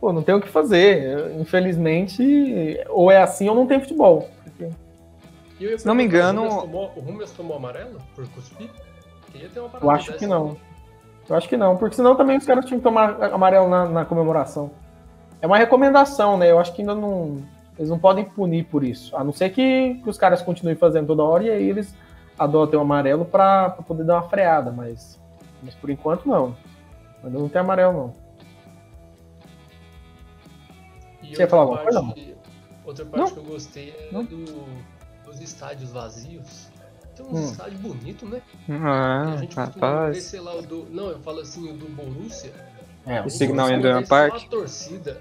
pô, 0.00 0.12
não 0.12 0.22
tem 0.22 0.34
o 0.34 0.40
que 0.40 0.48
fazer. 0.48 1.30
Infelizmente, 1.38 2.78
ou 2.88 3.10
é 3.10 3.22
assim 3.22 3.48
ou 3.48 3.54
não 3.54 3.66
tem 3.66 3.80
futebol. 3.80 4.28
Se 5.58 5.86
não 5.86 5.94
me 5.94 6.04
engano, 6.04 6.42
o 6.42 7.00
Rummels 7.00 7.32
tomou, 7.32 7.36
tomou 7.36 7.56
amarelo 7.56 7.98
por 8.14 8.28
cuspir? 8.28 8.70
Eu 9.80 9.90
acho 9.90 10.12
que 10.14 10.26
não. 10.26 10.56
Eu 11.28 11.34
acho 11.34 11.48
que 11.48 11.56
não, 11.56 11.76
porque 11.76 11.96
senão 11.96 12.14
também 12.14 12.36
os 12.36 12.46
caras 12.46 12.64
tinham 12.64 12.78
que 12.78 12.84
tomar 12.84 13.20
amarelo 13.32 13.68
na, 13.68 13.86
na, 13.86 14.04
comemoração. 14.04 14.70
É 15.40 15.46
uma 15.46 15.58
recomendação, 15.58 16.36
né? 16.36 16.50
Eu 16.50 16.58
acho 16.58 16.72
que 16.72 16.82
ainda 16.82 16.94
não. 16.94 17.42
Eles 17.76 17.90
não 17.90 17.98
podem 17.98 18.24
punir 18.24 18.64
por 18.64 18.84
isso. 18.84 19.16
A 19.16 19.24
não 19.24 19.32
ser 19.32 19.50
que, 19.50 20.00
que 20.02 20.08
os 20.08 20.16
caras 20.16 20.40
continuem 20.40 20.76
fazendo 20.76 21.08
toda 21.08 21.22
hora 21.22 21.44
e 21.44 21.50
aí 21.50 21.68
eles 21.68 21.94
adotem 22.38 22.78
o 22.78 22.82
amarelo 22.82 23.24
para 23.24 23.70
poder 23.70 24.04
dar 24.04 24.14
uma 24.14 24.28
freada, 24.28 24.70
mas, 24.70 25.20
mas 25.62 25.74
por 25.74 25.90
enquanto 25.90 26.26
não. 26.26 26.56
Ainda 27.24 27.38
não 27.38 27.48
tem 27.48 27.60
amarelo, 27.60 27.92
não. 27.92 28.14
E 31.22 31.34
Você 31.34 31.42
ia 31.42 31.48
falar 31.48 31.62
alguma 31.62 31.82
coisa? 31.82 32.00
Outra 32.84 33.04
parte 33.04 33.18
não. 33.18 33.30
que 33.30 33.36
eu 33.36 33.52
gostei 33.52 33.90
é 33.90 34.22
do, 34.22 34.44
dos 35.26 35.40
estádios 35.40 35.90
vazios 35.90 36.70
tem 37.16 37.24
um 37.24 37.34
hum. 37.34 37.44
estádio 37.44 37.78
bonito, 37.78 38.26
né? 38.26 38.42
Ah, 38.68 39.32
a 39.32 39.36
gente 39.38 39.56
rapaz. 39.56 40.14
Ver, 40.14 40.20
sei 40.20 40.40
lá, 40.40 40.54
o 40.54 40.62
do. 40.62 40.86
Não, 40.90 41.08
eu 41.08 41.18
falo 41.20 41.40
assim, 41.40 41.70
o 41.70 41.72
do 41.72 41.88
Borussia. 41.88 42.52
É, 43.06 43.22
o, 43.22 43.26
o 43.26 43.30
Signal 43.30 43.70
Iduna 43.70 44.02
Park. 44.06 44.34
A 44.34 44.48
torcida. 44.48 45.20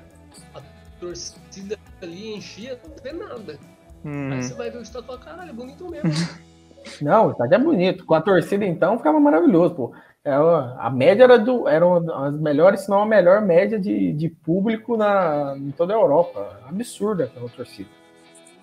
A 0.54 0.62
torcida 1.00 1.80
ali 2.02 2.36
enchia, 2.36 2.80
não 2.86 2.96
vê 3.02 3.14
nada. 3.14 3.58
Hum. 4.04 4.34
Aí 4.34 4.44
você 4.44 4.54
vai 4.56 4.70
ver 4.70 4.80
o 4.80 4.82
estádio 4.82 5.06
e 5.06 5.08
fala, 5.08 5.20
caralho, 5.20 5.50
é 5.50 5.54
bonito 5.54 5.90
mesmo. 5.90 6.12
não, 7.02 7.28
o 7.28 7.32
estádio 7.32 7.56
é 7.56 7.60
bonito. 7.60 8.06
Com 8.06 8.14
a 8.14 8.22
torcida, 8.22 8.66
então, 8.66 8.98
ficava 8.98 9.20
maravilhoso, 9.20 9.76
pô. 9.76 9.94
É, 10.26 10.34
a 10.34 10.90
média 10.90 11.24
era 11.24 11.40
do. 11.40 11.66
Eram 11.66 11.98
as 12.26 12.38
melhores, 12.38 12.82
se 12.82 12.90
não 12.90 13.04
a 13.04 13.06
melhor 13.06 13.42
média 13.42 13.80
de, 13.80 14.12
de 14.12 14.28
público 14.28 14.98
na, 14.98 15.56
em 15.56 15.72
toda 15.72 15.94
a 15.94 15.98
Europa. 15.98 16.60
Absurda 16.68 17.24
aquela 17.24 17.48
torcida. 17.48 17.90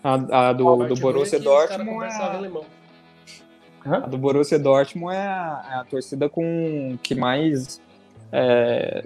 A, 0.03 0.49
a 0.49 0.53
do, 0.53 0.87
do 0.87 0.97
Borussia 0.97 1.39
Dortmund. 1.39 2.05
É... 3.85 3.91
A 3.91 4.01
do 4.01 4.19
Borussia 4.19 4.59
Dortmund 4.59 5.15
é 5.15 5.19
a, 5.19 5.69
é 5.71 5.75
a 5.75 5.85
torcida 5.85 6.29
com 6.29 6.97
que 7.03 7.15
mais 7.15 7.81
é, 8.33 9.05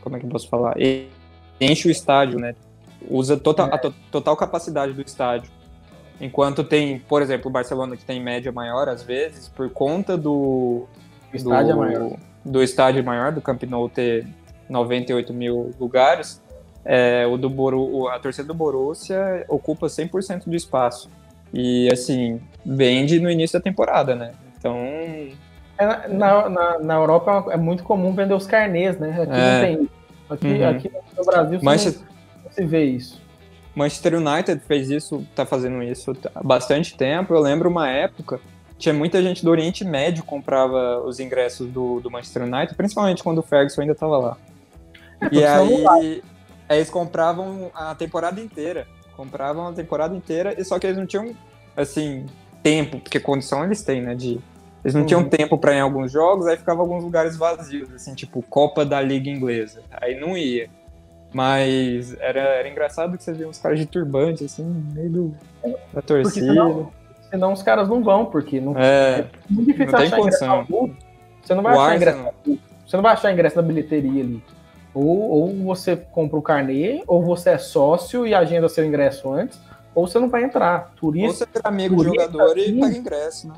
como 0.00 0.16
é 0.16 0.18
que 0.20 0.24
eu 0.24 0.30
posso 0.30 0.48
falar? 0.48 0.74
Enche 1.60 1.86
o 1.86 1.90
estádio, 1.90 2.40
né? 2.40 2.54
Usa 3.08 3.36
total, 3.36 3.72
a 3.72 3.78
to, 3.78 3.94
total 4.10 4.36
capacidade 4.36 4.92
do 4.94 5.02
estádio. 5.02 5.50
Enquanto 6.20 6.64
tem, 6.64 6.98
por 6.98 7.22
exemplo, 7.22 7.48
o 7.48 7.52
Barcelona 7.52 7.96
que 7.96 8.04
tem 8.04 8.20
média 8.20 8.50
maior 8.50 8.88
às 8.88 9.02
vezes, 9.02 9.48
por 9.48 9.70
conta 9.70 10.16
do, 10.16 10.88
o 11.32 11.36
estádio 11.36 11.76
do, 11.76 11.84
é 11.84 11.86
maior. 11.86 12.16
do 12.44 12.62
estádio 12.62 13.04
maior, 13.04 13.32
do 13.32 13.40
Camp 13.40 13.62
Nou 13.64 13.88
ter 13.88 14.26
98 14.68 15.32
mil 15.32 15.74
lugares, 15.78 16.42
é, 16.84 17.26
o 17.26 17.36
do 17.36 17.50
Boru, 17.50 18.08
a 18.08 18.18
torcida 18.18 18.48
do 18.48 18.54
Borussia 18.54 19.44
ocupa 19.48 19.86
100% 19.86 20.44
do 20.46 20.56
espaço. 20.56 21.08
E 21.52 21.88
assim, 21.92 22.40
vende 22.64 23.20
no 23.20 23.30
início 23.30 23.58
da 23.58 23.62
temporada, 23.62 24.14
né? 24.14 24.32
Então. 24.56 24.76
É, 24.76 26.08
na, 26.08 26.48
na, 26.48 26.78
na, 26.78 26.94
Europa 26.94 27.46
é 27.50 27.56
muito 27.56 27.82
comum 27.84 28.12
vender 28.12 28.34
os 28.34 28.46
carnês, 28.46 28.98
né? 28.98 29.22
Aqui 29.22 29.32
é. 29.32 29.52
não 29.52 29.60
tem. 29.60 29.88
Aqui, 30.30 30.46
uhum. 30.46 30.68
aqui 30.68 30.90
no 31.16 31.24
Brasil 31.24 31.60
Manchester... 31.62 32.06
não 32.44 32.52
se 32.52 32.64
vê 32.64 32.84
isso. 32.84 33.22
Manchester 33.74 34.14
United 34.16 34.60
fez 34.66 34.90
isso, 34.90 35.24
tá 35.34 35.46
fazendo 35.46 35.82
isso 35.82 36.14
há 36.34 36.42
bastante 36.42 36.96
tempo. 36.96 37.32
Eu 37.32 37.40
lembro 37.40 37.70
uma 37.70 37.88
época, 37.88 38.40
tinha 38.76 38.92
muita 38.92 39.22
gente 39.22 39.44
do 39.44 39.50
Oriente 39.50 39.84
Médio 39.84 40.24
comprava 40.24 41.00
os 41.00 41.20
ingressos 41.20 41.70
do, 41.70 42.00
do 42.00 42.10
Manchester 42.10 42.42
United, 42.42 42.74
principalmente 42.74 43.22
quando 43.22 43.38
o 43.38 43.42
Ferguson 43.42 43.82
ainda 43.82 43.92
estava 43.92 44.18
lá. 44.18 44.36
É, 45.20 45.28
e 45.32 45.44
aí, 45.44 45.86
aí 45.86 46.22
eles 46.76 46.90
compravam 46.90 47.70
a 47.74 47.94
temporada 47.94 48.40
inteira 48.40 48.86
Compravam 49.16 49.66
a 49.66 49.72
temporada 49.72 50.14
inteira, 50.14 50.54
e 50.56 50.64
só 50.64 50.78
que 50.78 50.86
eles 50.86 50.96
não 50.96 51.04
tinham, 51.04 51.34
assim, 51.76 52.24
tempo, 52.62 53.00
porque 53.00 53.18
condição 53.18 53.64
eles 53.64 53.82
têm, 53.82 54.00
né? 54.00 54.14
De, 54.14 54.38
eles 54.84 54.94
não 54.94 55.00
Uhum. 55.00 55.06
tinham 55.08 55.24
tempo 55.28 55.58
pra 55.58 55.72
ir 55.74 55.78
em 55.78 55.80
alguns 55.80 56.12
jogos, 56.12 56.46
aí 56.46 56.56
ficava 56.56 56.82
alguns 56.82 57.02
lugares 57.02 57.36
vazios, 57.36 57.92
assim, 57.92 58.14
tipo 58.14 58.40
Copa 58.42 58.84
da 58.84 59.00
Liga 59.00 59.28
Inglesa. 59.28 59.82
Aí 59.90 60.20
não 60.20 60.36
ia. 60.36 60.70
Mas 61.34 62.16
era, 62.20 62.38
era 62.40 62.68
engraçado 62.68 63.18
que 63.18 63.24
você 63.24 63.32
via 63.32 63.48
uns 63.48 63.58
caras 63.58 63.80
de 63.80 63.86
turbante, 63.86 64.44
assim, 64.44 64.62
no 64.62 64.94
meio 64.94 65.10
do, 65.10 65.34
da 65.92 66.00
Porque 66.00 66.02
torcida. 66.22 66.46
senão, 66.46 66.92
senão 67.28 67.52
os 67.52 67.62
caras 67.62 67.88
não 67.88 68.04
vão, 68.04 68.24
porque 68.26 68.60
não 68.60 68.78
É, 68.78 69.18
é 69.18 69.30
muito 69.50 69.66
difícil 69.66 69.86
não 69.92 69.98
tem 69.98 70.06
achar 70.06 70.16
condição. 70.16 70.66
Você 71.42 71.54
não 71.56 71.62
vai 71.64 71.76
o 71.76 71.80
achar 71.80 71.96
ingresso 71.96 72.18
Você 72.86 72.96
não 72.96 73.02
vai 73.02 73.12
achar 73.14 73.32
ingresso 73.32 73.56
na 73.56 73.62
bilheteria 73.62 74.22
ali. 74.22 74.42
Ou, 74.98 75.30
ou 75.30 75.54
você 75.64 75.96
compra 75.96 76.38
o 76.38 76.42
carnê, 76.42 77.02
ou 77.06 77.22
você 77.22 77.50
é 77.50 77.58
sócio 77.58 78.26
e 78.26 78.34
agenda 78.34 78.68
seu 78.68 78.84
ingresso 78.84 79.30
antes, 79.32 79.60
ou 79.94 80.06
você 80.06 80.18
não 80.18 80.28
vai 80.28 80.44
entrar. 80.44 80.90
ou 80.92 80.96
Turista, 80.96 81.44
você 81.44 81.46
vira 81.46 81.68
amigo 81.68 81.96
do 81.96 82.04
turista, 82.04 82.24
jogador 82.32 82.58
e 82.58 82.80
paga 82.80 82.96
ingresso, 82.96 83.48
né? 83.48 83.54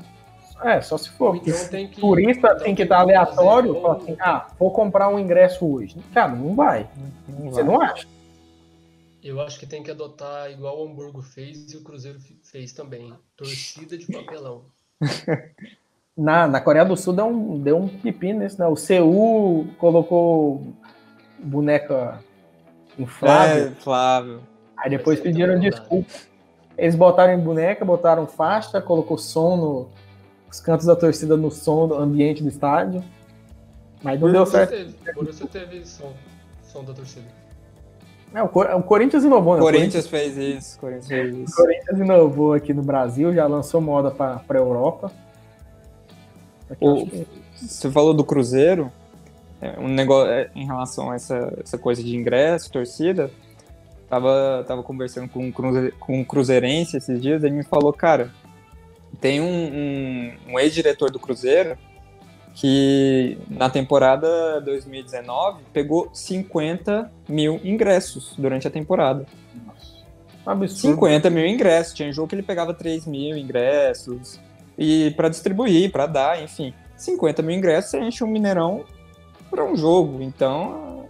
é, 0.63 0.81
só 0.81 0.97
se 0.97 1.09
for. 1.11 1.35
Então 1.35 1.67
tem 1.69 1.87
que. 1.87 1.99
Turista 1.99 2.47
então 2.47 2.59
tem 2.63 2.75
que 2.75 2.83
estar 2.83 2.99
aleatório, 2.99 3.73
fazer 3.73 3.81
fala 3.81 3.95
igual- 3.95 3.97
assim, 3.97 4.17
ah, 4.19 4.47
vou 4.59 4.71
comprar 4.71 5.09
um 5.09 5.17
ingresso 5.19 5.65
hoje. 5.65 5.95
Cara, 6.13 6.33
não 6.35 6.53
vai. 6.55 6.87
Não 7.27 7.49
Você 7.51 7.63
vai. 7.63 7.73
não 7.73 7.81
acha. 7.81 8.07
Eu 9.23 9.39
acho 9.39 9.59
que 9.59 9.67
tem 9.67 9.83
que 9.83 9.91
adotar 9.91 10.49
igual 10.51 10.79
o 10.79 10.87
Hamburgo 10.89 11.21
fez 11.21 11.71
e 11.73 11.77
o 11.77 11.83
Cruzeiro 11.83 12.19
fe- 12.19 12.39
fez 12.43 12.73
também. 12.73 13.13
Torcida 13.37 13.95
de 13.97 14.07
papelão. 14.07 14.63
Na, 16.17 16.45
na 16.45 16.59
Coreia 16.59 16.83
do 16.83 16.97
Sul 16.97 17.13
deu 17.13 17.25
um, 17.27 17.57
deu 17.57 17.77
um 17.77 17.87
pepino 17.87 18.39
nesse, 18.39 18.59
né? 18.59 18.67
O 18.67 18.75
Seul 18.75 19.65
colocou 19.77 20.61
boneca 21.43 22.19
inflável. 22.97 23.67
É, 23.67 23.71
Flávio. 23.71 24.41
Aí 24.77 24.89
depois 24.89 25.19
Mas 25.19 25.25
é 25.27 25.29
pediram 25.29 25.59
desculpa. 25.59 26.09
Eles 26.77 26.95
botaram 26.95 27.33
em 27.33 27.39
boneca, 27.39 27.83
botaram 27.85 28.25
faixa, 28.25 28.81
colocou 28.81 29.17
som 29.17 29.55
no, 29.57 29.89
os 30.49 30.59
cantos 30.59 30.85
da 30.87 30.95
torcida 30.95 31.37
no 31.37 31.51
som 31.51 31.87
do 31.87 31.95
ambiente 31.95 32.41
do 32.41 32.49
estádio. 32.49 33.03
Mas 34.01 34.19
não 34.19 34.31
deu 34.31 34.45
certo. 34.45 34.71
teve, 34.71 34.95
Borussia 35.13 35.47
teve 35.47 35.85
som, 35.85 36.11
som 36.63 36.83
da 36.83 36.93
torcida. 36.93 37.25
É, 38.33 38.41
o, 38.41 38.47
Cor- 38.47 38.73
o 38.75 38.81
Corinthians 38.81 39.23
inovou, 39.23 39.55
né? 39.55 39.59
O 39.61 39.63
Corinthians 39.65 40.07
fez 40.07 40.37
isso, 40.37 40.79
Corinthians 40.79 41.07
fez 41.07 41.35
O. 41.35 41.55
Corinthians 41.55 41.99
inovou 41.99 42.53
aqui 42.53 42.73
no 42.73 42.81
Brasil, 42.81 43.31
já 43.33 43.45
lançou 43.45 43.81
moda 43.81 44.09
para 44.09 44.41
a 44.49 44.53
Europa. 44.55 45.11
Aqui, 46.69 46.83
O- 46.87 47.05
que- 47.05 47.27
Você 47.57 47.91
falou 47.91 48.13
do 48.13 48.23
Cruzeiro, 48.23 48.91
é, 49.61 49.79
um 49.79 49.87
negócio 49.87 50.31
é, 50.31 50.49
em 50.55 50.65
relação 50.65 51.11
a 51.11 51.15
essa, 51.15 51.53
essa 51.63 51.77
coisa 51.77 52.03
de 52.03 52.15
ingresso, 52.15 52.71
torcida. 52.71 53.29
Tava, 54.09 54.65
tava 54.67 54.83
conversando 54.83 55.29
com 55.29 55.45
um, 55.45 55.51
cruze, 55.51 55.91
com 55.99 56.19
um 56.19 56.23
cruzeirense 56.23 56.97
esses 56.97 57.21
dias, 57.21 57.43
ele 57.43 57.55
me 57.55 57.63
falou, 57.63 57.93
cara, 57.93 58.29
tem 59.21 59.39
um, 59.39 59.45
um, 59.45 60.53
um 60.53 60.59
ex-diretor 60.59 61.09
do 61.11 61.19
Cruzeiro 61.19 61.77
que 62.53 63.37
na 63.49 63.69
temporada 63.69 64.59
2019 64.61 65.61
pegou 65.71 66.09
50 66.11 67.09
mil 67.29 67.61
ingressos 67.63 68.33
durante 68.37 68.67
a 68.67 68.71
temporada. 68.71 69.25
absurdo. 70.45 70.95
50 70.95 71.29
mil 71.29 71.45
ingressos. 71.45 71.93
Tinha 71.93 72.11
jogo 72.11 72.27
que 72.27 72.35
ele 72.35 72.43
pegava 72.43 72.73
3 72.73 73.05
mil 73.05 73.37
ingressos. 73.37 74.39
E 74.77 75.11
para 75.11 75.29
distribuir, 75.29 75.91
para 75.91 76.07
dar, 76.07 76.43
enfim. 76.43 76.73
50 76.97 77.41
mil 77.41 77.55
ingressos, 77.55 77.91
você 77.91 77.99
enche 78.01 78.23
um 78.23 78.27
Mineirão 78.27 78.83
para 79.51 79.63
um 79.65 79.75
jogo. 79.75 80.21
Então, 80.23 81.05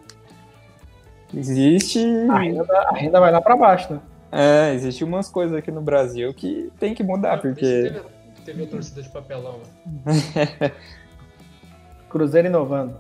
existe. 1.34 2.04
A 2.30 2.40
renda, 2.40 2.66
a 2.90 2.94
renda 2.96 3.20
vai 3.20 3.32
lá 3.32 3.40
para 3.40 3.56
baixo, 3.56 3.94
né? 3.94 4.00
É, 4.34 4.74
existe 4.74 5.04
umas 5.04 5.30
coisas 5.30 5.56
aqui 5.58 5.72
no 5.72 5.82
Brasil 5.82 6.34
que 6.34 6.72
tem 6.80 6.94
que 6.94 7.04
mudar, 7.04 7.34
Ah, 7.34 7.38
porque. 7.38 7.62
Teve, 7.62 8.02
teve 8.46 8.64
a 8.64 8.68
torcida 8.68 9.02
de 9.02 9.10
papelão. 9.10 9.60
né? 10.06 10.72
Cruzeiro 12.10 12.48
inovando. 12.48 12.96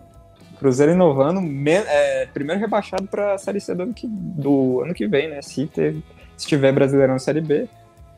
Cruzeiro 0.60 0.92
inovando, 0.92 1.42
me- 1.42 1.72
é, 1.72 2.28
primeiro 2.28 2.62
rebaixado 2.62 3.08
para 3.08 3.34
a 3.34 3.38
Série 3.38 3.60
C 3.60 3.74
do 3.74 3.84
ano, 3.84 3.94
que, 3.94 4.08
do 4.08 4.82
ano 4.82 4.94
que 4.94 5.08
vem, 5.08 5.30
né? 5.30 5.42
Se, 5.42 5.66
ter, 5.66 5.96
se 6.38 6.48
tiver 6.48 6.72
Brasileirão 6.72 7.18
Série 7.18 7.42
B. 7.42 7.68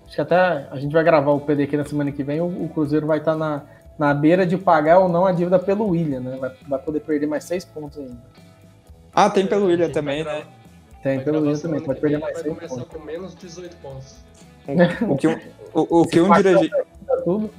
Acho 0.06 0.16
que 0.16 0.22
até 0.22 0.68
a 0.70 0.76
gente 0.78 0.92
vai 0.92 1.04
gravar 1.04 1.32
o 1.32 1.40
PDQ 1.40 1.78
na 1.78 1.86
semana 1.86 2.12
que 2.12 2.22
vem. 2.24 2.42
O, 2.42 2.46
o 2.66 2.70
Cruzeiro 2.70 3.08
vai 3.08 3.20
estar 3.20 3.36
na, 3.36 3.64
na 3.98 4.14
beira 4.14 4.46
de 4.46 4.58
pagar 4.58 5.00
ou 5.00 5.08
não 5.10 5.26
a 5.26 5.32
dívida 5.32 5.60
pelo 5.60 5.88
William, 5.90 6.20
né? 6.20 6.38
Vai, 6.38 6.52
vai 6.68 6.80
poder 6.80 7.00
perder 7.02 7.28
mais 7.28 7.44
seis 7.44 7.64
pontos 7.64 7.98
ainda. 8.00 8.18
Ah, 9.14 9.30
tem 9.30 9.46
pelo 9.46 9.66
William 9.68 9.86
vai 9.86 9.94
também, 9.94 10.24
né? 10.24 10.44
Tem 11.04 11.18
vai 11.18 11.26
pelo 11.26 11.42
William 11.42 11.60
também, 11.60 11.80
pode 11.82 12.00
perder 12.00 12.18
mais 12.20 12.34
Vai 12.34 12.44
seis 12.44 12.56
começar 12.56 12.76
pontos. 12.76 12.98
com 12.98 13.06
menos 13.06 13.36
18 13.36 13.76
pontos. 13.78 14.16
O 15.08 15.16
que 15.18 15.28
um, 15.28 15.40
o, 15.74 16.02
o 16.02 16.08
que 16.08 16.22
um 16.22 16.32
dirigente. 16.34 16.70
Tá 17.06 17.18
tudo. 17.24 17.50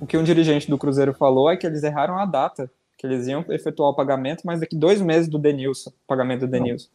O 0.00 0.06
que 0.06 0.16
um 0.16 0.22
dirigente 0.24 0.68
do 0.70 0.76
Cruzeiro 0.78 1.14
falou 1.14 1.50
é 1.50 1.56
que 1.56 1.66
eles 1.66 1.82
erraram 1.82 2.18
a 2.18 2.24
data, 2.26 2.70
que 2.98 3.06
eles 3.06 3.26
iam 3.28 3.44
efetuar 3.50 3.90
o 3.90 3.94
pagamento, 3.94 4.42
mas 4.44 4.60
daqui 4.60 4.74
dois 4.76 5.00
meses 5.00 5.28
do 5.28 5.38
Denilson, 5.38 5.92
pagamento 6.06 6.40
do 6.40 6.46
Denilson. 6.48 6.88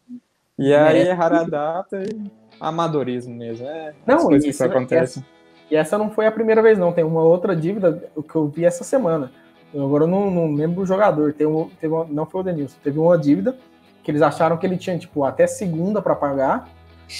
E 0.58 0.74
aí 0.74 1.00
É. 1.08 1.10
erraram 1.12 1.38
a 1.38 1.44
data 1.44 2.04
e 2.04 2.32
amadorismo 2.60 3.34
mesmo. 3.36 3.66
É, 3.66 3.94
Não, 4.06 4.18
coisas 4.26 4.44
que 4.44 4.50
isso- 4.50 4.64
isso 4.64 4.64
acontecem. 4.64 5.24
E 5.70 5.76
essa 5.76 5.98
não 5.98 6.10
foi 6.10 6.26
a 6.26 6.32
primeira 6.32 6.62
vez, 6.62 6.78
não. 6.78 6.92
Tem 6.92 7.04
uma 7.04 7.22
outra 7.22 7.56
dívida 7.56 8.04
que 8.28 8.36
eu 8.36 8.48
vi 8.48 8.66
essa 8.66 8.84
semana. 8.84 9.32
Eu 9.74 9.86
agora 9.86 10.08
não, 10.08 10.32
não 10.32 10.54
lembro 10.54 10.82
o 10.82 10.86
jogador. 10.86 11.34
Tem 11.34 11.46
um, 11.46 11.70
teve 11.80 11.94
uma- 11.94 12.06
não 12.06 12.26
foi 12.26 12.42
o 12.42 12.44
Denilson. 12.44 12.78
Teve 12.84 12.98
uma 13.00 13.18
dívida 13.18 13.56
que 14.04 14.10
eles 14.10 14.22
acharam 14.22 14.58
que 14.58 14.66
ele 14.66 14.78
tinha, 14.78 14.98
tipo, 14.98 15.24
até 15.24 15.46
segunda 15.46 16.02
para 16.02 16.16
pagar. 16.16 16.68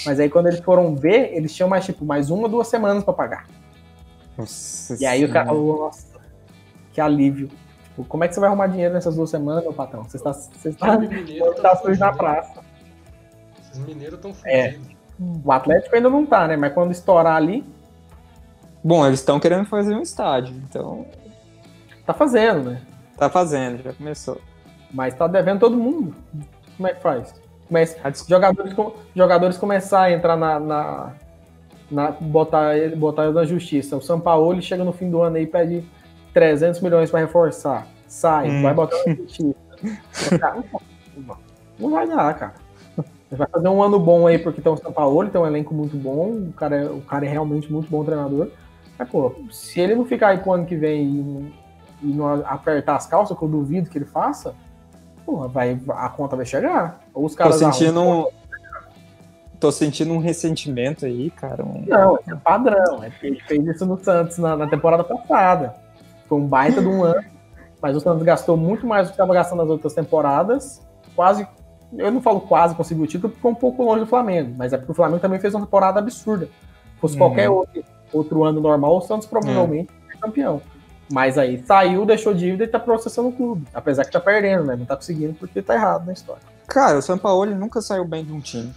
Mas 0.04 0.18
aí 0.18 0.28
quando 0.28 0.46
eles 0.48 0.60
foram 0.60 0.94
ver, 0.96 1.32
eles 1.34 1.54
tinham 1.54 1.68
mais, 1.68 1.84
tipo, 1.84 2.04
mais 2.04 2.30
uma, 2.30 2.48
duas 2.48 2.66
semanas 2.66 3.04
para 3.04 3.12
pagar. 3.12 3.46
Nossa 4.36 4.96
E 5.00 5.06
aí 5.06 5.24
o 5.24 5.32
cara 5.32 5.46
falou, 5.46 5.78
nossa, 5.84 6.08
que 6.92 7.00
alívio. 7.00 7.48
Tipo, 7.84 8.04
como 8.04 8.24
é 8.24 8.28
que 8.28 8.34
você 8.34 8.40
vai 8.40 8.48
arrumar 8.48 8.66
dinheiro 8.68 8.94
nessas 8.94 9.14
duas 9.14 9.30
semanas, 9.30 9.62
meu 9.62 9.72
patrão? 9.72 10.02
Você 10.04 10.16
está, 10.16 10.32
você 10.32 10.68
está, 10.70 10.96
tá 10.96 11.06
tão 11.62 11.76
sujo 11.82 12.00
na 12.00 12.12
praça. 12.12 12.60
Esses 13.62 13.78
mineiros 13.84 14.14
estão 14.14 14.32
É. 14.44 14.72
fudidos. 14.72 14.96
O 15.44 15.52
Atlético 15.52 15.94
ainda 15.94 16.08
não 16.08 16.24
tá, 16.24 16.48
né? 16.48 16.56
Mas 16.56 16.72
quando 16.72 16.92
estourar 16.92 17.36
ali, 17.36 17.64
Bom, 18.82 19.06
eles 19.06 19.20
estão 19.20 19.38
querendo 19.38 19.66
fazer 19.66 19.94
um 19.94 20.02
estádio, 20.02 20.54
então 20.68 21.06
tá 22.06 22.14
fazendo, 22.14 22.70
né? 22.70 22.80
tá 23.16 23.28
fazendo, 23.28 23.82
já 23.82 23.92
começou. 23.92 24.40
Mas 24.92 25.14
tá 25.14 25.26
devendo 25.26 25.60
todo 25.60 25.76
mundo. 25.76 26.14
Como 26.76 26.88
é 26.88 26.94
que 26.94 27.02
faz? 27.02 27.34
A 28.02 28.10
dis- 28.10 28.26
jogadores, 28.28 28.74
jogadores 29.14 29.56
começar 29.58 30.02
a 30.04 30.12
entrar 30.12 30.36
na. 30.36 30.58
na, 30.58 31.12
na- 31.90 32.10
botar, 32.12 32.76
ele- 32.76 32.96
botar 32.96 33.24
ele 33.24 33.34
na 33.34 33.44
justiça. 33.44 33.96
O 33.96 34.00
São 34.02 34.18
Paulo 34.18 34.60
chega 34.60 34.82
no 34.82 34.92
fim 34.92 35.08
do 35.10 35.20
ano 35.22 35.36
aí 35.36 35.44
e 35.44 35.46
pede 35.46 35.84
300 36.34 36.80
milhões 36.80 37.10
para 37.10 37.20
reforçar. 37.20 37.86
Sai, 38.08 38.50
Hum. 38.50 38.62
vai 38.62 38.74
botar 38.74 38.96
na 39.06 39.14
justiça. 39.14 39.54
Não, 41.78 41.90
vai 41.90 42.08
dar, 42.08 42.34
cara. 42.34 42.54
Vai 43.30 43.46
fazer 43.48 43.68
um 43.68 43.80
ano 43.82 43.98
bom 44.00 44.26
aí 44.26 44.38
porque 44.38 44.60
tem 44.60 44.72
o 44.72 44.76
São 44.76 44.92
Paulo, 44.92 45.28
tem 45.28 45.40
um 45.40 45.46
elenco 45.46 45.72
muito 45.72 45.96
bom, 45.96 46.32
o 46.48 46.52
cara, 46.52 46.76
é- 46.76 46.90
o 46.90 47.00
cara 47.02 47.24
é 47.24 47.28
realmente 47.28 47.70
muito 47.72 47.88
bom 47.88 48.02
treinador. 48.04 48.48
Pô, 49.04 49.32
se 49.50 49.80
ele 49.80 49.94
não 49.94 50.04
ficar 50.04 50.28
aí 50.28 50.38
pro 50.38 50.52
ano 50.52 50.66
que 50.66 50.76
vem 50.76 51.52
e 52.02 52.06
não, 52.06 52.26
apertar 52.46 52.96
as 52.96 53.06
calças, 53.06 53.36
que 53.36 53.42
eu 53.44 53.48
duvido 53.48 53.88
que 53.90 53.98
ele 53.98 54.04
faça, 54.04 54.54
porra, 55.26 55.48
vai, 55.48 55.78
a 55.90 56.08
conta 56.08 56.36
vai 56.36 56.46
chegar. 56.46 57.00
Ou 57.14 57.24
os 57.26 57.32
Tô 57.32 57.38
caras 57.38 57.56
sentindo, 57.56 58.00
arrumam- 58.00 58.26
um, 58.28 59.58
tô 59.58 59.70
sentindo 59.70 60.12
um 60.12 60.18
ressentimento 60.18 61.04
aí, 61.06 61.30
cara. 61.30 61.64
um- 61.64 61.84
Não, 61.86 62.18
é 62.28 62.34
padrão. 62.36 63.02
É 63.02 63.10
ele 63.22 63.40
fez 63.46 63.66
isso 63.66 63.84
no 63.86 64.02
Santos 64.02 64.38
na, 64.38 64.56
na 64.56 64.66
temporada 64.66 65.04
passada. 65.04 65.74
Foi 66.28 66.38
um 66.38 66.46
baita 66.46 66.80
de 66.80 66.88
um 66.88 67.02
ano, 67.02 67.24
mas 67.82 67.96
o 67.96 68.00
Santos 68.00 68.22
gastou 68.22 68.56
muito 68.56 68.86
mais 68.86 69.06
do 69.06 69.10
que 69.10 69.14
estava 69.14 69.34
gastando 69.34 69.58
nas 69.58 69.68
outras 69.68 69.92
temporadas. 69.94 70.80
Quase, 71.16 71.46
eu 71.98 72.10
não 72.10 72.20
falo 72.22 72.40
quase 72.40 72.74
conseguiu 72.74 73.04
o 73.04 73.06
título, 73.06 73.28
porque 73.30 73.36
ficou 73.38 73.50
um 73.50 73.54
pouco 73.54 73.82
longe 73.84 74.00
do 74.00 74.06
Flamengo, 74.06 74.54
mas 74.56 74.72
é 74.72 74.78
porque 74.78 74.92
o 74.92 74.94
Flamengo 74.94 75.20
também 75.20 75.40
fez 75.40 75.54
uma 75.54 75.64
temporada 75.66 75.98
absurda. 75.98 76.46
Se 76.46 77.00
fosse 77.00 77.14
Uhum. 77.14 77.18
qualquer 77.20 77.50
outro, 77.50 77.82
outro 78.12 78.44
ano 78.44 78.60
normal, 78.60 78.96
o 78.98 79.00
Santos 79.00 79.26
provavelmente 79.26 79.90
é 80.12 80.16
campeão. 80.18 80.60
Mas 81.12 81.36
aí 81.36 81.60
saiu, 81.66 82.06
deixou 82.06 82.32
dívida 82.32 82.64
e 82.64 82.68
tá 82.68 82.78
processando 82.78 83.28
o 83.28 83.32
clube. 83.32 83.66
Apesar 83.74 84.04
que 84.04 84.12
tá 84.12 84.20
perdendo, 84.20 84.64
né? 84.64 84.76
Não 84.76 84.84
tá 84.86 84.94
conseguindo 84.96 85.34
porque 85.34 85.60
tá 85.60 85.74
errado 85.74 86.06
na 86.06 86.12
história. 86.12 86.42
Cara, 86.68 86.98
o 86.98 87.02
Sampaoli 87.02 87.54
nunca 87.54 87.80
saiu 87.80 88.04
bem 88.04 88.24
de 88.24 88.32
um 88.32 88.40
time. 88.40 88.72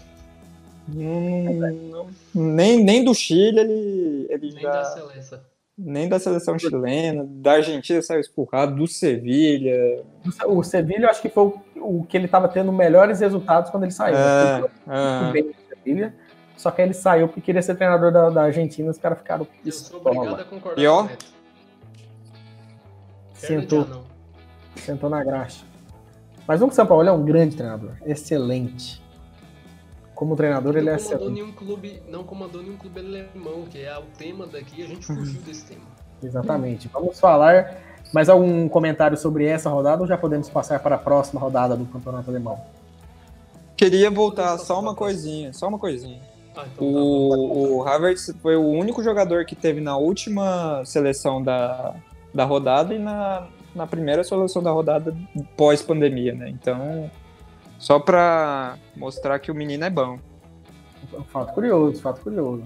Não- 0.88 2.08
nem, 2.34 2.84
nem 2.84 3.04
do 3.04 3.14
Chile 3.14 3.60
ele, 3.60 4.28
ele 4.30 4.54
Nem 4.54 4.64
já. 4.64 4.72
da 4.72 4.84
Seleção. 4.86 5.40
Nem 5.76 6.08
da 6.08 6.20
seleção 6.20 6.60
chilena, 6.60 7.26
da 7.28 7.54
Argentina 7.54 8.00
saiu 8.00 8.20
expurrado, 8.22 8.76
do 8.76 8.86
Sevilha. 8.88 10.04
O 10.46 10.62
Sevilha, 10.62 11.06
eu 11.06 11.10
acho 11.10 11.20
que 11.20 11.30
foi 11.30 11.46
o, 11.46 12.00
o 12.00 12.04
que 12.04 12.16
ele 12.16 12.28
tava 12.28 12.48
tendo 12.48 12.72
melhores 12.72 13.22
resultados 13.22 13.72
quando 13.72 13.84
ele 13.84 13.92
saiu. 13.92 14.16
É, 14.16 14.58
Ele 14.60 14.68
é. 14.88 15.20
muito 15.22 15.34
bem 15.34 15.56
Sevilha, 15.70 16.14
só 16.64 16.72
que 16.72 16.82
aí 16.82 16.88
ele 16.88 16.94
saiu 16.94 17.28
porque 17.28 17.42
queria 17.42 17.62
ser 17.62 17.76
treinador 17.76 18.10
da, 18.10 18.30
da 18.30 18.44
Argentina, 18.44 18.90
os 18.90 18.98
caras 18.98 19.18
ficaram 19.18 19.46
Eu 19.66 19.72
sou 19.72 20.00
obrigado 20.00 20.40
a 20.40 20.46
concordar 20.46 20.82
E 20.82 20.88
ó, 20.88 21.04
de 21.04 21.18
Sentou, 23.34 24.06
sentou 24.78 25.10
na 25.10 25.22
graxa. 25.22 25.66
Mas 26.48 26.62
o 26.62 26.72
São 26.72 26.86
Paulo 26.86 27.08
é 27.08 27.12
um 27.12 27.26
grande 27.26 27.58
treinador, 27.58 27.92
excelente. 28.06 29.04
como 30.16 30.38
treinador, 30.38 30.78
ele 30.78 30.90
é 30.90 30.94
não 30.94 31.00
comandou 31.00 31.18
excelente. 31.18 31.34
nenhum 31.34 31.52
clube, 31.52 32.04
não 32.08 32.24
comandou 32.24 32.64
nenhum 32.64 32.78
clube 32.78 33.00
alemão, 33.02 33.64
que 33.70 33.84
é 33.84 33.98
o 33.98 34.04
tema 34.18 34.48
daqui, 34.48 34.82
a 34.82 34.88
gente 34.88 35.06
fugiu 35.06 35.42
desse 35.44 35.66
tema. 35.66 35.84
Exatamente. 36.24 36.88
Vamos 36.88 37.20
falar 37.20 37.78
mais 38.14 38.30
algum 38.30 38.70
comentário 38.70 39.18
sobre 39.18 39.46
essa 39.46 39.70
rodada 39.70 40.02
ou 40.02 40.08
já 40.08 40.18
podemos 40.18 40.50
passar 40.50 40.80
para 40.80 40.96
a 40.96 41.00
próxima 41.00 41.42
rodada 41.42 41.76
do 41.76 41.86
Campeonato 41.86 42.30
Alemão? 42.30 42.62
Queria 43.76 44.10
voltar 44.10 44.58
só 44.60 44.80
uma 44.80 44.96
coisinha, 44.96 45.52
só 45.52 45.68
uma 45.68 45.78
coisinha. 45.78 46.22
Ah, 46.56 46.66
então 46.72 46.76
tá, 46.76 46.84
O, 46.84 47.78
o 47.78 47.88
Havertz 47.88 48.34
foi 48.42 48.56
o 48.56 48.68
único 48.68 49.04
jogador 49.04 49.46
que 49.46 49.56
teve 49.56 49.82
na 49.82 49.98
última 49.98 50.84
seleção 50.86 51.42
da, 51.42 51.96
da 52.34 52.44
rodada 52.46 52.94
e 52.94 53.00
na, 53.00 53.48
na 53.74 53.88
primeira 53.88 54.24
seleção 54.24 54.62
da 54.62 54.72
rodada 54.72 55.16
pós-pandemia, 55.58 56.34
né? 56.36 56.50
Então, 56.50 57.10
só 57.80 58.00
pra 58.00 58.78
mostrar 58.96 59.40
que 59.40 59.52
o 59.52 59.56
menino 59.56 59.84
é 59.84 59.90
bom. 59.90 60.20
Fato 61.30 61.54
curioso, 61.54 62.02
fato 62.02 62.22
curioso. 62.22 62.64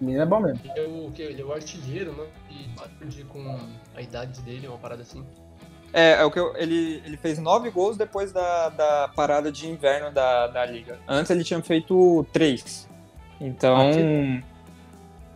O 0.00 0.04
menino 0.04 0.22
é 0.22 0.26
bom 0.26 0.40
mesmo. 0.40 0.60
Ele 0.64 0.80
é 0.80 0.88
o, 0.88 1.10
que- 1.10 1.22
ele 1.22 1.42
é 1.42 1.44
o 1.44 1.52
artilheiro, 1.52 2.12
né? 2.12 2.24
E 2.50 3.24
com 3.24 3.58
a 3.94 4.00
idade 4.02 4.40
dele, 4.42 4.66
uma 4.68 4.78
parada 4.78 5.02
assim. 5.02 5.24
É, 5.92 6.12
é 6.12 6.24
o 6.24 6.30
que 6.30 6.38
eu- 6.38 6.56
ele, 6.56 7.02
ele 7.04 7.16
fez 7.16 7.38
nove 7.38 7.68
gols 7.70 7.96
depois 7.96 8.32
da, 8.32 8.68
da 8.70 9.08
parada 9.14 9.50
de 9.50 9.68
inverno 9.68 10.10
da, 10.12 10.46
da 10.46 10.64
liga. 10.64 10.98
Antes 11.08 11.30
ele 11.30 11.42
tinha 11.44 11.60
feito 11.62 12.24
três. 12.32 12.88
Então, 13.40 13.76
A 13.76 14.42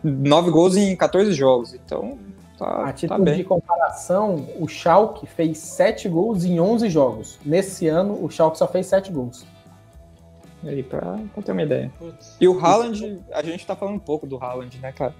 nove 0.03 0.51
gols 0.51 0.75
em 0.77 0.95
14 0.95 1.33
jogos. 1.33 1.73
Então, 1.73 2.17
tá, 2.57 2.65
A 2.65 2.83
tá 2.85 2.93
título 2.93 3.25
de 3.25 3.31
bem. 3.31 3.43
comparação, 3.43 4.47
o 4.59 4.67
Schalke 4.67 5.25
fez 5.25 5.57
7 5.57 6.07
gols 6.09 6.45
em 6.45 6.59
11 6.59 6.89
jogos. 6.89 7.39
Nesse 7.45 7.87
ano, 7.87 8.23
o 8.23 8.29
Schalke 8.29 8.57
só 8.57 8.67
fez 8.67 8.85
7 8.87 9.11
gols. 9.11 9.45
Aí, 10.63 10.81
pra, 10.83 11.17
pra 11.33 11.43
ter 11.43 11.51
uma 11.51 11.61
ideia. 11.63 11.91
Putz. 11.99 12.35
E 12.39 12.47
o 12.47 12.59
Haaland, 12.59 13.19
a 13.31 13.43
gente 13.43 13.65
tá 13.65 13.75
falando 13.75 13.95
um 13.95 13.99
pouco 13.99 14.25
do 14.25 14.37
Haaland, 14.37 14.79
né, 14.79 14.91
cara? 14.91 15.13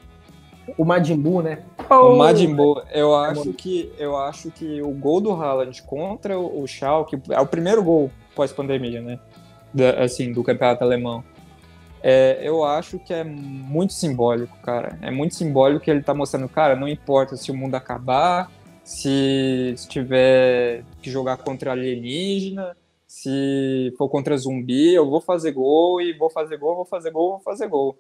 O 0.77 0.83
Majin 0.83 1.17
Buu, 1.17 1.43
né? 1.43 1.59
O 1.87 2.15
Majin 2.17 2.55
Buu, 2.55 2.81
eu 2.91 3.15
acho 3.15 3.53
que 3.53 3.93
eu 3.99 4.17
acho 4.17 4.49
que 4.49 4.81
o 4.81 4.89
gol 4.89 5.21
do 5.21 5.31
Haaland 5.31 5.79
contra 5.83 6.39
o 6.39 6.63
o 6.63 6.67
Schalke 6.67 7.21
é 7.29 7.39
o 7.39 7.45
primeiro 7.45 7.83
gol 7.83 8.09
pós-pandemia, 8.33 8.99
né? 8.99 9.19
Da- 9.71 10.03
assim, 10.03 10.33
do 10.33 10.43
campeonato 10.43 10.83
alemão. 10.83 11.23
É, 12.07 12.37
eu 12.43 12.63
acho 12.63 12.99
que 12.99 13.11
é 13.11 13.23
muito 13.23 13.91
simbólico, 13.93 14.55
cara. 14.61 14.95
É 15.01 15.09
muito 15.09 15.33
simbólico 15.33 15.83
que 15.83 15.89
ele 15.89 16.03
tá 16.03 16.13
mostrando, 16.13 16.47
cara, 16.47 16.75
não 16.75 16.87
importa 16.87 17.35
se 17.35 17.49
o 17.49 17.55
mundo 17.57 17.73
acabar, 17.73 18.51
se, 18.83 19.73
tiver 19.87 20.83
que 21.01 21.09
jogar 21.09 21.37
contra 21.37 21.71
alienígena, 21.71 22.77
se 23.07 23.91
for 23.97 24.07
contra 24.07 24.37
zumbi, 24.37 24.93
eu 24.93 25.09
vou 25.09 25.19
fazer 25.19 25.51
gol 25.51 25.99
e 25.99 26.13
vou 26.13 26.29
fazer 26.29 26.57
gol, 26.57 26.75
vou 26.75 26.85
fazer 26.85 27.09
gol, 27.09 27.31
vou 27.31 27.39
fazer 27.39 27.67
gol. 27.67 27.97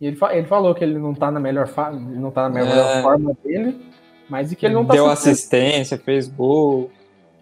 E 0.00 0.06
ele, 0.08 0.18
ele 0.32 0.46
falou 0.48 0.74
que 0.74 0.82
ele 0.82 0.98
não 0.98 1.14
tá 1.14 1.30
na 1.30 1.38
melhor, 1.38 1.68
fa- 1.68 1.92
não 1.92 2.32
tá 2.32 2.48
na 2.48 2.64
melhor 2.64 2.98
É. 2.98 3.02
forma 3.02 3.32
dele, 3.44 3.80
mas 4.28 4.50
e 4.50 4.56
que 4.56 4.66
ele 4.66 4.74
não 4.74 4.84
tá 4.84 4.94
Deu 4.94 5.04
surpreso. 5.04 5.30
assistência, 5.30 5.96
fez 5.98 6.26
gol. 6.26 6.90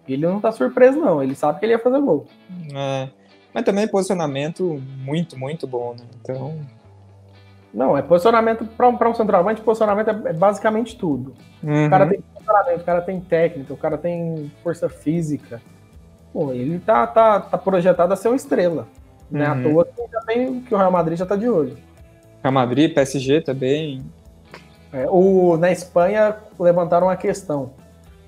Ele 0.07 0.27
não 0.27 0.39
tá 0.39 0.53
surpreso, 0.53 0.99
não. 1.01 1.23
Ele 1.23 1.35
sabe 1.35 1.59
que 1.59 1.65
ele 1.65 1.73
ia 1.73 1.79
fazer 1.79 1.99
gol. 2.01 2.27
É, 2.75 3.09
mas 3.55 3.65
também 3.65 3.87
posicionamento 3.89 4.83
muito, 4.99 5.39
muito 5.39 5.67
bom, 5.67 5.95
né? 5.99 6.05
Então, 6.21 6.59
Não, 7.73 7.97
é 7.97 8.03
posicionamento 8.03 8.65
para 8.67 8.89
um, 8.89 8.97
pra 8.97 9.09
um 9.09 9.15
centroavante, 9.15 9.61
posicionamento 9.63 10.09
é, 10.09 10.31
é 10.31 10.33
basicamente 10.33 10.97
tudo. 10.97 11.35
uhum. 11.63 11.87
O 11.87 11.91
cara 11.91 12.07
tem 12.07 12.21
posicionamento, 12.21 12.81
o 12.81 12.85
cara 12.85 13.01
tem 13.01 13.21
técnica, 13.21 13.73
o 13.73 13.77
cara 13.77 13.97
tem 13.99 14.51
força 14.63 14.89
física. 14.89 15.63
Pô, 16.33 16.53
ele 16.53 16.79
tá, 16.81 17.07
tá, 17.07 17.41
tá 17.41 17.57
projetado 17.57 18.13
a 18.13 18.17
ser 18.17 18.29
uma 18.29 18.37
estrela. 18.37 18.87
Não 19.31 19.41
é 19.43 19.47
à 19.47 19.53
Uhum. 19.55 19.63
toa 19.63 19.85
que, 19.87 20.03
já 20.13 20.21
tem, 20.23 20.61
que 20.61 20.75
o 20.75 20.77
Real 20.77 20.91
Madrid 20.91 21.17
já 21.19 21.25
tá 21.27 21.37
de 21.37 21.49
olho. 21.49 21.77
Real 22.43 22.53
Madrid, 22.53 22.93
PSG 22.93 23.41
também. 23.41 24.03
É, 24.93 25.07
o, 25.09 25.57
na 25.57 25.73
Espanha 25.73 26.37
levantaram 26.59 27.07
uma 27.07 27.17
questão. 27.17 27.73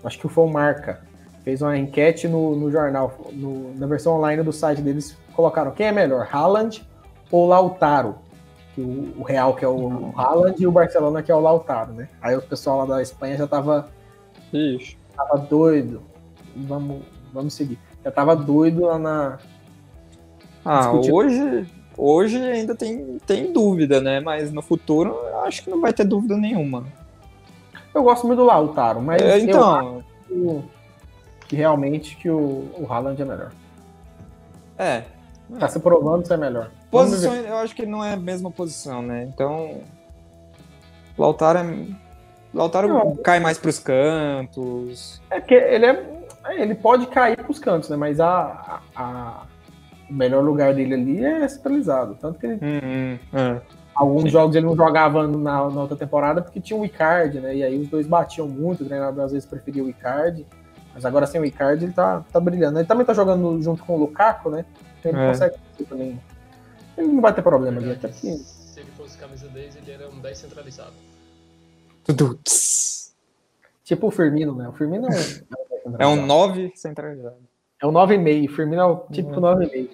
Acho 0.03 0.18
que 0.18 0.29
foi 0.29 0.45
o 0.45 0.49
Marca. 0.53 1.01
Fez 1.47 1.62
uma 1.62 1.78
enquete 1.78 2.26
no, 2.26 2.57
no 2.57 2.72
jornal, 2.72 3.14
no- 3.32 3.72
na 3.76 3.86
versão 3.86 4.14
online 4.16 4.42
do 4.42 4.53
site 4.53 4.82
deles. 4.82 5.16
Colocaram 5.32 5.70
quem 5.70 5.86
é 5.86 5.92
melhor, 5.92 6.28
Haaland 6.28 6.84
ou 7.30 7.47
Lautaro? 7.47 8.16
Que 8.74 8.80
o, 8.80 9.14
o 9.16 9.22
Real 9.22 9.55
que 9.55 9.64
é 9.64 9.68
o 9.68 10.12
Haaland 10.16 10.61
e 10.61 10.66
o 10.66 10.72
Barcelona 10.72 11.22
que 11.22 11.30
é 11.30 11.34
o 11.36 11.38
Lautaro, 11.38 11.92
né? 11.92 12.09
Aí 12.20 12.34
o 12.36 12.42
pessoal 12.42 12.78
lá 12.78 12.97
da 12.97 13.01
Espanha 13.01 13.36
já 13.36 13.47
tava, 13.47 13.88
Ixi. 14.53 14.99
tava 15.16 15.38
doido. 15.38 16.03
Vamos, 16.57 17.03
vamos 17.32 17.55
seguir. 17.55 17.78
Já 18.05 18.11
tava 18.11 18.34
doido 18.34 18.80
lá 18.82 18.99
na. 18.99 19.38
Ah, 20.64 20.80
Discutir. 20.80 21.12
hoje, 21.12 21.66
hoje 21.97 22.36
ainda 22.42 22.74
tem, 22.74 23.18
tem 23.24 23.53
dúvida, 23.53 24.01
né? 24.01 24.18
Mas 24.18 24.51
no 24.51 24.62
futuro 24.62 25.11
eu 25.28 25.42
acho 25.44 25.62
que 25.62 25.70
não 25.70 25.80
vai 25.80 25.92
ter 25.92 26.03
dúvida 26.05 26.36
nenhuma. 26.36 26.82
Eu 27.94 28.03
gosto 28.03 28.26
muito 28.26 28.40
do 28.40 28.47
Lautaro, 28.47 29.01
mas 29.01 29.22
É, 29.22 29.36
eu 29.36 29.44
então, 29.44 30.03
acho 30.28 30.64
que 31.49 31.57
realmente 31.57 32.16
que 32.16 32.28
o, 32.30 32.68
o 32.78 32.86
Haaland 32.90 33.20
é 33.20 33.24
melhor. 33.24 33.53
é. 34.78 35.03
Tá 35.61 35.68
se 35.68 35.78
provando 35.78 36.26
ser 36.26 36.36
melhor. 36.36 36.70
Vamos 36.90 37.20
ver. 37.22 37.28
Posição, 37.28 37.34
eu 37.34 37.57
acho 37.59 37.72
que 37.72 37.86
não 37.86 38.03
é 38.05 38.14
a 38.14 38.16
mesma 38.16 38.51
posição, 38.51 39.01
né? 39.01 39.22
Então, 39.32 39.80
Lautaro 41.16 41.61
é. 41.61 41.86
Lautaro 42.53 42.88
Não. 42.88 43.14
cai 43.16 43.38
mais 43.38 43.57
pros 43.57 43.78
cantos. 43.78 45.22
É 45.30 45.38
porque 45.38 45.55
ele 45.55 45.86
é. 45.86 46.16
Ele 46.59 46.74
pode 46.74 47.07
cair 47.07 47.36
pros 47.44 47.61
cantos, 47.61 47.88
né? 47.90 47.97
Mas 47.97 48.18
a, 48.18 48.28
a- 48.28 48.80
a- 48.97 49.42
o 50.11 50.12
melhor 50.14 50.42
lugar 50.42 50.74
dele 50.74 50.94
ali 50.94 51.24
é 51.24 51.47
centralizado. 51.47 52.16
Tanto 52.20 52.40
que 52.40 52.47
ele- 52.47 52.57
Hum, 52.61 53.18
hum, 53.32 53.38
é. 53.38 53.61
alguns 53.94 54.22
Sim. 54.22 54.28
jogos 54.30 54.57
ele 54.57 54.66
não 54.66 54.74
jogava 54.76 55.28
na, 55.28 55.70
na 55.70 55.80
outra 55.80 55.97
temporada 55.97 56.42
porque 56.42 56.61
tinha 56.61 56.78
o 56.78 56.84
Icardi, 56.84 57.38
né? 57.38 57.55
E 57.55 57.62
aí 57.62 57.78
os 57.80 57.88
dois 57.88 58.07
batiam 58.07 58.49
muito, 58.49 58.82
o 58.82 58.86
treinador 58.86 59.24
às 59.26 59.30
vezes 59.32 59.47
preferia 59.49 59.84
o 59.84 59.88
Icardi. 59.88 60.44
Mas 60.97 61.05
agora 61.05 61.26
sem 61.26 61.38
o 61.38 61.44
Icardi 61.44 61.84
ele 61.84 61.92
tá, 61.92 62.24
tá 62.32 62.40
brilhando. 62.40 62.78
Ele 62.78 62.88
também 62.88 63.05
tá 63.05 63.12
jogando 63.12 63.61
junto 63.62 63.84
com 63.84 63.97
o 63.97 63.99
Lukaku, 63.99 64.49
né? 64.49 64.64
Então 64.99 65.12
ele 65.12 65.20
É. 65.20 65.28
consegue 65.28 65.57
fazer 65.72 65.84
também. 65.84 66.18
Ele 66.97 67.09
não 67.09 67.20
vai 67.20 67.34
ter 67.34 67.42
problema 67.42 67.78
ali, 67.78 67.92
até 67.92 68.09
porque. 68.09 68.32
Se 68.38 68.80
ele 68.80 68.90
fosse 68.97 69.18
camisa 69.18 69.47
10, 69.47 69.76
ele 69.76 69.92
era 69.92 70.09
um 70.09 70.18
10 70.18 70.38
centralizado. 70.38 70.94
Tudo. 72.03 72.36
tss. 72.42 73.14
Tipo 73.84 74.07
o 74.07 74.11
Firmino, 74.11 74.55
né? 74.55 74.66
O 74.68 74.72
Firmino 74.72 75.07
é, 75.07 76.01
É 76.01 76.07
um 76.07 76.24
9 76.24 76.72
centralizado. 76.74 77.36
é 77.82 77.86
um 77.86 77.92
9,5. 77.92 78.49
O 78.51 78.57
Firmino 78.57 78.80
é 78.80 78.84
o 78.86 78.97
típico 79.12 79.34
Uhum. 79.34 79.55
9,5. 79.59 79.90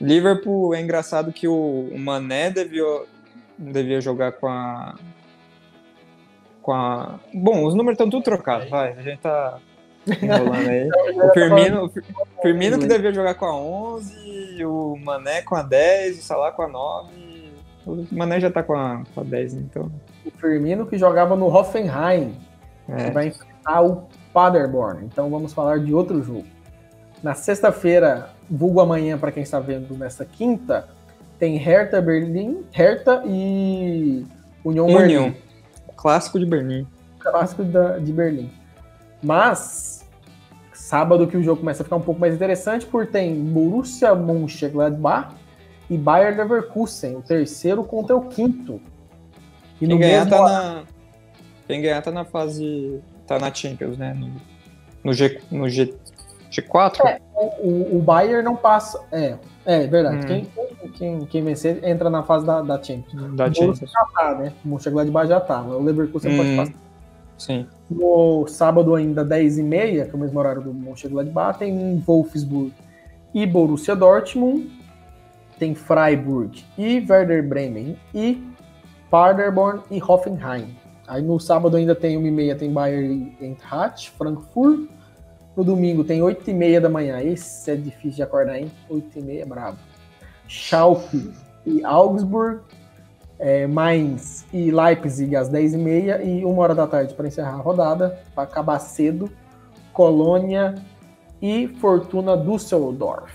Liverpool 0.00 0.74
é 0.74 0.80
engraçado 0.80 1.32
que 1.34 1.46
o, 1.46 1.88
o 1.92 1.98
Mané 1.98 2.50
devia, 2.50 2.82
devia 3.58 4.00
jogar 4.00 4.32
com 4.32 4.48
a. 4.48 4.94
Com 6.62 6.72
a. 6.72 7.20
Bom, 7.34 7.64
os 7.66 7.74
números 7.74 7.94
estão 7.94 8.08
tudo 8.08 8.24
trocados, 8.24 8.68
vai. 8.70 8.92
A 8.92 9.02
gente 9.02 9.20
tá 9.20 9.60
enrolando 10.06 10.68
aí. 10.68 10.88
O 11.24 11.30
Firmino, 11.32 11.84
o 11.84 11.88
Fir- 11.88 12.04
Firmino 12.42 12.78
que 12.78 12.86
devia 12.86 13.12
jogar 13.12 13.34
com 13.34 13.44
a 13.46 13.56
11, 13.56 14.64
o 14.64 14.96
Mané 15.02 15.42
com 15.42 15.54
a 15.56 15.62
10, 15.62 16.18
o 16.18 16.22
Salah 16.22 16.52
com 16.52 16.62
a 16.62 16.68
9. 16.68 17.52
O 17.86 18.06
Mané 18.12 18.40
já 18.40 18.50
tá 18.50 18.62
com 18.62 18.74
a, 18.74 19.02
com 19.14 19.20
a 19.20 19.24
10, 19.24 19.54
né? 19.54 19.62
então. 19.70 19.90
O 20.26 20.30
Firmino 20.38 20.86
que 20.86 20.96
jogava 20.98 21.36
no 21.36 21.46
Hoffenheim. 21.54 22.34
que 22.86 22.92
É. 22.92 23.10
vai 23.10 23.28
enfrentar 23.28 23.82
o 23.82 24.04
Paderborn. 24.32 25.04
Então 25.06 25.30
vamos 25.30 25.52
falar 25.52 25.78
de 25.78 25.94
outro 25.94 26.22
jogo. 26.22 26.44
Na 27.22 27.34
sexta-feira, 27.34 28.30
vulgo 28.50 28.80
amanhã 28.80 29.16
para 29.18 29.32
quem 29.32 29.42
está 29.42 29.58
vendo 29.60 29.96
nessa 29.96 30.24
quinta, 30.24 30.86
tem 31.38 31.56
Hertha 31.56 32.00
Berlim, 32.02 32.64
Hertha 32.72 33.22
e 33.26 34.24
União 34.64 34.86
União. 34.86 34.98
Berlim, 35.24 35.36
Clássico 35.96 36.38
de 36.38 36.44
Berlim. 36.46 36.86
clássico 37.18 37.64
da- 37.64 37.98
de 37.98 38.12
Berlim. 38.12 38.50
Mas 39.24 40.04
sábado 40.72 41.26
que 41.26 41.36
o 41.36 41.42
jogo 41.42 41.60
começa 41.60 41.82
a 41.82 41.84
ficar 41.84 41.96
um 41.96 42.00
pouco 42.00 42.20
mais 42.20 42.34
interessante, 42.34 42.84
porque 42.86 43.10
tem 43.12 43.34
Borussia 43.42 44.14
Mönchengladbach 44.14 45.34
e 45.88 45.96
Bayer 45.96 46.36
Leverkusen, 46.36 47.16
o 47.16 47.22
terceiro 47.22 47.82
contra 47.84 48.14
o 48.16 48.28
quinto. 48.28 48.80
E 49.76 49.86
Quem 49.86 49.88
no 49.88 49.98
ganhar, 49.98 50.24
mesmo 50.26 50.30
tá 50.30 50.42
na, 50.42 50.82
quem 51.66 51.80
ganhar 51.82 52.02
tá 52.02 52.10
na 52.10 52.24
fase. 52.24 53.00
tá 53.26 53.38
na 53.38 53.52
Champions, 53.52 53.96
né? 53.96 54.14
No, 54.14 54.30
no, 55.02 55.12
G, 55.12 55.40
no 55.50 55.68
G, 55.68 55.94
G4? 56.50 57.00
É. 57.06 57.20
o, 57.62 57.96
o 57.96 58.02
Bayern 58.02 58.42
não 58.42 58.56
passa. 58.56 59.00
É, 59.10 59.36
é 59.64 59.86
verdade. 59.86 60.18
Hum. 60.18 60.26
Quem, 60.26 60.90
quem, 60.92 61.26
quem 61.26 61.42
vencer 61.44 61.82
entra 61.82 62.08
na 62.10 62.22
fase 62.22 62.46
da, 62.46 62.60
da 62.62 62.82
Champions. 62.82 63.34
Da 63.34 63.46
o 63.46 63.54
Champions. 63.54 63.90
já 63.90 64.04
tá, 64.14 64.34
né? 64.34 64.52
O 64.64 64.68
Mönchengladbach 64.68 65.28
já 65.28 65.40
tá. 65.40 65.60
O 65.62 65.82
Leverkusen 65.82 66.36
pode 66.36 66.50
Hum. 66.50 66.56
passar. 66.56 66.83
Sim. 67.38 67.66
No 67.90 68.46
sábado 68.46 68.94
ainda, 68.94 69.24
10h30, 69.24 70.06
que 70.06 70.10
é 70.10 70.14
o 70.14 70.18
mesmo 70.18 70.38
horário 70.38 70.62
do 70.62 70.72
Mönchengladbach, 70.72 71.58
tem 71.58 72.02
Wolfsburg 72.06 72.72
e 73.34 73.46
Borussia 73.46 73.96
Dortmund. 73.96 74.70
Tem 75.58 75.74
Freiburg 75.74 76.64
e 76.76 77.04
Werder 77.08 77.46
Bremen. 77.46 77.96
E 78.14 78.42
Paderborn 79.10 79.80
e 79.90 80.02
Hoffenheim. 80.02 80.76
Aí 81.06 81.22
no 81.22 81.38
sábado 81.38 81.76
ainda 81.76 81.94
tem 81.94 82.16
1h30, 82.18 82.58
tem 82.58 82.72
Bayern 82.72 83.36
e 83.40 83.44
Eintracht, 83.44 84.10
Frankfurt. 84.10 84.88
No 85.56 85.62
domingo 85.62 86.02
tem 86.02 86.20
8h30 86.20 86.80
da 86.80 86.88
manhã. 86.88 87.20
Esse 87.20 87.70
é 87.70 87.76
difícil 87.76 88.16
de 88.16 88.22
acordar, 88.22 88.58
hein? 88.58 88.70
8h30 88.90 89.40
é 89.40 89.44
brabo. 89.44 89.78
Schalke 90.48 91.32
e 91.64 91.84
Augsburg, 91.84 92.60
é, 93.38 93.66
Mainz 93.66 94.44
e 94.52 94.70
Leipzig 94.70 95.34
às 95.36 95.50
10h30 95.50 96.24
e 96.24 96.44
uma 96.44 96.62
hora 96.62 96.74
da 96.74 96.86
tarde 96.86 97.14
para 97.14 97.26
encerrar 97.26 97.54
a 97.54 97.62
rodada, 97.62 98.22
para 98.34 98.44
acabar 98.44 98.78
cedo, 98.78 99.30
Colônia 99.92 100.74
e 101.40 101.68
Fortuna 101.68 102.36
Düsseldorf. 102.36 103.32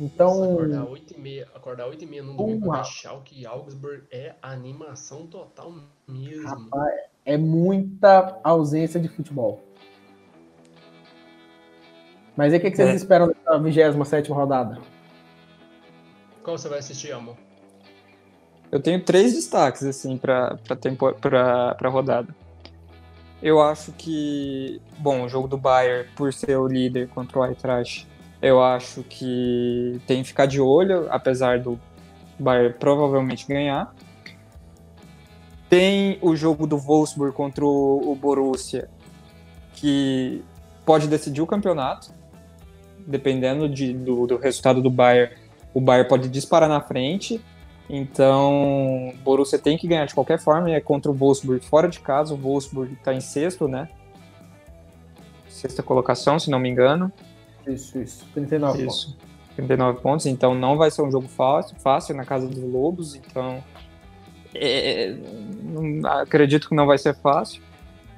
Então. 0.00 0.54
acordar 0.54 0.86
8h30, 0.86 1.46
acordar 1.54 1.86
8h30 1.90 2.22
no 2.22 2.36
domingo 2.36 2.70
pra 2.70 2.84
Schalke 2.84 3.40
e 3.40 3.46
Augsburg 3.46 4.02
é 4.10 4.34
animação 4.42 5.26
total 5.26 5.74
mesmo. 6.08 6.48
Rapaz, 6.48 7.00
é 7.24 7.36
muita 7.36 8.40
ausência 8.42 8.98
de 8.98 9.08
futebol. 9.08 9.62
Mas 12.36 12.52
e 12.52 12.56
o 12.56 12.60
que, 12.60 12.70
que 12.70 12.76
vocês 12.76 12.88
é. 12.88 12.94
esperam 12.94 13.32
da 13.44 13.58
27 13.58 14.32
rodada? 14.32 14.80
Qual 16.42 16.58
você 16.58 16.68
vai 16.68 16.78
assistir, 16.78 17.12
amor? 17.12 17.36
Eu 18.72 18.80
tenho 18.80 19.04
três 19.04 19.34
destaques, 19.34 19.82
assim, 19.84 20.16
para 20.16 20.58
a 21.78 21.88
rodada. 21.88 22.34
Eu 23.42 23.60
acho 23.60 23.92
que, 23.92 24.80
bom, 24.98 25.24
o 25.24 25.28
jogo 25.28 25.46
do 25.46 25.58
Bayern, 25.58 26.08
por 26.16 26.32
ser 26.32 26.56
o 26.56 26.66
líder 26.66 27.08
contra 27.08 27.38
o 27.38 27.44
Eintracht, 27.44 28.08
eu 28.40 28.62
acho 28.62 29.02
que 29.02 30.00
tem 30.06 30.22
que 30.22 30.28
ficar 30.28 30.46
de 30.46 30.58
olho, 30.58 31.06
apesar 31.10 31.60
do 31.60 31.78
Bayern 32.38 32.74
provavelmente 32.78 33.46
ganhar. 33.46 33.94
Tem 35.68 36.18
o 36.22 36.34
jogo 36.34 36.66
do 36.66 36.78
Wolfsburg 36.78 37.34
contra 37.36 37.66
o 37.66 38.16
Borussia, 38.18 38.88
que 39.74 40.42
pode 40.86 41.08
decidir 41.08 41.42
o 41.42 41.46
campeonato, 41.46 42.10
dependendo 43.06 43.68
de, 43.68 43.92
do, 43.92 44.26
do 44.26 44.38
resultado 44.38 44.80
do 44.80 44.88
Bayern. 44.88 45.36
O 45.74 45.80
Bayern 45.80 46.08
pode 46.08 46.30
disparar 46.30 46.70
na 46.70 46.80
frente 46.80 47.38
então, 47.88 49.10
o 49.10 49.16
Borussia 49.18 49.58
tem 49.58 49.76
que 49.76 49.86
ganhar 49.86 50.06
de 50.06 50.14
qualquer 50.14 50.38
forma, 50.38 50.70
é 50.70 50.80
contra 50.80 51.10
o 51.10 51.14
Wolfsburg 51.14 51.64
fora 51.64 51.88
de 51.88 52.00
casa. 52.00 52.34
O 52.34 52.36
Wolfsburg 52.36 52.94
está 52.94 53.12
em 53.12 53.20
sexto, 53.20 53.68
né? 53.68 53.88
Sexta 55.48 55.82
colocação, 55.82 56.38
se 56.38 56.50
não 56.50 56.58
me 56.58 56.68
engano. 56.68 57.12
Isso, 57.66 58.00
isso. 58.00 58.26
39 58.34 58.78
isso. 58.78 58.86
pontos. 58.86 59.32
39 59.54 60.00
pontos, 60.00 60.26
então 60.26 60.54
não 60.54 60.78
vai 60.78 60.90
ser 60.90 61.02
um 61.02 61.10
jogo 61.10 61.28
fácil, 61.28 61.76
fácil 61.78 62.16
na 62.16 62.24
casa 62.24 62.48
dos 62.48 62.62
Lobos, 62.62 63.14
então 63.14 63.62
é, 64.54 65.14
não, 65.62 66.08
acredito 66.10 66.68
que 66.68 66.74
não 66.74 66.86
vai 66.86 66.96
ser 66.96 67.14
fácil. 67.14 67.62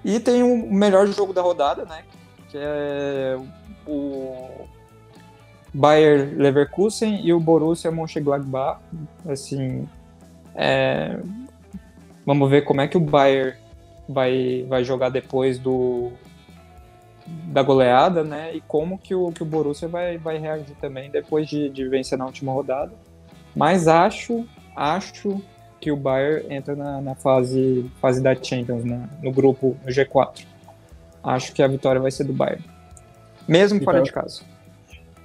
E 0.05 0.21
tem 0.21 0.43
o 0.43 0.73
melhor 0.73 1.07
jogo 1.09 1.33
da 1.33 1.43
rodada, 1.43 1.85
né? 1.85 2.05
Que 2.49 2.59
é 2.59 3.37
o 3.87 4.67
Bayer 5.75 6.33
Leverkusen 6.37 7.20
e 7.27 7.33
o 7.33 7.41
Borussia 7.41 7.91
Mönchengladbach. 7.91 8.81
Assim, 9.29 9.89
é... 10.55 11.18
vamos 12.25 12.49
ver 12.49 12.62
como 12.62 12.81
é 12.81 12.87
que 12.87 12.97
o 12.97 13.01
Bayer 13.01 13.59
vai, 14.09 14.64
vai 14.68 14.85
jogar 14.85 15.09
depois 15.09 15.59
do 15.59 16.12
da 17.27 17.62
goleada, 17.62 18.22
né? 18.22 18.55
E 18.55 18.61
como 18.61 18.99
que 18.99 19.14
o, 19.14 19.33
que 19.33 19.43
o 19.43 19.47
Borussia 19.47 19.89
vai, 19.89 20.18
vai 20.18 20.39
reagir 20.39 20.77
também 20.77 21.11
depois 21.11 21.49
de, 21.49 21.70
de 21.70 21.89
vencer 21.89 22.18
na 22.18 22.27
última 22.27 22.53
rodada. 22.53 22.93
Mas 23.57 23.89
acho, 23.89 24.47
acho 24.77 25.41
que 25.81 25.91
o 25.91 25.97
Bayern 25.97 26.53
entra 26.55 26.77
na, 26.77 27.01
na 27.01 27.14
fase, 27.14 27.91
fase 28.01 28.22
da 28.22 28.35
Champions, 28.35 28.85
né? 28.85 29.09
no 29.22 29.33
grupo 29.33 29.77
no 29.85 29.91
G4. 29.91 30.45
Acho 31.22 31.53
que 31.55 31.62
a 31.62 31.66
vitória 31.66 32.01
vai 32.01 32.11
ser 32.11 32.25
do 32.25 32.33
Bayern. 32.33 32.64
Mesmo 33.49 33.83
fora 33.83 33.99
então, 33.99 34.05
de 34.05 34.12
casa. 34.12 34.43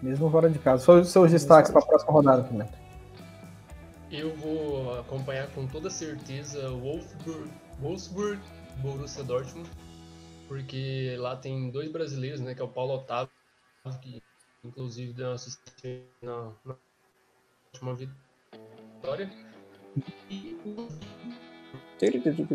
Mesmo 0.02 0.30
fora 0.30 0.50
de 0.50 0.60
casa. 0.60 0.84
Só 0.84 1.00
os 1.00 1.10
seus 1.10 1.32
destaques 1.32 1.72
para 1.72 1.82
a 1.82 1.86
próxima 1.86 2.12
rodada 2.12 2.44
também. 2.44 2.68
Eu 4.12 4.36
vou 4.38 5.00
acompanhar 5.00 5.48
com 5.52 5.68
toda 5.68 5.90
certeza 5.90 6.70
Wolfsburg, 6.70 7.52
Wolfsburg 7.80 8.40
Borussia 8.82 9.24
Dortmund, 9.24 9.70
porque 10.48 11.16
lá 11.20 11.36
tem 11.36 11.70
dois 11.70 11.92
brasileiros, 11.92 12.40
né, 12.40 12.56
que 12.56 12.62
é 12.62 12.64
o 12.64 12.68
Paulo 12.68 12.96
Otávio, 12.96 13.30
que 14.02 14.24
inclusive 14.64 15.14
deu 15.14 15.28
uma 15.28 15.36
assistência 15.36 16.04
na, 16.22 16.52
na 16.66 16.76
última 17.74 17.94
vitória, 17.94 19.30
e 20.30 20.58
o 20.66 20.88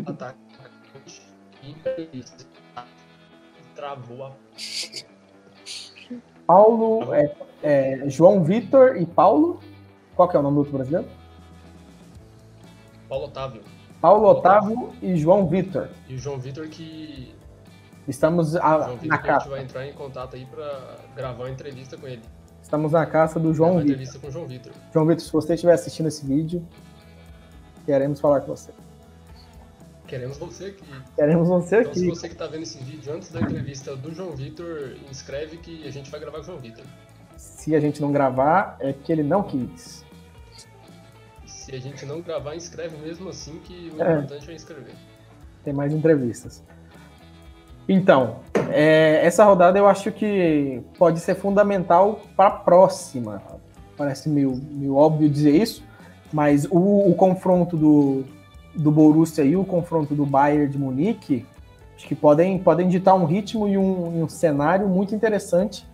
atacante 0.09 1.21
travou 3.75 4.25
a 4.25 4.35
Paulo, 6.47 7.13
é, 7.13 7.35
é, 7.63 8.09
João 8.09 8.43
Vitor 8.43 8.97
e 8.97 9.05
Paulo. 9.05 9.59
Qual 10.15 10.29
que 10.29 10.35
é 10.35 10.39
o 10.39 10.43
nome 10.43 10.55
do 10.55 10.59
outro 10.59 10.73
brasileiro? 10.73 11.07
Paulo 13.09 13.25
Otávio. 13.25 13.61
Paulo 13.99 14.27
Otávio 14.27 14.93
e 15.01 15.15
João 15.17 15.47
Vitor. 15.47 15.89
E 16.07 16.15
o 16.15 16.17
João 16.17 16.39
Vitor 16.39 16.67
que. 16.67 17.33
Estamos 18.07 18.55
a, 18.55 18.59
João 18.59 18.97
Vitor 18.97 19.07
na 19.07 19.17
casa. 19.17 19.37
A 19.37 19.39
gente 19.39 19.49
vai 19.49 19.63
entrar 19.63 19.87
em 19.87 19.93
contato 19.93 20.35
aí 20.35 20.45
para 20.45 20.97
gravar 21.15 21.43
uma 21.43 21.49
entrevista 21.49 21.97
com 21.97 22.07
ele. 22.07 22.21
Estamos 22.61 22.91
na 22.91 23.05
casa 23.05 23.39
do 23.39 23.53
João 23.53 23.77
Vitor. 23.77 23.83
entrevista 23.85 24.19
com 24.19 24.27
o 24.27 24.31
João 24.31 24.45
Vitor. 24.45 24.71
João 24.93 25.05
Vitor, 25.05 25.25
se 25.25 25.31
você 25.31 25.53
estiver 25.55 25.73
assistindo 25.73 26.07
esse 26.07 26.25
vídeo, 26.25 26.65
queremos 27.85 28.19
falar 28.19 28.41
com 28.41 28.55
você. 28.55 28.71
Queremos 30.07 30.37
você 30.37 30.65
aqui. 30.65 30.85
Queremos 31.15 31.47
você 31.47 31.79
então, 31.79 31.91
aqui. 31.91 31.99
Se 31.99 32.09
você 32.09 32.27
que 32.27 32.35
está 32.35 32.47
vendo 32.47 32.63
esse 32.63 32.77
vídeo 32.83 33.13
antes 33.13 33.31
da 33.31 33.41
entrevista 33.41 33.95
do 33.95 34.13
João 34.13 34.31
Vitor, 34.31 34.95
inscreve 35.09 35.57
que 35.57 35.87
a 35.87 35.91
gente 35.91 36.11
vai 36.11 36.19
gravar 36.19 36.37
com 36.37 36.43
o 36.43 36.45
João 36.45 36.59
Vitor. 36.59 36.85
Se 37.37 37.75
a 37.75 37.79
gente 37.79 38.01
não 38.01 38.11
gravar, 38.11 38.77
é 38.79 38.93
que 38.93 39.11
ele 39.11 39.23
não 39.23 39.43
quis. 39.43 40.05
Se 41.45 41.73
a 41.75 41.79
gente 41.79 42.05
não 42.05 42.21
gravar, 42.21 42.55
inscreve 42.55 42.95
mesmo 42.97 43.29
assim, 43.29 43.59
que 43.63 43.91
o 43.95 44.01
é. 44.01 44.13
importante 44.13 44.51
é 44.51 44.53
inscrever. 44.53 44.93
Tem 45.63 45.73
mais 45.73 45.91
entrevistas. 45.91 46.63
Então, 47.89 48.39
é, 48.71 49.25
essa 49.25 49.43
rodada 49.43 49.77
eu 49.77 49.87
acho 49.87 50.11
que 50.11 50.81
pode 50.97 51.19
ser 51.19 51.35
fundamental 51.35 52.21
para 52.35 52.49
a 52.49 52.51
próxima. 52.51 53.41
Parece 53.97 54.29
meio, 54.29 54.55
meio 54.71 54.95
óbvio 54.95 55.29
dizer 55.29 55.55
isso, 55.55 55.83
mas 56.31 56.65
o, 56.65 57.09
o 57.09 57.15
confronto 57.15 57.77
do, 57.77 58.25
do 58.75 58.91
Borussia 58.91 59.43
e 59.43 59.55
o 59.55 59.63
confronto 59.63 60.13
do 60.13 60.25
Bayern 60.25 60.67
de 60.67 60.77
Munique, 60.77 61.45
acho 61.95 62.07
que 62.07 62.15
podem, 62.15 62.59
podem 62.59 62.87
ditar 62.87 63.15
um 63.15 63.25
ritmo 63.25 63.67
e 63.67 63.77
um, 63.77 64.23
um 64.23 64.29
cenário 64.29 64.87
muito 64.87 65.15
interessante 65.15 65.87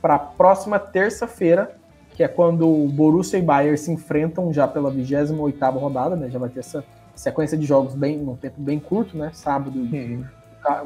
para 0.00 0.14
a 0.16 0.18
próxima 0.18 0.78
terça-feira, 0.78 1.76
que 2.10 2.22
é 2.22 2.28
quando 2.28 2.68
o 2.68 2.88
Borussia 2.88 3.38
e 3.38 3.42
Bayern 3.42 3.76
se 3.76 3.90
enfrentam 3.90 4.52
já 4.52 4.66
pela 4.66 4.90
28ª 4.92 5.78
rodada, 5.78 6.16
né? 6.16 6.30
Já 6.30 6.38
vai 6.38 6.48
ter 6.48 6.60
essa 6.60 6.84
sequência 7.14 7.56
de 7.56 7.66
jogos 7.66 7.94
bem 7.94 8.18
num 8.18 8.36
tempo 8.36 8.60
bem 8.60 8.78
curto, 8.78 9.16
né? 9.16 9.30
Sábado, 9.32 9.78
uhum. 9.78 10.24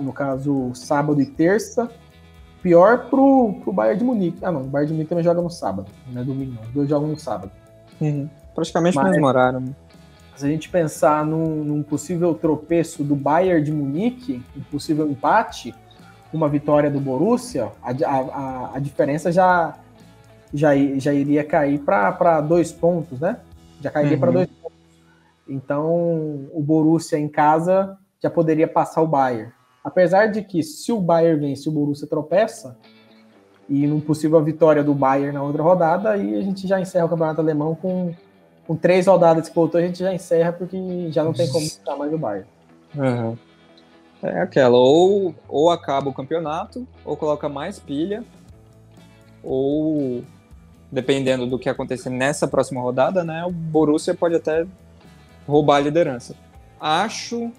no 0.01 0.13
caso, 0.13 0.71
sábado 0.75 1.21
e 1.21 1.27
terça. 1.27 1.91
Pior 2.63 3.09
pro, 3.09 3.55
pro 3.63 3.73
Bayern 3.73 3.99
de 3.99 4.05
Munique. 4.05 4.45
Ah, 4.45 4.53
não, 4.53 4.63
o 4.63 4.65
Bayern 4.65 4.89
de 4.89 4.93
Munique 4.95 5.09
também 5.09 5.25
joga 5.25 5.41
no 5.41 5.51
sábado, 5.51 5.91
não 6.09 6.21
é 6.21 6.25
domingo, 6.25 6.55
não. 6.55 6.63
Os 6.63 6.71
dois 6.71 6.89
jogam 6.89 7.09
no 7.09 7.19
sábado. 7.19 7.51
Uhum. 8.01 8.29
Praticamente 8.55 8.97
no 8.97 9.05
mesmo 9.05 9.27
horário. 9.27 9.63
Se 10.41 10.47
a 10.47 10.49
gente 10.49 10.71
pensar 10.71 11.23
num, 11.27 11.63
num, 11.63 11.83
possível 11.83 12.35
tropeço 12.35 13.05
do 13.05 13.15
Bayern 13.15 13.63
de 13.63 13.71
Munique, 13.71 14.43
um 14.57 14.63
possível 14.63 15.07
empate, 15.07 15.75
uma 16.33 16.49
vitória 16.49 16.91
do 16.91 16.99
Borussia, 16.99 17.71
a, 17.83 17.91
a, 17.91 18.77
a 18.77 18.79
diferença 18.79 19.31
já, 19.31 19.77
já, 20.55 20.71
já 20.97 21.13
iria 21.13 21.45
cair 21.45 21.81
para 21.81 22.41
dois 22.41 22.73
pontos, 22.73 23.21
né? 23.21 23.37
Já 23.83 23.91
cairia 23.91 24.15
uhum. 24.15 24.21
para 24.21 24.31
dois 24.31 24.49
pontos. 24.49 24.79
Então, 25.47 26.49
o 26.55 26.63
Borussia 26.63 27.19
em 27.19 27.29
casa 27.29 27.99
já 28.19 28.31
poderia 28.31 28.67
passar 28.67 29.03
o 29.03 29.07
Bayern. 29.07 29.53
Apesar 29.85 30.29
de 30.29 30.43
que, 30.43 30.63
se 30.63 30.91
o 30.91 31.03
Bayern 31.03 31.49
vence, 31.49 31.69
o 31.69 31.73
Borussia 31.73 32.09
tropeça, 32.09 32.79
e 33.69 33.87
numa 33.87 34.01
possível 34.01 34.43
vitória 34.43 34.83
do 34.83 34.95
Bayern 34.95 35.35
na 35.35 35.43
outra 35.43 35.63
rodada, 35.63 36.13
aí 36.13 36.35
a 36.35 36.41
gente 36.41 36.67
já 36.67 36.81
encerra 36.81 37.05
o 37.05 37.11
campeonato 37.11 37.43
alemão 37.43 37.75
com 37.75 38.15
com 38.71 38.77
três 38.77 39.09
rodadas 39.09 39.49
que 39.49 39.55
voltou, 39.57 39.81
a 39.81 39.83
gente 39.83 39.99
já 39.99 40.15
encerra 40.15 40.53
porque 40.53 41.11
já 41.11 41.25
não 41.25 41.33
tem 41.33 41.51
como 41.51 41.69
ficar 41.69 41.97
mais 41.97 42.13
o 42.13 42.17
Bayern. 42.17 42.47
Uhum. 42.95 43.37
É 44.23 44.43
aquela, 44.43 44.79
ou, 44.79 45.35
ou 45.49 45.71
acaba 45.71 46.09
o 46.09 46.15
campeonato, 46.15 46.87
ou 47.05 47.17
coloca 47.17 47.49
mais 47.49 47.81
pilha, 47.81 48.23
ou 49.43 50.23
dependendo 50.89 51.49
do 51.49 51.59
que 51.59 51.69
acontecer 51.69 52.11
nessa 52.11 52.47
próxima 52.47 52.81
rodada, 52.81 53.25
né, 53.25 53.45
o 53.45 53.51
Borussia 53.51 54.15
pode 54.15 54.37
até 54.37 54.65
roubar 55.49 55.79
a 55.79 55.81
liderança. 55.81 56.37
Acho, 56.81 57.51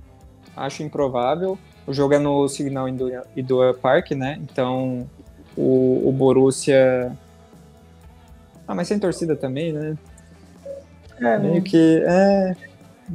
acho 0.56 0.82
improvável. 0.82 1.60
O 1.86 1.92
jogo 1.92 2.14
é 2.14 2.20
no 2.20 2.48
Signal 2.48 2.88
Iduna 3.36 3.74
Park, 3.74 4.12
né? 4.12 4.40
Então 4.44 5.06
o, 5.58 6.08
o 6.08 6.12
Borussia. 6.14 7.12
Ah, 8.66 8.74
mas 8.74 8.88
sem 8.88 8.98
torcida 8.98 9.36
também, 9.36 9.74
né? 9.74 9.98
É, 11.22 11.38
meio 11.38 11.62
que. 11.62 12.04
É, 12.06 12.56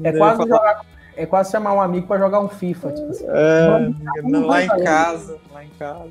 é 0.04 0.12
quase, 0.12 0.38
falar... 0.38 0.48
jogar, 0.48 0.86
é 1.16 1.26
quase 1.26 1.50
chamar 1.50 1.72
um 1.74 1.80
amigo 1.80 2.06
para 2.06 2.20
jogar 2.20 2.40
um 2.40 2.48
FIFA. 2.48 2.92
Tipo 2.92 3.10
assim. 3.10 3.26
É, 3.28 3.78
não, 4.22 4.30
não 4.30 4.46
lá 4.46 4.62
em 4.62 4.68
casa. 4.68 5.38
Lá 5.52 5.64
em 5.64 5.70
casa. 5.70 6.10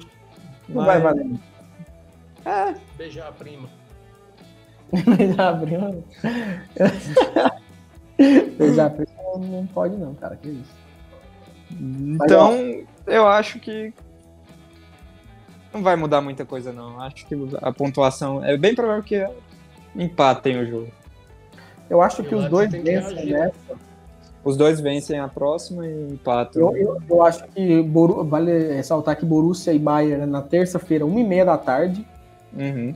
Não 0.68 0.84
Mas... 0.84 0.86
vai 0.86 1.02
valer. 1.02 1.32
É. 2.46 2.76
Beijar 2.98 3.30
a 3.30 3.32
prima. 3.32 3.70
já 5.36 5.50
abriu. 5.50 6.04
Eu 8.60 8.74
já 8.74 8.86
abriu, 8.86 9.08
não 9.40 9.68
pode 9.68 9.96
não, 9.98 10.14
cara. 10.16 10.36
Que 10.36 10.50
isso. 10.50 10.74
Então, 11.72 12.86
eu 13.08 13.28
acho 13.28 13.60
que 13.60 13.94
não 15.74 15.84
vai 15.84 15.96
mudar 15.96 16.22
muita 16.22 16.46
coisa, 16.46 16.72
não. 16.72 17.02
Acho 17.02 17.26
que 17.26 17.36
a 17.62 17.72
pontuação 17.72 18.44
é 18.44 18.56
bem 18.58 18.74
provável 18.74 19.04
que 19.04 19.28
empatem 19.96 20.60
o 20.60 20.66
jogo. 20.66 20.92
Eu 21.90 22.02
acho 22.02 22.24
que 22.24 22.34
os 22.36 22.42
acho 22.42 22.50
dois 22.52 22.68
que 22.72 22.80
tem 22.80 22.84
que 22.84 22.92
vencem 22.92 23.26
nessa. 23.32 23.54
Os 24.44 24.56
dois 24.58 24.80
vencem 24.80 25.20
a 25.20 25.28
próxima 25.28 25.88
e 25.88 26.14
empatam. 26.14 26.62
Eu, 26.62 26.78
eu, 26.78 27.02
eu 27.10 27.24
acho 27.24 27.44
que 27.48 27.82
Boru- 27.82 28.24
vale 28.24 28.74
ressaltar 28.76 29.18
que 29.18 29.26
Borussia 29.26 29.74
e 29.74 29.80
Bayern 29.80 30.24
é 30.24 30.26
na 30.26 30.42
terça-feira, 30.42 31.06
uma 31.06 31.20
e 31.20 31.24
meia 31.24 31.46
da 31.46 31.58
tarde, 31.58 32.06
Uhum. 32.58 32.94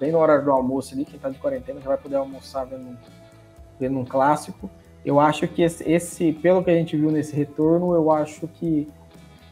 bem 0.00 0.10
na 0.12 0.18
hora 0.18 0.40
do 0.40 0.50
almoço 0.50 0.94
ali, 0.94 1.04
quem 1.04 1.18
tá 1.18 1.28
de 1.28 1.38
quarentena 1.38 1.80
já 1.80 1.86
vai 1.88 1.98
poder 1.98 2.16
almoçar 2.16 2.64
vendo, 2.64 2.96
vendo 3.78 3.98
um 3.98 4.04
clássico. 4.06 4.70
Eu 5.04 5.20
acho 5.20 5.46
que 5.46 5.60
esse, 5.62 5.84
esse, 5.88 6.32
pelo 6.32 6.64
que 6.64 6.70
a 6.70 6.74
gente 6.74 6.96
viu 6.96 7.10
nesse 7.10 7.34
retorno, 7.36 7.94
eu 7.94 8.10
acho 8.10 8.48
que 8.48 8.88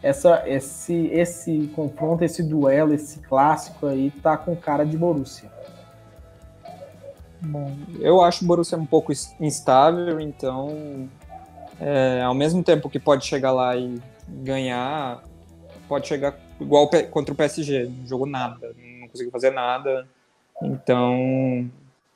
essa, 0.02 0.42
esse, 0.46 1.06
esse 1.08 1.70
confronto, 1.74 2.24
esse 2.24 2.42
duelo, 2.42 2.94
esse 2.94 3.18
clássico 3.20 3.86
aí 3.86 4.10
tá 4.22 4.36
com 4.36 4.54
cara 4.56 4.84
de 4.84 4.96
Borussia. 4.96 5.50
Bom, 7.45 7.76
eu 8.01 8.22
acho 8.22 8.45
o 8.45 8.49
Borussia 8.49 8.78
um 8.78 8.86
pouco 8.86 9.12
ins- 9.12 9.34
instável, 9.40 10.18
então, 10.18 11.09
é, 11.80 12.22
ao 12.22 12.34
mesmo 12.34 12.62
tempo 12.62 12.88
que 12.88 12.99
pode 12.99 13.26
chegar 13.26 13.53
lá 13.53 13.76
e 13.76 14.01
ganhar, 14.28 15.22
pode 15.88 16.07
chegar 16.09 16.34
igual 16.61 16.88
contra 17.11 17.32
o 17.34 17.36
PSG, 17.36 17.84
não 17.88 18.07
jogou 18.07 18.26
nada, 18.26 18.74
não 19.01 19.09
conseguiu 19.09 19.30
fazer 19.30 19.51
nada. 19.51 20.09
Então, 20.62 21.68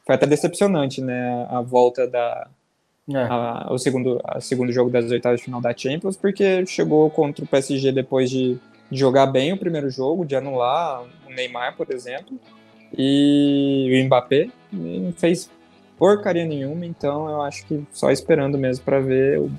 foi 0.06 0.14
até 0.14 0.26
decepcionante, 0.26 1.00
né, 1.02 1.46
a 1.50 1.60
volta 1.60 2.06
da 2.06 2.48
É. 3.10 3.22
a- 3.28 3.66
o 3.70 3.78
segundo 3.78 4.20
a 4.24 4.40
segundo 4.40 4.72
jogo 4.72 4.90
das 4.90 5.10
oitavas 5.10 5.40
de 5.40 5.44
final 5.44 5.60
da 5.60 5.74
Champions, 5.76 6.16
porque 6.16 6.64
chegou 6.66 7.10
contra 7.10 7.44
o 7.44 7.48
PSG 7.48 7.90
depois 7.92 8.30
de, 8.30 8.58
de 8.90 8.98
jogar 8.98 9.26
bem 9.26 9.52
o 9.52 9.58
primeiro 9.58 9.90
jogo, 9.90 10.24
de 10.24 10.36
anular 10.36 11.02
o 11.26 11.30
Neymar, 11.30 11.74
por 11.76 11.90
exemplo, 11.90 12.38
e 12.96 14.00
o 14.00 14.06
Mbappé, 14.06 14.50
não 14.72 15.12
fez 15.12 15.50
porcaria 15.98 16.46
nenhuma, 16.46 16.86
então 16.86 17.28
eu 17.28 17.42
acho 17.42 17.66
que 17.66 17.84
só 17.90 18.10
esperando 18.10 18.56
mesmo 18.56 18.84
para 18.84 19.00
ver, 19.00 19.36
eu 19.36 19.50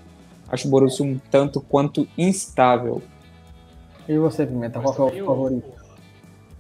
acho 0.47 0.67
o 0.67 0.71
Borussia 0.71 1.05
um 1.05 1.19
tanto 1.29 1.59
quanto 1.61 2.07
instável. 2.17 3.01
E 4.07 4.17
você, 4.17 4.45
Pimenta, 4.45 4.79
qual 4.79 4.95
Mas 4.97 5.17
é 5.17 5.21
o 5.21 5.25
favorito? 5.25 5.67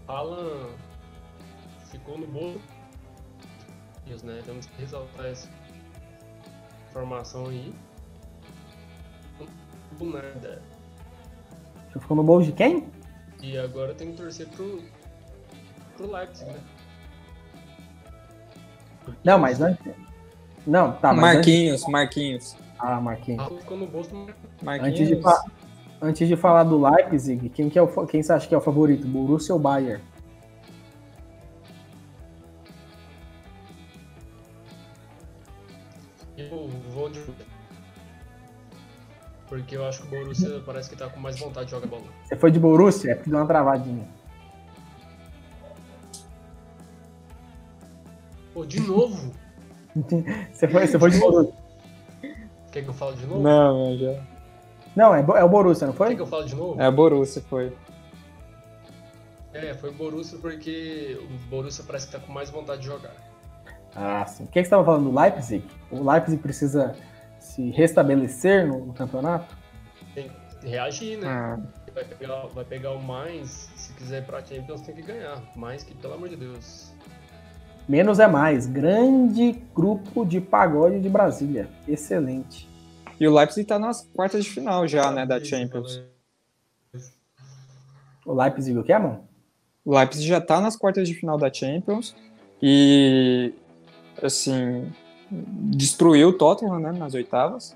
O 0.07 0.11
Haaland 0.11 0.69
ficou 1.89 2.17
no 2.17 2.27
bolo. 2.27 2.61
Isso, 4.05 4.25
né? 4.25 4.41
Temos 4.45 4.65
que 4.65 4.81
ressaltar 4.81 5.25
essa 5.27 5.49
informação 6.89 7.47
aí. 7.47 7.73
Do 9.97 10.05
nada. 10.05 10.61
Ficou 11.91 12.17
no 12.17 12.23
bolso 12.23 12.47
de 12.47 12.53
quem? 12.53 12.87
E 13.41 13.57
agora 13.57 13.93
tem 13.93 14.11
que 14.11 14.17
torcer 14.17 14.47
pro, 14.49 14.83
pro 15.99 16.11
Leipzig, 16.11 16.45
né? 16.45 16.59
Não, 19.23 19.37
mas 19.37 19.59
antes. 19.59 19.93
Não, 20.65 20.93
tá, 20.93 21.13
mas 21.13 21.35
Marquinhos, 21.35 21.85
Marquinhos, 21.87 22.53
Antes... 22.53 22.69
Ah, 22.79 23.01
Marquinhos. 23.01 23.41
Haaland 23.41 23.61
ficou 23.61 23.77
no 23.77 23.87
bolso 23.87 24.09
do 24.11 24.33
Marquinhos. 24.63 24.99
Antes 24.99 25.07
de, 25.07 25.21
fa- 25.21 25.43
antes 26.01 26.27
de 26.27 26.35
falar 26.37 26.63
do 26.63 26.79
Leipzig, 26.81 27.49
quem, 27.49 27.69
que 27.69 27.77
é 27.77 27.81
o, 27.81 28.07
quem 28.07 28.23
você 28.23 28.31
acha 28.31 28.47
que 28.47 28.55
é 28.55 28.57
o 28.57 28.61
favorito? 28.61 29.07
Borussia 29.07 29.53
ou 29.53 29.59
Bayern? 29.59 30.01
Eu 36.37 36.69
vou 36.93 37.09
de. 37.09 37.21
Porque 39.47 39.75
eu 39.75 39.85
acho 39.85 40.03
que 40.03 40.07
o 40.15 40.19
Borussia 40.19 40.61
parece 40.65 40.89
que 40.89 40.95
tá 40.95 41.09
com 41.09 41.19
mais 41.19 41.37
vontade 41.39 41.65
de 41.65 41.71
jogar 41.71 41.87
bola. 41.87 42.03
Você 42.23 42.35
foi 42.35 42.51
de 42.51 42.59
Borussia? 42.59 43.11
É 43.11 43.15
porque 43.15 43.29
deu 43.29 43.39
uma 43.39 43.47
travadinha. 43.47 44.07
Pô, 48.59 48.65
de 48.65 48.81
novo? 48.81 49.31
Você 50.51 50.67
foi, 50.67 50.85
você 50.85 50.99
foi 50.99 51.11
de 51.11 51.17
Borussia? 51.17 51.53
Quer 52.73 52.83
que 52.83 52.89
eu 52.89 52.93
fale 52.93 53.15
de 53.15 53.25
novo? 53.25 53.41
Não, 53.41 53.97
já. 53.97 54.21
Não, 54.95 55.15
é, 55.15 55.21
é 55.21 55.43
o 55.45 55.47
Borussia, 55.49 55.87
não 55.87 55.93
Quer 55.93 55.97
foi? 55.97 56.15
que 56.17 56.21
eu 56.21 56.27
fale 56.27 56.45
de 56.45 56.55
novo? 56.55 56.79
É 56.79 56.85
a 56.85 56.91
Borussia, 56.91 57.41
foi. 57.49 57.73
É, 59.53 59.73
foi 59.75 59.91
o 59.91 59.93
Borussia 59.93 60.37
porque 60.39 61.17
o 61.21 61.49
Borussia 61.49 61.85
parece 61.87 62.07
que 62.07 62.11
tá 62.11 62.19
com 62.19 62.33
mais 62.33 62.49
vontade 62.49 62.81
de 62.81 62.87
jogar. 62.87 63.15
Ah, 63.95 64.25
sim. 64.25 64.43
O 64.43 64.47
que, 64.47 64.51
que 64.51 64.59
você 64.59 64.67
estava 64.67 64.83
falando 64.83 65.09
do 65.09 65.17
Leipzig? 65.17 65.65
O 65.89 66.03
Leipzig 66.11 66.41
precisa 66.41 66.93
se 67.39 67.71
restabelecer 67.71 68.67
no, 68.67 68.87
no 68.87 68.93
campeonato? 68.93 69.55
Tem 70.13 70.29
que 70.59 70.67
reagir, 70.67 71.17
né? 71.17 71.27
Ah, 71.29 71.59
Vai, 71.93 72.03
pegar, 72.03 72.45
vai 72.47 72.65
pegar 72.65 72.91
o 72.91 73.01
mais, 73.01 73.71
se 73.77 73.93
quiser 73.93 74.21
ir 74.21 74.25
pra 74.25 74.43
Champions 74.43 74.81
tem 74.81 74.93
que 74.93 75.01
ganhar. 75.01 75.41
Mais 75.55 75.81
que, 75.81 75.95
pelo 75.95 76.13
amor 76.13 76.27
de 76.27 76.35
Deus. 76.35 76.88
Menos 77.89 78.19
é 78.19 78.27
mais. 78.27 78.67
Grande 78.67 79.53
grupo 79.73 80.23
de 80.23 80.39
pagode 80.39 80.99
de 80.99 81.09
Brasília. 81.09 81.67
Excelente. 81.87 82.69
E 83.19 83.27
o 83.27 83.33
Leipzig 83.33 83.65
tá 83.65 83.79
nas 83.79 84.07
quartas 84.13 84.43
de 84.43 84.49
final 84.51 84.87
já, 84.87 85.11
né, 85.11 85.25
da 85.25 85.43
Champions. 85.43 85.99
O 88.23 88.31
Leipzig 88.31 88.77
o 88.77 88.83
que, 88.83 88.95
mano? 88.95 89.27
O 89.83 89.97
Leipzig 89.97 90.27
já 90.27 90.39
tá 90.39 90.61
nas 90.61 90.75
quartas 90.75 91.07
de 91.07 91.15
final 91.15 91.35
da 91.35 91.51
Champions 91.51 92.15
e, 92.61 93.53
assim, 94.21 94.91
destruiu 95.31 96.29
o 96.29 96.33
Tottenham, 96.33 96.79
né, 96.79 96.91
nas 96.91 97.15
oitavas. 97.15 97.75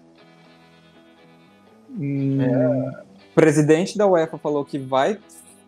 Hum, 1.89 2.38
O 2.39 3.34
presidente 3.34 3.97
da 3.97 4.05
UEFA 4.05 4.38
falou 4.38 4.64
que 4.64 4.78
vai 4.78 5.20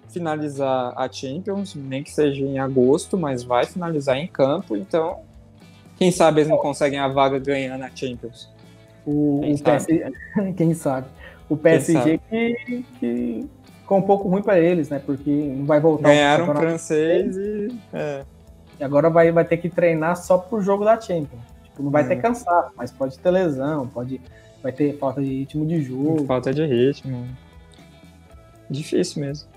finalizar 0.09 0.93
a 0.95 1.11
Champions, 1.11 1.75
nem 1.75 2.03
que 2.03 2.11
seja 2.11 2.43
em 2.43 2.59
agosto, 2.59 3.17
mas 3.17 3.43
vai 3.43 3.65
finalizar 3.65 4.17
em 4.17 4.27
campo, 4.27 4.75
então 4.77 5.19
quem 5.97 6.11
sabe 6.11 6.41
eles 6.41 6.49
não 6.49 6.57
conseguem 6.57 6.99
a 6.99 7.07
vaga 7.07 7.39
ganhando 7.39 7.83
a 7.83 7.89
Champions. 7.93 8.49
O, 9.05 9.39
Quem 9.43 9.53
o 9.53 9.57
sabe? 9.57 9.85
PSG, 9.85 10.13
quem 10.57 10.73
sabe? 10.73 11.07
O 11.47 11.55
PSG 11.55 12.19
que, 12.29 12.85
que 12.99 13.45
ficou 13.81 13.97
um 13.99 14.01
pouco 14.01 14.27
ruim 14.27 14.41
para 14.41 14.59
eles, 14.59 14.89
né? 14.89 14.99
Porque 15.05 15.29
não 15.29 15.65
vai 15.65 15.79
voltar. 15.79 16.09
Ganharam 16.09 16.43
o 16.43 16.47
campeonato. 16.47 16.69
francês 16.69 17.37
e... 17.37 17.67
É. 17.93 18.23
E 18.79 18.83
agora 18.83 19.09
vai, 19.09 19.31
vai 19.31 19.45
ter 19.45 19.57
que 19.57 19.69
treinar 19.69 20.17
só 20.17 20.37
pro 20.37 20.59
jogo 20.59 20.83
da 20.83 20.99
Champions. 20.99 21.41
Tipo, 21.63 21.83
não 21.83 21.91
vai 21.91 22.03
Hum. 22.03 22.07
ter 22.07 22.15
cansaço, 22.21 22.71
mas 22.75 22.91
pode 22.91 23.17
ter 23.19 23.29
lesão, 23.31 23.87
pode, 23.87 24.19
vai 24.61 24.71
ter 24.73 24.97
falta 24.97 25.21
de 25.21 25.29
ritmo 25.29 25.65
de 25.65 25.81
jogo. 25.81 26.25
Falta 26.25 26.53
de 26.53 26.65
ritmo. 26.65 27.25
Difícil 28.69 29.21
mesmo. 29.21 29.47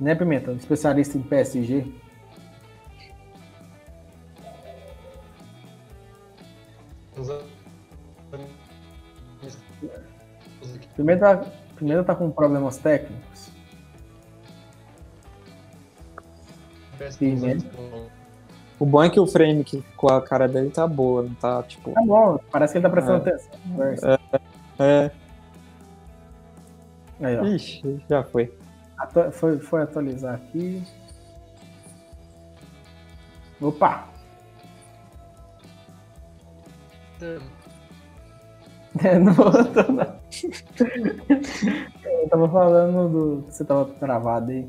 Né, 0.00 0.14
Pimenta? 0.14 0.52
Especialista 0.52 1.18
em 1.18 1.22
PSG. 1.22 1.84
Pimenta, 10.96 11.46
Pimenta 11.76 12.04
tá 12.04 12.14
com 12.14 12.30
problemas 12.30 12.76
técnicos. 12.78 13.50
Sim, 17.10 17.36
né? 17.36 17.56
com- 17.74 18.08
O 18.80 18.86
bom 18.86 19.02
é 19.02 19.10
que 19.10 19.18
o 19.18 19.26
frame 19.26 19.64
que 19.64 19.82
com 19.96 20.08
a 20.08 20.20
cara 20.22 20.46
dele 20.48 20.70
tá 20.70 20.86
boa, 20.86 21.22
não 21.22 21.34
tá 21.34 21.62
tipo. 21.64 21.92
Tá 21.92 22.00
bom, 22.02 22.38
parece 22.50 22.72
que 22.72 22.78
ele 22.78 22.82
tá 22.84 22.90
prestando 22.90 23.28
É. 23.28 23.30
atenção. 23.32 23.50
conversa. 23.70 24.20
É. 24.78 25.10
Aí, 27.20 27.36
ó. 27.38 27.44
Ixi, 27.44 28.00
já 28.08 28.22
foi. 28.22 28.52
Atu- 28.98 29.30
foi, 29.32 29.58
foi 29.58 29.82
atualizar 29.82 30.34
aqui. 30.34 30.82
Opa! 33.60 34.08
não 39.20 39.32
voltou, 39.32 39.92
não. 39.92 40.18
Eu 42.04 42.28
tava 42.28 42.48
falando 42.48 43.08
do. 43.08 43.46
Você 43.50 43.64
tava 43.64 43.84
travado 43.94 44.50
aí. 44.50 44.68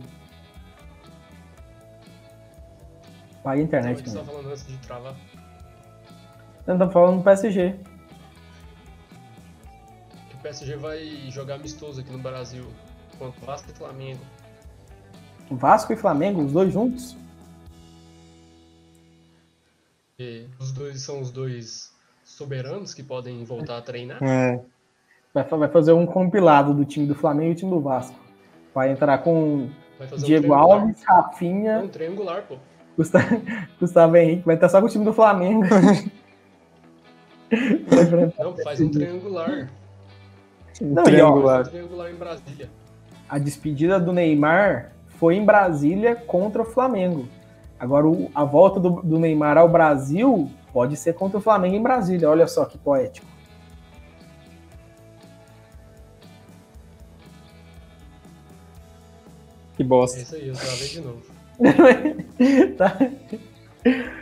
Paga 3.44 3.62
a 3.62 3.64
internet, 3.64 4.04
que 4.04 4.10
você 4.10 4.18
tá 4.18 4.24
falando 4.24 4.50
antes 4.50 4.68
de 4.68 4.78
travar? 4.78 5.16
Eu 6.68 6.78
tava 6.78 6.92
falando 6.92 7.18
do 7.18 7.24
PSG. 7.24 7.80
Que 10.30 10.36
o 10.36 10.40
PSG 10.40 10.76
vai 10.76 11.30
jogar 11.32 11.56
amistoso 11.56 12.02
aqui 12.02 12.12
no 12.12 12.20
Brasil 12.20 12.68
contra 13.20 13.40
o 13.42 13.46
Vasco 13.46 13.70
e 13.70 13.74
Flamengo. 13.74 14.20
Vasco 15.52 15.94
e 15.94 15.96
Flamengo, 15.98 16.42
os 16.44 16.52
dois 16.52 16.72
juntos? 16.74 17.16
E 20.18 20.46
os 20.60 20.72
dois 20.72 21.02
são 21.02 21.22
os 21.22 21.32
dois 21.32 21.94
soberanos 22.24 22.94
que 22.94 23.04
podem 23.04 23.44
voltar 23.44 23.78
a 23.78 23.82
treinar. 23.82 24.22
É. 24.24 24.60
Vai, 25.34 25.44
fa- 25.44 25.58
vai 25.58 25.70
fazer 25.70 25.94
um 25.94 26.06
compilado 26.06 26.74
do 26.74 26.84
time 26.86 27.06
do 27.06 27.16
Flamengo 27.16 27.50
e 27.50 27.54
o 27.54 27.56
time 27.56 27.72
do 27.72 27.80
Vasco. 27.80 28.18
Vai 28.74 28.92
entrar 28.92 29.20
com 29.20 29.70
Vai 29.98 30.08
um 30.08 30.18
Diego 30.18 30.48
triangular. 30.48 30.82
Alves, 30.82 31.04
Rafinha 31.04 31.80
um 31.80 31.88
triangular, 31.88 32.44
pô. 32.48 32.58
Gustavo, 32.98 33.42
Gustavo 33.80 34.18
Henrique 34.18 34.46
vai 34.46 34.56
estar 34.56 34.70
só 34.70 34.80
com 34.82 34.88
o 34.88 34.90
time 34.90 35.06
do 35.06 35.14
Flamengo. 35.14 35.64
Não, 38.38 38.58
faz 38.58 38.82
um 38.82 38.90
triangular. 38.92 39.72
Não, 40.82 41.04
Triangular. 41.04 41.62
Um 41.62 41.70
triangular 41.70 42.12
em 42.12 42.16
Brasília. 42.16 42.70
A 43.30 43.38
despedida 43.38 44.00
do 44.00 44.12
Neymar 44.12 44.92
foi 45.08 45.36
em 45.36 45.46
Brasília 45.46 46.16
contra 46.16 46.62
o 46.62 46.66
Flamengo. 46.66 47.28
Agora, 47.80 48.08
o- 48.08 48.30
a 48.36 48.44
volta 48.44 48.80
do, 48.80 49.02
do 49.02 49.20
Neymar 49.20 49.58
ao 49.58 49.70
Brasil 49.70 50.50
pode 50.74 50.96
ser 50.98 51.14
contra 51.14 51.38
o 51.38 51.42
Flamengo 51.42 51.76
em 51.76 51.82
Brasília. 51.84 52.30
Olha 52.30 52.48
só 52.48 52.66
que 52.66 52.78
poético. 52.78 53.28
Que 59.76 59.84
É 59.84 59.86
bosta. 59.86 60.20
isso 60.20 60.36
aí, 60.36 60.48
eu 60.48 60.54
travei 60.56 60.88
de 60.88 61.02
novo. 61.02 61.22
Tá? 62.78 62.98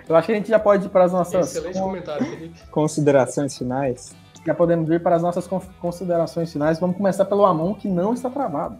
Eu 0.07 0.15
acho 0.15 0.27
que 0.27 0.31
a 0.31 0.35
gente 0.35 0.49
já 0.49 0.59
pode 0.59 0.85
ir 0.85 0.89
para 0.89 1.03
as 1.05 1.11
nossas. 1.11 1.47
Excelente 1.55 1.79
comentário, 1.79 2.25
Felipe. 2.25 2.59
Considerações 2.71 3.57
finais? 3.57 4.15
Já 4.45 4.53
podemos 4.53 4.89
ir 4.89 5.01
para 5.01 5.15
as 5.15 5.21
nossas 5.21 5.47
con- 5.47 5.61
considerações 5.81 6.51
finais. 6.51 6.79
Vamos 6.79 6.95
começar 6.97 7.25
pelo 7.25 7.45
Amon, 7.45 7.73
que 7.73 7.87
não 7.87 8.13
está 8.13 8.29
travado. 8.29 8.77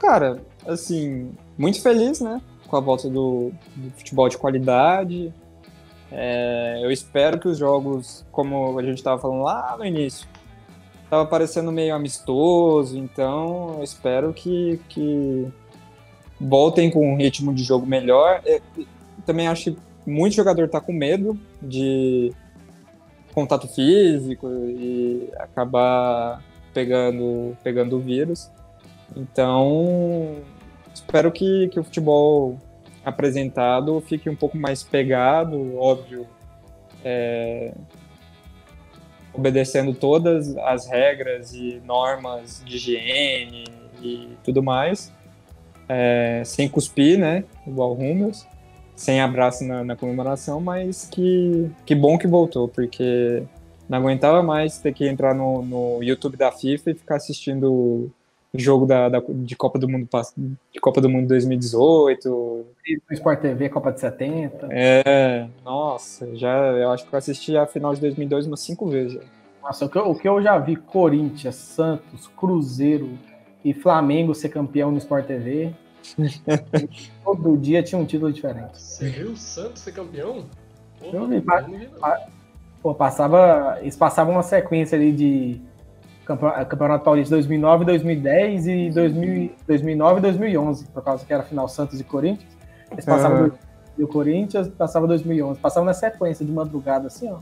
Cara, 0.00 0.40
assim, 0.66 1.30
muito 1.58 1.80
feliz, 1.82 2.20
né? 2.20 2.40
Com 2.66 2.76
a 2.76 2.80
volta 2.80 3.08
do, 3.08 3.52
do 3.76 3.90
futebol 3.90 4.28
de 4.28 4.38
qualidade. 4.38 5.32
É, 6.10 6.80
eu 6.82 6.90
espero 6.90 7.38
que 7.38 7.46
os 7.46 7.58
jogos, 7.58 8.24
como 8.32 8.78
a 8.78 8.82
gente 8.82 8.96
estava 8.96 9.20
falando 9.20 9.42
lá 9.42 9.76
no 9.78 9.84
início, 9.84 10.26
tava 11.08 11.26
parecendo 11.26 11.70
meio 11.70 11.94
amistoso, 11.94 12.96
então 12.96 13.74
eu 13.76 13.84
espero 13.84 14.32
que, 14.32 14.80
que 14.88 15.46
voltem 16.40 16.90
com 16.90 17.12
um 17.12 17.16
ritmo 17.16 17.52
de 17.52 17.62
jogo 17.62 17.86
melhor. 17.86 18.40
É, 18.46 18.60
também 19.26 19.48
acho 19.48 19.72
que 19.72 19.78
muito 20.06 20.34
jogador 20.34 20.66
tá 20.68 20.80
com 20.80 20.94
medo 20.94 21.38
de 21.60 22.32
contato 23.34 23.68
físico 23.68 24.48
e 24.48 25.28
acabar 25.36 26.42
pegando, 26.72 27.54
pegando 27.62 27.96
o 27.96 28.00
vírus. 28.00 28.50
Então, 29.16 30.36
espero 30.94 31.30
que, 31.32 31.68
que 31.68 31.80
o 31.80 31.84
futebol 31.84 32.58
apresentado 33.04 34.00
fique 34.02 34.28
um 34.28 34.36
pouco 34.36 34.56
mais 34.56 34.82
pegado, 34.82 35.76
óbvio, 35.76 36.26
é, 37.04 37.72
obedecendo 39.32 39.94
todas 39.94 40.56
as 40.58 40.86
regras 40.86 41.54
e 41.54 41.80
normas 41.84 42.62
de 42.64 42.76
higiene 42.76 43.64
e 44.02 44.36
tudo 44.44 44.62
mais, 44.62 45.12
é, 45.88 46.42
sem 46.44 46.68
cuspir, 46.68 47.18
né, 47.18 47.44
igual 47.66 47.94
Hummels, 47.94 48.46
sem 48.94 49.20
abraço 49.20 49.64
na, 49.64 49.82
na 49.82 49.96
comemoração, 49.96 50.60
mas 50.60 51.08
que, 51.10 51.70
que 51.86 51.94
bom 51.94 52.18
que 52.18 52.26
voltou, 52.26 52.68
porque 52.68 53.42
não 53.88 53.98
aguentava 53.98 54.42
mais 54.42 54.78
ter 54.78 54.92
que 54.92 55.08
entrar 55.08 55.34
no, 55.34 55.62
no 55.62 56.02
YouTube 56.02 56.36
da 56.36 56.52
FIFA 56.52 56.90
e 56.90 56.94
ficar 56.94 57.16
assistindo 57.16 58.12
jogo 58.54 58.84
da, 58.86 59.08
da- 59.08 59.22
de 59.28 59.54
Copa 59.56 59.78
do 59.78 59.88
Mundo 59.88 60.08
de 60.72 60.80
Copa 60.80 61.00
do 61.00 61.08
Mundo 61.08 61.28
2018. 61.28 62.28
No 62.28 62.66
Sport 63.14 63.40
TV, 63.40 63.68
Copa 63.68 63.92
de 63.92 64.00
70. 64.00 64.68
É, 64.70 65.46
nossa, 65.64 66.34
já 66.36 66.56
eu 66.72 66.90
acho 66.90 67.06
que 67.06 67.14
eu 67.14 67.18
assisti 67.18 67.56
a 67.56 67.66
final 67.66 67.94
de 67.94 68.00
2002 68.00 68.46
umas 68.46 68.60
cinco 68.60 68.88
vezes. 68.88 69.20
Nossa, 69.62 69.84
o 69.84 69.88
que, 69.88 69.98
eu, 69.98 70.10
o 70.10 70.18
que 70.18 70.28
eu 70.28 70.42
já 70.42 70.58
vi 70.58 70.74
Corinthians, 70.76 71.54
Santos, 71.54 72.26
Cruzeiro 72.28 73.10
e 73.64 73.72
Flamengo 73.74 74.34
ser 74.34 74.48
campeão 74.48 74.90
no 74.90 74.98
Sport 74.98 75.26
TV. 75.26 75.72
todo 77.24 77.56
dia 77.56 77.82
tinha 77.82 78.00
um 78.00 78.04
título 78.06 78.32
diferente. 78.32 78.80
Você 78.80 79.08
viu 79.10 79.32
o 79.32 79.36
Santos 79.36 79.82
ser 79.82 79.92
campeão? 79.92 80.44
Pô, 80.98 81.06
Eu 81.12 81.26
vi, 81.28 81.40
pa- 81.40 81.60
não 81.62 81.78
vi, 81.78 81.86
não. 81.88 82.40
Pô, 82.82 82.94
passava, 82.94 83.78
eles 83.82 83.94
passavam 83.96 84.32
uma 84.34 84.42
sequência 84.42 84.96
ali 84.96 85.12
de 85.12 85.60
Campeonato 86.36 87.04
Paulista 87.04 87.34
2009, 87.34 87.84
2010 87.84 88.66
e 88.66 88.90
2000, 88.90 89.54
2009 89.66 90.18
e 90.18 90.22
2011, 90.22 90.84
por 90.86 91.02
causa 91.02 91.24
que 91.24 91.32
era 91.32 91.42
final 91.42 91.68
Santos 91.68 92.00
e 92.00 92.04
Corinthians. 92.04 92.50
Eles 92.90 93.04
passavam 93.04 93.36
Aham. 93.38 93.48
dois- 93.48 93.60
e 93.98 94.04
o 94.04 94.08
Corinthians 94.08 94.68
passava 94.68 95.06
2011, 95.06 95.60
passava 95.60 95.84
na 95.86 95.92
sequência 95.94 96.44
de 96.44 96.50
madrugada 96.52 97.06
assim, 97.08 97.30
ó. 97.30 97.38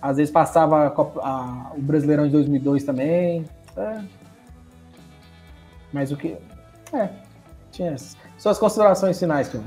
Às 0.00 0.16
vezes 0.16 0.32
passava 0.32 0.86
a 0.86 0.90
Copa- 0.90 1.20
a- 1.22 1.72
o 1.76 1.80
Brasileirão 1.80 2.24
de 2.26 2.32
2002 2.32 2.84
também. 2.84 3.44
é. 3.76 4.02
Mas 5.92 6.10
o 6.12 6.16
que 6.16 6.36
é, 6.92 7.08
tinha 7.72 7.92
essas. 7.92 8.16
Suas 8.36 8.58
considerações 8.58 9.18
finais, 9.18 9.48
Kim. 9.48 9.62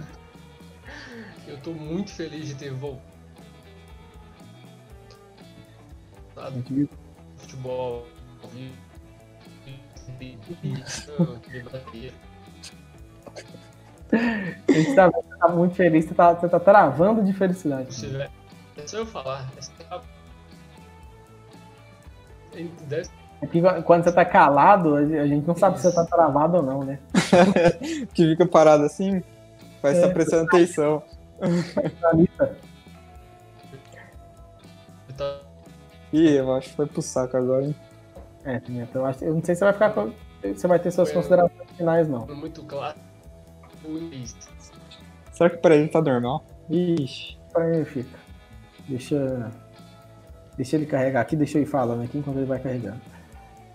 Eu 1.47 1.57
tô 1.61 1.71
muito 1.71 2.11
feliz 2.11 2.45
de 2.45 2.55
ter 2.55 2.71
voltado 2.73 3.03
futebol. 7.37 8.05
A 14.11 14.71
gente 14.73 14.95
tá, 14.95 15.09
tá 15.39 15.47
muito 15.49 15.75
feliz, 15.75 16.05
você 16.05 16.13
tá, 16.13 16.33
você 16.33 16.49
tá 16.49 16.59
travando 16.59 17.23
de 17.23 17.33
felicidade. 17.33 17.93
Se 17.93 18.07
É 18.15 18.29
só 18.85 18.97
eu 18.97 19.05
falar. 19.05 19.49
é 22.53 22.61
É 23.41 23.47
que 23.47 23.61
quando 23.83 24.03
você 24.03 24.11
tá 24.11 24.25
calado, 24.25 24.95
a 24.95 25.27
gente 25.27 25.47
não 25.47 25.55
sabe 25.55 25.77
se 25.77 25.83
você 25.83 25.95
tá 25.95 26.05
travado 26.05 26.57
ou 26.57 26.63
não, 26.63 26.83
né? 26.83 26.99
Que 28.13 28.29
fica 28.31 28.45
parado 28.45 28.83
assim, 28.83 29.23
vai 29.81 29.93
É. 29.93 29.95
estar 29.95 30.09
prestando 30.13 30.43
atenção. 30.47 31.01
Anitta, 32.11 32.57
tá 35.17 35.39
Ih, 36.13 36.35
eu 36.35 36.53
acho 36.53 36.69
que 36.69 36.75
foi 36.75 36.85
pro 36.85 37.01
saco 37.01 37.37
agora, 37.37 37.63
hein? 37.63 37.75
É, 38.45 38.59
Pimenta, 38.59 38.97
eu, 38.97 39.05
acho, 39.05 39.23
eu 39.23 39.33
não 39.33 39.43
sei 39.43 39.55
se 39.55 39.59
você 39.59 39.65
vai 39.65 39.73
ficar 39.73 39.89
com. 39.91 40.11
Você 40.41 40.67
vai 40.67 40.79
ter 40.79 40.91
suas 40.91 41.09
É. 41.09 41.13
considerações 41.13 41.71
finais, 41.77 42.07
não. 42.07 42.25
muito 42.27 42.63
claro. 42.63 42.97
Será 45.31 45.49
que 45.49 45.57
pra 45.57 45.75
ele 45.75 45.87
tá 45.87 46.01
normal? 46.01 46.43
Ixi. 46.69 47.37
Aí 47.55 47.85
fica. 47.85 48.17
Deixa. 48.87 49.51
Deixa 50.57 50.75
ele 50.75 50.85
carregar 50.85 51.21
aqui, 51.21 51.35
deixa 51.35 51.57
eu 51.57 51.63
ir 51.63 51.65
falando 51.65 52.03
aqui 52.03 52.17
enquanto 52.17 52.37
ele 52.37 52.45
vai 52.45 52.59
carregando. 52.59 52.99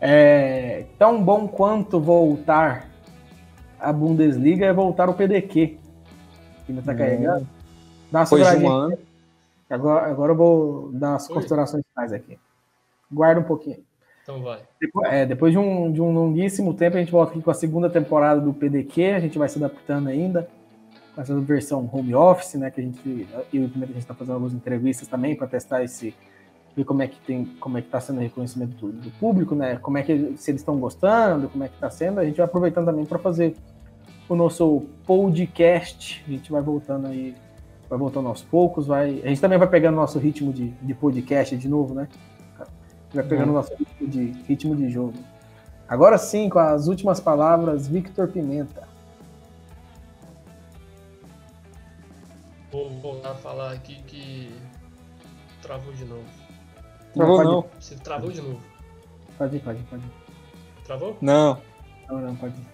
É, 0.01 0.85
tão 0.99 1.23
bom 1.23 1.49
quanto 1.49 1.99
voltar 1.99 2.89
a 3.81 3.93
Bundesliga 3.93 4.67
é 4.67 4.73
voltar 4.73 5.09
o 5.09 5.14
PDQ. 5.14 5.79
Ainda 6.69 6.83
tá 6.83 6.95
carregando? 6.95 7.49
Dá 8.11 8.21
uma 8.21 8.25
Depois 8.25 8.59
de 8.59 8.64
um 8.64 8.71
ano. 8.71 8.99
Agora, 9.69 10.11
agora 10.11 10.33
eu 10.33 10.37
vou 10.37 10.93
dar 10.93 11.17
as 11.17 11.29
Oi. 11.29 11.35
considerações 11.35 11.83
finais 11.93 12.12
aqui. 12.12 12.39
Guarda 13.11 13.41
um 13.41 13.45
pouquinho. 13.45 13.79
Então 14.27 14.43
vai. 14.43 14.59
Depois, 14.81 15.12
é, 15.12 15.24
depois 15.24 15.53
de, 15.53 15.59
um, 15.59 15.93
de 15.93 16.03
um 16.03 16.12
longuíssimo 16.12 16.74
tempo, 16.74 16.97
a 16.97 17.01
gente 17.01 17.12
volta 17.12 17.31
aqui 17.31 17.41
com 17.41 17.51
a 17.51 17.55
segunda 17.55 17.89
temporada 17.89 18.41
do 18.41 18.53
PDQ. 18.53 19.12
A 19.12 19.20
gente 19.20 19.39
vai 19.39 19.49
se 19.49 19.57
adaptando 19.57 20.09
ainda. 20.09 20.49
Essa 21.16 21.39
versão 21.41 21.89
home 21.93 22.12
office, 22.12 22.55
né? 22.55 22.68
Que 22.72 22.81
a 22.81 22.85
gente. 22.85 23.29
Eu 23.55 23.62
e 23.62 23.64
o 23.64 23.68
Pimenta, 23.68 23.93
a 23.93 23.95
gente 23.95 23.99
está 23.99 24.14
fazendo 24.14 24.35
algumas 24.35 24.53
entrevistas 24.53 25.07
também 25.07 25.37
para 25.37 25.47
testar 25.47 25.85
esse. 25.85 26.12
Ver 26.77 26.85
como 26.85 27.03
é 27.03 27.07
que 27.07 27.20
tem. 27.20 27.45
Como 27.61 27.79
é 27.79 27.83
que 27.83 27.89
tá 27.89 28.01
sendo 28.01 28.18
o 28.18 28.20
reconhecimento 28.20 28.74
do, 28.74 28.91
do 28.91 29.11
público, 29.12 29.55
né? 29.55 29.77
Como 29.77 29.97
é 29.97 30.03
que. 30.03 30.37
Se 30.37 30.51
eles 30.51 30.61
estão 30.61 30.77
gostando, 30.77 31.49
como 31.49 31.62
é 31.62 31.68
que 31.68 31.79
tá 31.79 31.89
sendo. 31.89 32.18
A 32.18 32.24
gente 32.24 32.37
vai 32.37 32.47
aproveitando 32.47 32.87
também 32.87 33.05
para 33.05 33.20
fazer 33.20 33.55
o 34.29 34.35
nosso 34.35 34.87
podcast. 35.07 36.24
A 36.27 36.31
gente 36.33 36.51
vai 36.51 36.61
voltando 36.61 37.07
aí. 37.07 37.33
Vai 37.89 37.97
voltando 37.97 38.27
aos 38.27 38.43
poucos. 38.43 38.89
Vai, 38.89 39.20
a 39.24 39.29
gente 39.29 39.41
também 39.41 39.57
vai 39.57 39.68
pegando 39.68 39.95
nosso 39.95 40.18
ritmo 40.18 40.53
de, 40.53 40.70
de 40.70 40.95
podcast 40.95 41.57
de 41.57 41.68
novo, 41.68 41.95
né? 41.95 42.09
Vai 43.17 43.25
pegando 43.25 43.53
nosso 43.53 43.75
ritmo 43.75 44.09
de, 44.09 44.25
ritmo 44.47 44.77
de 44.77 44.91
jogo. 44.91 45.14
Agora 45.89 46.19
sim, 46.19 46.51
com 46.51 46.59
as 46.59 46.87
últimas 46.87 47.19
palavras, 47.19 47.89
Victor 47.89 48.29
Pimenta. 48.29 48.87
Vou 52.71 52.91
voltar 53.01 53.31
a 53.31 53.35
falar 53.35 53.73
aqui 53.73 54.03
que 54.03 54.55
travou 55.62 55.95
de 55.95 56.05
novo. 56.05 56.27
Travou 57.14 57.45
não. 57.45 57.64
Você 57.81 57.95
travou 57.95 58.31
de 58.31 58.43
novo. 58.43 58.61
Pode 59.39 59.57
ir, 59.57 59.61
pode 59.61 59.79
ir, 59.79 59.85
pode 59.85 60.03
ir. 60.05 60.12
Travou? 60.85 61.17
Não. 61.23 61.59
Não, 62.11 62.21
não, 62.21 62.37
pode 62.37 62.61
ir. 62.61 62.67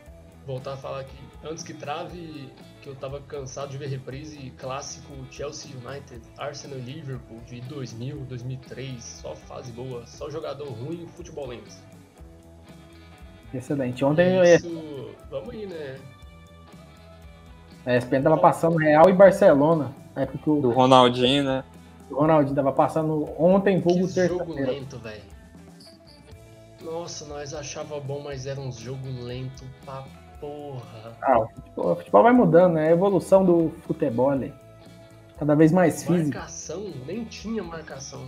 Voltar 0.45 0.73
a 0.73 0.77
falar 0.77 1.01
aqui. 1.03 1.19
Antes 1.45 1.63
que 1.63 1.73
trave, 1.73 2.51
que 2.83 2.89
eu 2.89 2.95
tava 2.97 3.21
cansado 3.21 3.71
de 3.71 3.79
ver 3.79 3.87
reprise 3.87 4.53
clássico 4.59 5.13
Chelsea 5.31 5.71
United, 5.77 6.21
Arsenal 6.37 6.79
e 6.79 6.83
Liverpool 6.83 7.39
de 7.47 7.61
2000, 7.63 8.17
2003. 8.29 9.03
Só 9.03 9.35
fase 9.37 9.73
boa, 9.73 10.05
só 10.07 10.29
jogador 10.29 10.69
ruim 10.69 11.05
e 11.05 11.07
futebol 11.07 11.47
lento. 11.47 11.75
Excelente. 13.55 14.05
Ontem 14.05 14.43
Isso, 14.43 15.15
vamos 15.31 15.51
aí, 15.51 15.67
né? 15.67 15.99
a 17.87 17.97
ESPN 17.97 18.23
tava 18.23 18.37
passando 18.39 18.77
Real 18.77 19.09
e 19.09 19.13
Barcelona. 19.13 19.93
Na 20.15 20.23
época 20.23 20.39
que 20.39 20.51
o 20.51 20.61
Do 20.61 20.71
Ronaldinho, 20.71 21.45
né? 21.45 21.65
Ronaldinho 22.11 22.55
tava 22.55 22.73
passando 22.73 23.29
ontem, 23.39 23.81
vulgo 23.81 24.07
Que 24.07 24.27
jogo 24.27 24.45
terça-feira. 24.45 24.73
lento, 24.73 24.99
velho. 24.99 25.23
Nossa, 26.83 27.27
nós 27.27 27.55
achava 27.55 27.99
bom, 28.01 28.21
mas 28.21 28.47
era 28.47 28.61
uns 28.61 28.77
jogo 28.77 29.07
lento 29.23 29.65
pra 29.85 30.05
porra. 30.43 31.17
Ah, 31.23 31.39
o 31.39 31.47
futebol, 31.49 31.93
o 31.93 31.97
futebol 31.97 32.23
vai 32.25 32.33
mudando, 32.33 32.73
né? 32.75 32.87
É 32.87 32.89
a 32.89 32.93
evolução 32.93 33.45
do 33.45 33.71
futebol. 33.87 34.35
né? 34.35 34.53
Cada 35.39 35.55
vez 35.55 35.71
mais 35.73 36.03
físico. 36.05 36.37
Marcação, 36.37 36.85
nem 37.07 37.25
tinha 37.25 37.63
marcação. 37.63 38.21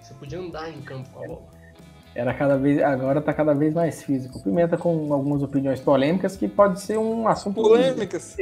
Você 0.00 0.14
podia 0.14 0.38
andar 0.40 0.70
em 0.70 0.80
campo 0.80 1.08
com 1.10 1.24
a 1.24 1.26
bola. 1.26 1.42
Era 2.14 2.34
cada 2.34 2.56
vez, 2.56 2.82
agora 2.82 3.20
tá 3.20 3.32
cada 3.32 3.54
vez 3.54 3.74
mais 3.74 4.02
físico. 4.02 4.42
Pimenta 4.42 4.76
com 4.76 5.12
algumas 5.12 5.42
opiniões 5.42 5.80
polêmicas 5.80 6.34
que 6.36 6.48
pode 6.48 6.80
ser 6.80 6.98
um 6.98 7.28
assunto. 7.28 7.56
Polêmicas. 7.60 8.36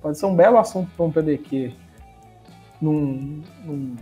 Pode 0.00 0.18
ser 0.18 0.26
um 0.26 0.36
belo 0.36 0.58
assunto 0.58 0.90
para 0.94 1.06
um 1.06 1.10
PDQ. 1.10 1.72
Num, 2.80 3.42
num, 3.64 3.96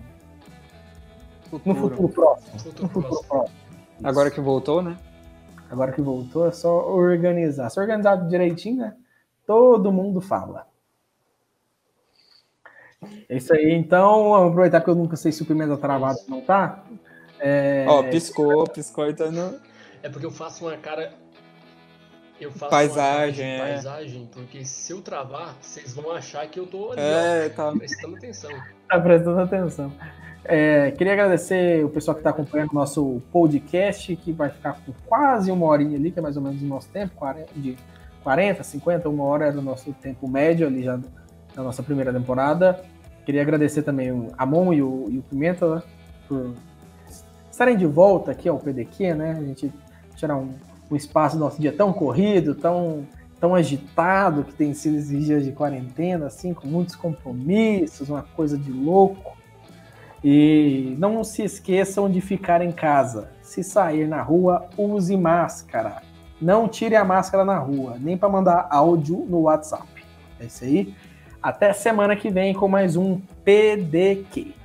no 1.65 1.75
futuro 1.75 2.09
próximo. 2.09 2.59
Futuro 2.59 2.83
No 2.83 2.89
futuro 2.89 3.09
próximo. 3.09 3.29
próximo. 3.29 3.57
Agora 4.05 4.31
que 4.31 4.41
voltou, 4.41 4.83
né? 4.83 4.97
Agora 5.71 5.93
que 5.93 6.01
voltou, 6.01 6.47
é 6.47 6.53
só 6.53 6.89
organizar. 6.89 7.71
Se 7.71 7.81
organizar 7.81 8.17
direitinho, 8.29 8.79
né? 8.79 8.97
Todo 9.47 9.93
mundo 9.93 10.21
fala. 10.21 10.67
É 13.29 13.37
isso 13.37 13.53
aí. 13.53 13.73
Então, 13.73 14.31
vamos 14.31 14.51
aproveitar 14.51 14.81
que 14.81 14.89
eu 14.89 14.95
nunca 14.95 15.17
sei 15.17 15.33
se 15.33 15.43
o 15.43 15.47
Pimenta 15.47 15.77
travado 15.77 16.19
não 16.29 16.41
tá. 16.41 16.85
É, 17.39 17.85
Ó, 17.89 18.03
piscou, 18.05 18.69
piscou, 18.69 19.09
então 19.09 19.31
não. 19.31 19.59
É 20.03 20.09
porque 20.09 20.27
eu 20.27 20.31
faço 20.31 20.65
uma 20.67 20.77
cara. 20.77 21.13
Eu 22.41 22.51
faço 22.51 22.71
Paisagem, 22.71 23.57
uma 23.57 23.65
é. 23.65 23.73
paisagem, 23.73 24.29
porque 24.33 24.65
se 24.65 24.93
eu 24.93 25.01
travar, 25.01 25.57
vocês 25.61 25.95
vão 25.95 26.13
achar 26.13 26.47
que 26.49 26.61
eu 26.61 26.67
tô 26.67 26.93
ali, 26.93 27.01
É, 27.01 27.51
ó, 27.53 27.57
tá. 27.57 27.73
prestando 27.73 28.17
atenção. 28.17 28.51
tá 28.89 29.01
prestando 29.01 29.41
atenção. 29.41 29.93
É, 30.45 30.91
queria 30.93 31.15
agradecer 31.15 31.85
o 31.85 31.89
pessoal 31.89 32.15
que 32.15 32.21
está 32.21 32.31
acompanhando 32.31 32.71
o 32.71 32.75
nosso 32.75 33.21
podcast, 33.33 34.15
que 34.17 34.33
vai 34.33 34.51
ficar 34.51 34.75
com 34.75 34.93
quase 35.07 35.51
uma 35.51 35.67
horinha 35.67 35.97
ali, 35.97 36.11
que 36.13 36.19
é 36.19 36.23
mais 36.23 36.37
ou 36.37 36.43
menos 36.43 36.63
o 36.63 36.67
nosso 36.67 36.89
tempo, 36.91 37.15
40, 37.17 37.53
de 37.57 37.77
40, 38.23 38.63
50, 38.63 39.09
uma 39.09 39.25
hora 39.25 39.47
era 39.47 39.59
o 39.59 39.63
nosso 39.63 39.93
tempo 39.95 40.29
médio 40.29 40.67
ali 40.67 40.83
já 40.83 40.97
da 41.55 41.63
nossa 41.63 41.83
primeira 41.83 42.13
temporada. 42.13 42.85
Queria 43.25 43.43
agradecer 43.43 43.83
também 43.83 44.13
o 44.13 44.29
Amon 44.39 44.73
e 44.73 44.83
o, 44.83 45.07
e 45.11 45.19
o 45.19 45.23
Pimenta 45.23 45.77
né, 45.77 45.83
por 46.29 46.55
estarem 47.51 47.77
de 47.77 47.87
volta 47.87 48.31
aqui 48.31 48.49
ao 48.49 48.59
PDQ, 48.59 49.15
né? 49.15 49.31
A 49.37 49.43
gente 49.43 49.73
tirar 50.15 50.37
um, 50.37 50.51
um 50.91 50.97
espaço 50.97 51.37
do 51.37 51.41
nosso 51.41 51.61
dia 51.61 51.73
tão 51.73 51.93
corrido, 51.93 52.55
tão, 52.55 53.07
tão 53.41 53.55
agitado, 53.55 54.45
que 54.45 54.55
tem 54.55 54.75
sido 54.75 54.97
esses 54.97 55.25
dias 55.25 55.45
de 55.45 55.53
quarentena, 55.53 56.27
assim, 56.27 56.55
com 56.55 56.67
muitos 56.67 56.97
compromissos, 56.97 58.09
uma 58.09 58.23
coisa 58.23 58.57
de 58.57 58.73
louco. 58.73 59.37
E 60.25 60.97
não 60.99 61.23
se 61.23 61.43
esqueçam 61.43 62.11
de 62.11 62.21
ficar 62.21 62.61
em 62.61 62.73
casa. 62.73 63.31
Se 63.43 63.63
sair 63.63 64.09
na 64.09 64.23
rua, 64.23 64.67
use 64.77 65.17
máscara. 65.17 66.03
Não 66.41 66.69
tire 66.69 66.97
a 66.97 67.05
máscara 67.05 67.45
na 67.45 67.59
rua, 67.59 67.97
nem 68.01 68.17
para 68.17 68.29
mandar 68.29 68.67
áudio 68.71 69.25
no 69.29 69.43
WhatsApp. 69.43 69.87
É 70.41 70.47
isso 70.47 70.65
aí. 70.65 70.95
Até 71.43 71.73
semana 71.73 72.17
que 72.17 72.29
vem 72.29 72.53
com 72.53 72.67
mais 72.67 72.97
um 72.97 73.21
PDQ. 73.45 74.56